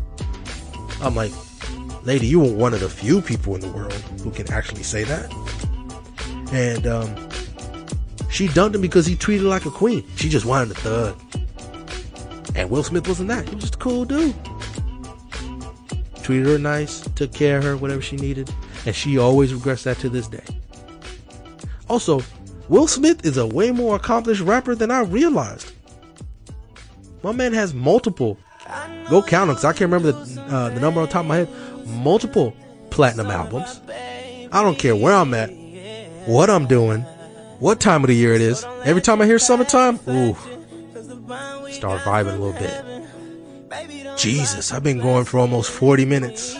I'm 1.01 1.15
like, 1.15 1.31
lady, 2.03 2.27
you 2.27 2.39
were 2.39 2.53
one 2.53 2.73
of 2.73 2.79
the 2.81 2.89
few 2.89 3.21
people 3.21 3.55
in 3.55 3.61
the 3.61 3.71
world 3.71 3.93
who 4.21 4.31
can 4.31 4.51
actually 4.51 4.83
say 4.83 5.03
that. 5.03 5.31
And 6.51 6.85
um, 6.85 7.29
she 8.29 8.47
dumped 8.49 8.75
him 8.75 8.81
because 8.81 9.05
he 9.05 9.15
treated 9.15 9.45
like 9.45 9.65
a 9.65 9.71
queen. 9.71 10.05
She 10.15 10.29
just 10.29 10.45
wanted 10.45 10.71
a 10.71 10.75
thug. 10.75 11.19
And 12.55 12.69
Will 12.69 12.83
Smith 12.83 13.07
wasn't 13.07 13.29
that. 13.29 13.47
He 13.47 13.55
was 13.55 13.63
just 13.63 13.75
a 13.75 13.79
cool 13.79 14.05
dude 14.05 14.35
treated 16.23 16.47
her 16.47 16.57
nice, 16.57 17.01
took 17.15 17.33
care 17.33 17.57
of 17.57 17.63
her, 17.63 17.77
whatever 17.77 18.01
she 18.01 18.15
needed, 18.15 18.51
and 18.85 18.95
she 18.95 19.17
always 19.17 19.53
regrets 19.53 19.83
that 19.83 19.97
to 19.99 20.09
this 20.09 20.27
day. 20.27 20.43
Also, 21.89 22.21
Will 22.69 22.87
Smith 22.87 23.25
is 23.25 23.37
a 23.37 23.45
way 23.45 23.71
more 23.71 23.95
accomplished 23.97 24.41
rapper 24.41 24.73
than 24.73 24.89
I 24.89 25.01
realized. 25.01 25.71
My 27.21 27.31
man 27.31 27.53
has 27.53 27.73
multiple, 27.73 28.37
go 29.09 29.21
count 29.21 29.47
them, 29.47 29.55
because 29.55 29.65
I 29.65 29.73
can't 29.73 29.91
remember 29.91 30.11
the, 30.11 30.41
uh, 30.41 30.69
the 30.69 30.79
number 30.79 31.01
on 31.01 31.07
top 31.07 31.21
of 31.21 31.27
my 31.27 31.37
head, 31.37 31.49
multiple 31.87 32.55
platinum 32.89 33.27
albums. 33.27 33.81
I 34.51 34.61
don't 34.61 34.77
care 34.77 34.95
where 34.95 35.13
I'm 35.13 35.33
at, 35.33 35.49
what 36.27 36.49
I'm 36.49 36.67
doing, 36.67 37.01
what 37.59 37.79
time 37.79 38.03
of 38.03 38.07
the 38.07 38.15
year 38.15 38.33
it 38.33 38.41
is. 38.41 38.63
Every 38.85 39.01
time 39.01 39.21
I 39.21 39.25
hear 39.25 39.39
summertime, 39.39 39.99
ooh, 40.07 40.35
start 41.71 42.01
vibing 42.01 42.35
a 42.35 42.37
little 42.37 42.53
bit. 42.53 44.17
Jesus, 44.17 44.71
I've 44.71 44.83
been 44.83 44.99
going 44.99 45.25
for 45.25 45.39
almost 45.39 45.71
40 45.71 46.05
minutes. 46.05 46.55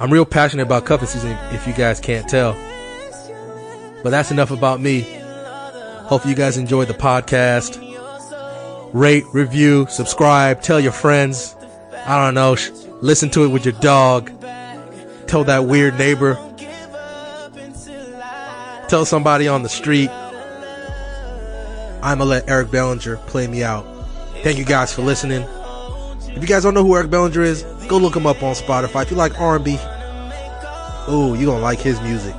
I'm 0.00 0.12
real 0.12 0.24
passionate 0.24 0.64
about 0.64 0.84
cuffing 0.84 1.06
season, 1.06 1.36
if 1.52 1.66
you 1.66 1.72
guys 1.72 2.00
can't 2.00 2.28
tell. 2.28 2.54
But 4.02 4.10
that's 4.10 4.30
enough 4.30 4.50
about 4.50 4.80
me. 4.80 5.02
Hope 6.06 6.26
you 6.26 6.34
guys 6.34 6.58
enjoyed 6.58 6.88
the 6.88 6.94
podcast. 6.94 7.80
Rate, 8.94 9.24
review, 9.32 9.88
subscribe, 9.90 10.62
tell 10.62 10.78
your 10.78 10.92
friends. 10.92 11.56
I 12.06 12.24
don't 12.24 12.34
know, 12.34 12.54
sh- 12.54 12.70
listen 13.00 13.28
to 13.30 13.42
it 13.42 13.48
with 13.48 13.64
your 13.64 13.74
dog. 13.80 14.30
Tell 15.26 15.42
that 15.42 15.64
weird 15.64 15.98
neighbor. 15.98 16.38
Tell 18.88 19.04
somebody 19.04 19.48
on 19.48 19.64
the 19.64 19.68
street. 19.68 20.10
I'm 22.02 22.18
gonna 22.18 22.24
let 22.24 22.48
Eric 22.48 22.70
Bellinger 22.70 23.16
play 23.26 23.48
me 23.48 23.64
out. 23.64 23.84
Thank 24.44 24.58
you 24.58 24.64
guys 24.64 24.92
for 24.94 25.02
listening. 25.02 25.42
If 26.28 26.40
you 26.40 26.46
guys 26.46 26.62
don't 26.62 26.74
know 26.74 26.84
who 26.84 26.94
Eric 26.94 27.10
Bellinger 27.10 27.42
is, 27.42 27.64
go 27.88 27.98
look 27.98 28.14
him 28.14 28.28
up 28.28 28.44
on 28.44 28.54
Spotify. 28.54 29.02
If 29.02 29.10
you 29.10 29.16
like 29.16 29.40
R&B, 29.40 29.76
oh, 31.08 31.34
you're 31.36 31.46
gonna 31.46 31.60
like 31.60 31.80
his 31.80 32.00
music. 32.02 32.36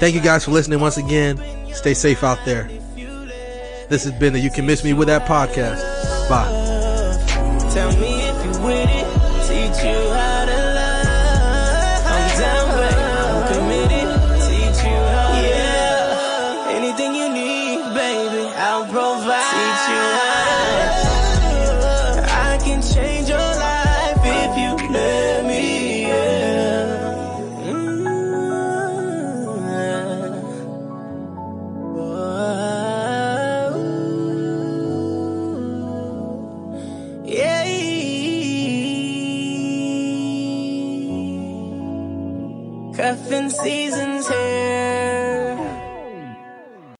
Thank 0.00 0.16
you 0.16 0.20
guys 0.20 0.46
for 0.46 0.50
listening 0.50 0.80
once 0.80 0.96
again. 0.96 1.40
Stay 1.72 1.94
safe 1.94 2.24
out 2.24 2.44
there. 2.44 2.68
This 3.90 4.04
has 4.04 4.12
been 4.12 4.32
the 4.32 4.38
You 4.38 4.50
Can 4.50 4.66
Miss 4.66 4.84
Me 4.84 4.92
With 4.92 5.08
That 5.08 5.26
podcast. 5.26 5.80
Bye. 6.28 6.46